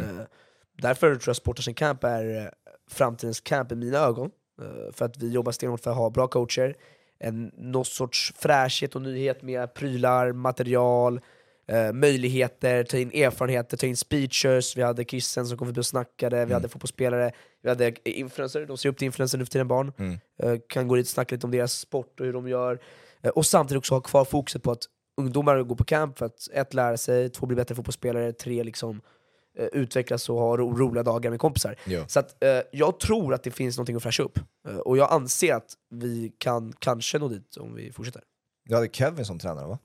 därför 0.82 1.10
tror 1.14 1.22
jag 1.26 1.36
Sporters 1.36 1.68
Camp 1.76 2.04
är 2.04 2.36
eh, 2.42 2.46
framtidens 2.90 3.40
camp 3.40 3.72
i 3.72 3.74
mina 3.74 3.98
ögon. 3.98 4.30
Eh, 4.62 4.92
för 4.92 5.04
att 5.04 5.16
vi 5.16 5.30
jobbar 5.30 5.52
stenhårt 5.52 5.80
för 5.80 5.90
att 5.90 5.96
ha 5.96 6.10
bra 6.10 6.28
coacher, 6.28 6.74
en, 7.18 7.52
någon 7.56 7.84
sorts 7.84 8.32
fräschhet 8.38 8.94
och 8.96 9.02
nyhet 9.02 9.42
med 9.42 9.74
prylar, 9.74 10.32
material, 10.32 11.20
eh, 11.68 11.92
möjligheter, 11.92 12.84
ta 12.84 12.96
in 12.96 13.10
erfarenheter, 13.10 13.76
ta 13.76 13.86
in 13.86 13.96
speechers, 13.96 14.76
vi 14.76 14.82
hade 14.82 15.04
Kissen 15.04 15.46
som 15.46 15.58
kom 15.58 15.66
förbi 15.68 15.80
och 15.80 15.86
snackade, 15.86 16.36
vi 16.36 16.42
Mm. 16.42 16.52
hade 16.54 16.68
fotbollsspelare, 16.68 17.32
vi 17.62 17.68
hade 17.68 17.92
influencers, 18.10 18.68
de 18.68 18.78
ser 18.78 18.88
upp 18.88 18.98
till 18.98 19.06
influencers 19.06 19.38
nu 19.38 19.44
för 19.44 19.52
tiden 19.52 19.68
barn, 19.68 19.92
Mm. 19.98 20.18
eh, 20.42 20.54
kan 20.68 20.88
gå 20.88 20.96
dit 20.96 21.04
och 21.06 21.10
snacka 21.10 21.34
lite 21.34 21.46
om 21.46 21.50
deras 21.50 21.72
sport 21.72 22.20
och 22.20 22.26
hur 22.26 22.32
de 22.32 22.48
gör, 22.48 22.78
och 23.28 23.46
samtidigt 23.46 23.78
också 23.78 23.94
ha 23.94 24.00
kvar 24.00 24.24
fokuset 24.24 24.62
på 24.62 24.70
att 24.70 24.82
ungdomar 25.16 25.62
går 25.62 25.76
på 25.76 25.84
camp 25.84 26.18
för 26.18 26.26
att 26.26 26.48
ett, 26.52 26.74
lära 26.74 26.96
sig, 26.96 27.30
två, 27.30 27.46
bli 27.46 27.56
bättre 27.56 27.74
fotbollsspelare, 27.74 28.32
tre, 28.32 28.64
liksom 28.64 29.00
eh, 29.58 29.66
utvecklas 29.66 30.28
och 30.28 30.36
ha 30.36 30.56
ro 30.56 30.76
roliga 30.76 31.02
dagar 31.02 31.30
med 31.30 31.40
kompisar. 31.40 31.76
Ja. 31.86 32.08
Så 32.08 32.20
att, 32.20 32.44
eh, 32.44 32.60
jag 32.72 33.00
tror 33.00 33.34
att 33.34 33.42
det 33.42 33.50
finns 33.50 33.76
någonting 33.76 33.96
att 33.96 34.02
fräscha 34.02 34.22
upp, 34.22 34.38
eh, 34.68 34.76
och 34.76 34.96
jag 34.96 35.12
anser 35.12 35.54
att 35.54 35.74
vi 35.90 36.32
kan 36.38 36.72
kanske 36.78 37.18
nå 37.18 37.28
dit 37.28 37.56
om 37.56 37.74
vi 37.74 37.92
fortsätter. 37.92 38.22
Du 38.64 38.74
hade 38.74 38.88
Kevin 38.88 39.24
som 39.24 39.38
tränare 39.38 39.66
va? 39.66 39.78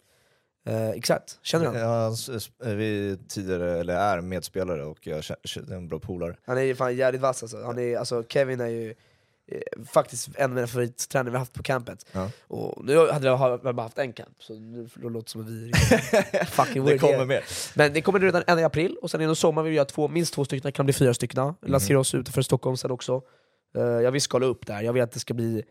Eh, 0.65 0.89
exakt, 0.89 1.39
känner 1.41 1.65
du 1.65 1.71
honom? 1.71 1.81
Ja, 1.81 2.15
han 2.63 2.77
vi 2.77 3.17
tidigare, 3.27 3.79
eller 3.79 3.95
är 3.95 4.21
medspelare 4.21 4.83
och 4.83 5.07
jag 5.07 5.23
känner, 5.23 5.75
en 5.75 5.87
bra 5.87 5.99
polare. 5.99 6.35
Han 6.45 6.57
är 6.57 6.61
ju 6.61 6.75
fan 6.75 6.95
jävligt 6.95 7.21
vass 7.21 7.43
alltså. 7.43 7.63
Han 7.63 7.79
är, 7.79 7.97
alltså 7.97 8.23
Kevin 8.29 8.61
är 8.61 8.67
ju 8.67 8.89
eh, 8.89 8.95
faktiskt 9.93 10.29
en 10.35 10.43
av 10.51 10.55
mina 10.55 10.67
favorittränare 10.67 11.31
vi 11.31 11.37
haft 11.37 11.53
på 11.53 11.63
campet. 11.63 12.05
Ja. 12.11 12.29
Och 12.47 12.85
nu 12.85 12.97
hade 13.11 13.27
jag 13.27 13.61
bara 13.75 13.81
haft 13.81 13.97
en 13.97 14.13
camp, 14.13 14.35
så 14.43 14.53
nu 14.53 14.87
det 14.95 15.09
låter 15.09 15.29
som 15.29 15.41
att 15.41 15.47
vi 15.49 15.71
fucking 16.45 16.85
Det 16.85 16.97
kommer 16.97 17.25
mer. 17.25 17.43
Men 17.75 17.93
det 17.93 18.01
kommer 18.01 18.19
redan 18.19 18.43
en 18.47 18.59
i 18.59 18.63
april, 18.63 18.97
och 19.01 19.11
sen 19.11 19.21
inom 19.21 19.35
sommar 19.35 19.63
vill 19.63 19.69
vi 19.69 19.75
göra 19.75 19.85
två, 19.85 20.07
minst 20.07 20.33
två 20.33 20.45
stycken, 20.45 20.63
det 20.67 20.71
kan 20.71 20.85
bli 20.85 20.93
fyra 20.93 21.13
stycken. 21.13 21.43
Mhm. 21.45 21.55
Lansera 21.61 21.99
oss 21.99 22.15
utanför 22.15 22.41
Stockholm 22.41 22.77
sen 22.77 22.91
också. 22.91 23.21
Eh, 23.75 23.81
jag 23.83 24.11
vill 24.11 24.21
skala 24.21 24.45
upp 24.45 24.67
där, 24.67 24.81
jag 24.81 24.93
vill 24.93 25.03
att 25.03 25.11
det 25.11 25.19
ska 25.19 25.33
bli... 25.33 25.63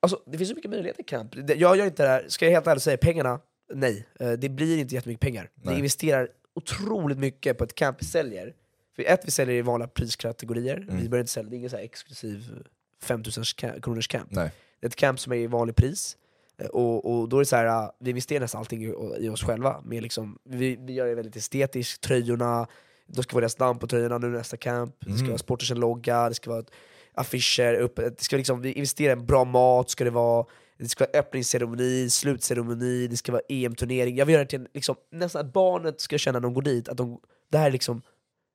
Alltså 0.00 0.20
det 0.26 0.38
finns 0.38 0.50
så 0.50 0.54
mycket 0.56 0.70
möjligheter 0.70 1.00
i 1.00 1.04
camp. 1.04 1.32
Det- 1.46 1.54
Jag 1.54 1.76
gör 1.76 1.86
inte 1.86 2.02
det 2.02 2.08
här, 2.08 2.24
ska 2.28 2.44
jag 2.44 2.52
helt 2.52 2.66
ärligt 2.66 2.82
säga, 2.82 2.96
pengarna 2.96 3.40
nej, 3.74 4.06
eh, 4.20 4.32
det 4.32 4.48
blir 4.48 4.78
inte 4.78 4.94
jättemycket 4.94 5.20
pengar. 5.20 5.50
Vi 5.54 5.66
Nej. 5.68 5.76
investerar 5.76 6.28
otroligt 6.54 7.18
mycket 7.18 7.58
på 7.58 7.64
ett 7.64 7.74
camp 7.74 7.96
vi 8.00 8.06
säljer. 8.06 8.54
För 8.96 9.02
ett, 9.02 9.20
vi 9.24 9.30
säljer 9.30 9.54
i 9.56 9.62
vanliga 9.62 9.88
priskategorier, 9.88 10.76
Mm. 10.76 10.96
vi 11.02 11.08
börjar 11.08 11.20
inte 11.20 11.32
sälja, 11.32 11.50
det 11.50 11.56
är 11.56 11.58
ingen 11.58 11.70
så 11.70 11.76
här 11.76 11.82
exklusiv 11.84 12.44
5000 13.02 13.42
ka- 13.44 13.80
kronors 13.80 14.08
camp. 14.08 14.26
Nej. 14.30 14.50
Det 14.80 14.86
är 14.86 14.88
ett 14.88 14.96
camp 14.96 15.20
som 15.20 15.32
är 15.32 15.36
i 15.36 15.46
vanlig 15.46 15.76
pris, 15.76 16.16
Eh, 16.60 16.66
och, 16.66 17.10
och 17.20 17.28
då 17.28 17.36
är 17.36 17.40
det 17.40 17.46
så 17.46 17.56
här, 17.56 17.66
ah, 17.66 17.92
vi 18.00 18.10
investerar 18.10 18.40
nästan 18.40 18.58
allting 18.58 18.84
i, 18.84 18.94
i 19.18 19.28
oss 19.28 19.42
själva. 19.42 19.80
Med 19.84 20.02
liksom, 20.02 20.38
vi, 20.44 20.76
vi 20.80 20.92
gör 20.92 21.06
det 21.06 21.14
väldigt 21.14 21.36
estetiskt, 21.36 22.00
tröjorna, 22.02 22.66
då 23.06 23.22
ska 23.22 23.34
vara 23.34 23.40
deras 23.40 23.58
namn 23.58 23.78
på 23.78 23.86
tröjorna 23.86 24.18
nu 24.18 24.28
nästa 24.28 24.56
camp, 24.56 24.94
det 25.00 25.04
ska 25.12 25.14
Mm. 25.18 25.28
vara 25.28 25.38
sporters 25.38 25.70
logga, 25.70 26.28
det 26.28 26.34
ska 26.34 26.50
vara 26.50 26.64
affischer, 27.14 27.74
upp, 27.74 27.96
det 27.96 28.20
ska 28.20 28.36
liksom, 28.36 28.60
vi 28.62 28.72
investerar 28.72 29.12
i 29.12 29.16
bra 29.16 29.44
mat, 29.44 29.90
ska 29.90 30.04
det 30.04 30.10
vara 30.10 30.46
det 30.78 30.88
ska 30.88 31.04
vara 31.12 31.18
öppningsceremoni, 31.20 32.10
slutceremoni, 32.10 33.06
det 33.06 33.16
ska 33.16 33.32
vara 33.32 33.42
EM-turnering. 33.48 34.16
Jag 34.16 34.26
vill 34.26 34.32
göra 34.32 34.44
det 34.44 34.50
till 34.50 34.68
liksom, 34.74 34.96
nästan 35.12 35.46
att 35.46 35.52
barnet 35.52 36.00
ska 36.00 36.18
känna 36.18 36.38
när 36.38 36.42
de 36.42 36.54
går 36.54 36.62
dit, 36.62 36.88
att 36.88 36.96
de, 36.96 37.20
det 37.50 37.58
här 37.58 37.66
är 37.66 37.70
liksom 37.70 38.02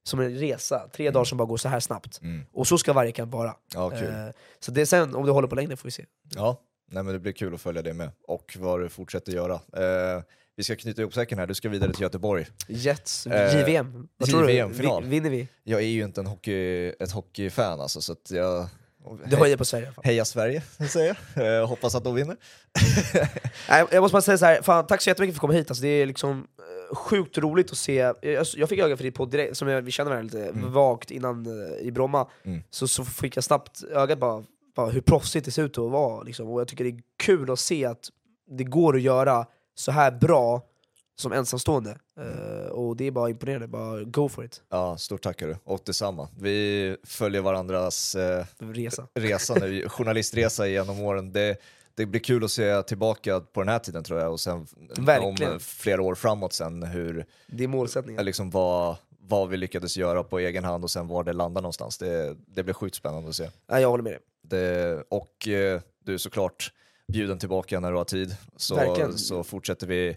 som 0.03 0.19
en 0.19 0.35
resa, 0.35 0.87
tre 0.93 1.11
dagar 1.11 1.25
som 1.25 1.37
bara 1.37 1.45
går 1.47 1.57
så 1.57 1.69
här 1.69 1.79
snabbt. 1.79 2.21
Mm. 2.21 2.45
Och 2.53 2.67
så 2.67 2.77
ska 2.77 2.93
varje 2.93 3.11
camp 3.11 3.33
vara. 3.33 3.55
Ja. 3.73 3.93
Eh, 3.93 4.09
så 4.59 4.71
det, 4.71 4.85
sen 4.85 5.15
om 5.15 5.25
det 5.25 5.31
håller 5.31 5.47
på 5.47 5.55
längre 5.55 5.75
får 5.77 5.87
vi 5.87 5.91
se. 5.91 6.05
Ja, 6.35 6.61
nej, 6.91 7.03
men 7.03 7.13
det 7.13 7.19
blir 7.19 7.31
kul 7.33 7.53
att 7.53 7.61
följa 7.61 7.81
det 7.81 7.93
med 7.93 8.11
och 8.27 8.57
vad 8.59 8.79
du 8.81 8.89
fortsätter 8.89 9.31
göra. 9.31 9.53
Eh, 9.55 10.23
vi 10.55 10.63
ska 10.63 10.75
knyta 10.75 11.01
ihop 11.01 11.13
säcken 11.13 11.39
här, 11.39 11.47
du 11.47 11.53
ska 11.53 11.69
vidare 11.69 11.93
till 11.93 12.01
Göteborg. 12.01 12.45
Jets, 12.67 13.27
Eh, 13.27 13.59
JVM, 13.59 14.07
vad 14.17 14.29
tror 14.29 14.43
du? 14.43 14.51
JVM-final. 14.53 15.03
Vi- 15.03 15.09
Vinner 15.09 15.29
vi? 15.29 15.47
Jag 15.63 15.81
är 15.81 15.85
ju 15.87 16.03
inte 16.03 16.21
en 16.21 16.27
hockey, 16.27 16.87
ett 16.99 17.11
hockeyfan 17.11 17.81
alltså, 17.81 18.01
så 18.01 18.11
att 18.11 18.31
jag... 18.31 18.67
Du 19.25 19.35
höjer 19.35 19.57
på 19.57 19.65
Sverige 19.65 19.83
i 19.83 19.87
alla 19.87 19.93
fall. 19.93 20.03
Heja 20.05 20.25
Sverige, 20.25 20.61
säger 20.89 21.17
jag. 21.35 21.59
Eh, 21.61 21.67
hoppas 21.67 21.95
att 21.95 22.03
de 22.03 22.15
vinner. 22.15 22.37
Nej, 23.69 23.85
jag 23.91 24.01
måste 24.01 24.13
bara 24.13 24.21
säga 24.21 24.37
så 24.37 24.45
här, 24.45 24.61
fan, 24.61 24.87
tack 24.87 25.01
så 25.01 25.09
jättemycket 25.09 25.33
för 25.35 25.37
att 25.37 25.41
komma 25.41 25.53
hit, 25.53 25.69
alltså, 25.71 25.81
det 25.81 25.87
är 25.87 26.05
liksom 26.05 26.47
sjukt 26.95 27.37
roligt 27.37 27.71
att 27.71 27.77
se, 27.77 27.93
jag, 28.21 28.45
jag 28.55 28.69
fick 28.69 28.79
öga 28.79 28.97
för 28.97 29.11
podd 29.11 29.29
direkt, 29.31 29.57
som 29.57 29.67
jag, 29.67 29.81
vi 29.81 29.91
känner 29.91 30.11
varandra 30.11 30.37
lite 30.39 30.51
vagt 30.67 31.11
innan 31.11 31.45
eh, 31.45 31.77
i 31.87 31.91
Bromma, 31.91 32.27
Mm. 32.43 32.61
så, 32.69 32.87
så 32.87 33.05
fick 33.05 33.37
jag 33.37 33.43
snabbt 33.43 33.83
ögat 33.83 34.19
bara, 34.19 34.43
bara 34.75 34.89
hur 34.89 35.01
proffsigt 35.01 35.45
det 35.45 35.51
ser 35.51 35.63
ut 35.63 35.77
att 35.77 35.91
vara, 35.91 36.23
liksom. 36.23 36.47
och 36.49 36.61
jag 36.61 36.67
tycker 36.67 36.83
det 36.83 36.89
är 36.89 37.01
kul 37.23 37.51
att 37.51 37.59
se 37.59 37.85
att 37.85 38.09
det 38.57 38.63
går 38.63 38.95
att 38.95 39.01
göra 39.01 39.45
så 39.75 39.91
här 39.91 40.11
bra 40.11 40.61
som 41.15 41.31
ensamstående, 41.31 41.97
Eh, 42.19 42.67
och 42.71 42.97
det 42.97 43.07
är 43.07 43.11
bara 43.11 43.29
imponerande, 43.29 43.67
bara 43.67 44.03
go 44.03 44.29
for 44.29 44.45
it, 44.45 44.61
Ja, 44.69 44.97
stort 44.97 45.21
tack 45.21 45.39
du. 45.39 45.57
Och 45.63 45.81
detsamma. 45.85 46.27
Vi 46.39 46.97
följer 47.03 47.41
varandras 47.41 48.15
eh, 48.15 48.45
resa. 48.59 49.07
resa 49.19 49.53
nu, 49.53 49.89
journalistresa 49.89 50.67
genom 50.67 50.99
åren. 51.01 51.33
Det, 51.33 51.57
det 51.95 52.05
blir 52.05 52.21
kul 52.21 52.43
att 52.43 52.51
se 52.51 52.83
tillbaka 52.83 53.39
på 53.39 53.61
den 53.61 53.69
här 53.69 53.79
tiden 53.79 54.03
tror 54.03 54.19
jag 54.19 54.31
och 54.31 54.39
sen 54.39 54.67
Verkligen. 54.97 55.51
om 55.53 55.59
flera 55.59 56.01
år 56.01 56.15
framåt 56.15 56.53
sen 56.53 56.83
hur, 56.83 57.25
Det 57.47 57.63
är 57.63 57.67
målsättningen. 57.67 58.25
liksom 58.25 58.49
vad, 58.49 58.95
vad 59.19 59.49
vi 59.49 59.57
lyckades 59.57 59.97
göra 59.97 60.23
på 60.23 60.39
egen 60.39 60.63
hand 60.63 60.83
och 60.83 60.91
sen 60.91 61.07
var 61.07 61.23
det 61.23 61.33
landar 61.33 61.61
någonstans. 61.61 61.97
Det, 61.97 62.35
det 62.47 62.63
blir 62.63 62.73
sjukt 62.73 62.95
spännande 62.95 63.29
att 63.29 63.35
se. 63.35 63.49
Ja, 63.67 63.79
jag 63.79 63.89
håller 63.89 64.03
med 64.03 64.13
dig. 64.13 64.19
Det, 64.41 65.03
och 65.09 65.47
eh, 65.47 65.81
du 66.03 66.13
är 66.13 66.17
såklart 66.17 66.71
bjuden 67.07 67.39
tillbaka 67.39 67.79
när 67.79 67.91
du 67.91 67.97
har 67.97 68.05
tid. 68.05 68.35
Så, 68.57 68.75
Verkligen. 68.75 69.17
så 69.17 69.43
fortsätter 69.43 69.87
vi 69.87 70.07
eh, 70.09 70.15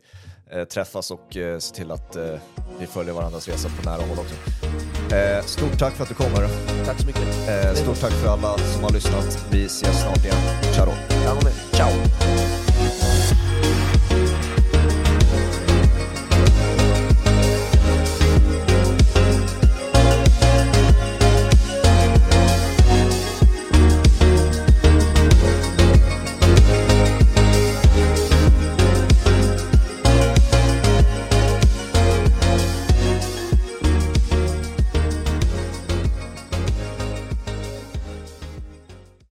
träffas 0.70 1.10
och 1.10 1.36
eh, 1.36 1.58
se 1.58 1.74
till 1.74 1.90
att 1.90 2.16
eh, 2.16 2.34
vi 2.80 2.86
följer 2.86 3.14
varandras 3.14 3.48
resa 3.48 3.68
på 3.68 3.90
nära 3.90 4.02
håll 4.02 4.18
också. 4.18 4.34
Eh, 5.14 5.44
stort 5.44 5.78
tack 5.78 5.94
för 5.94 6.02
att 6.02 6.08
du 6.08 6.14
kommer. 6.14 6.48
Tack 6.86 7.00
så 7.00 7.06
mycket. 7.06 7.48
Eh, 7.48 7.74
stort 7.74 8.00
tack 8.00 8.12
för 8.12 8.28
alla 8.28 8.58
som 8.58 8.82
har 8.82 8.90
lyssnat. 8.90 9.46
Vi 9.50 9.64
ses 9.64 10.02
snart 10.02 10.24
igen. 10.24 10.36
Ciao. 10.74 10.92
Ciao! 11.72 11.90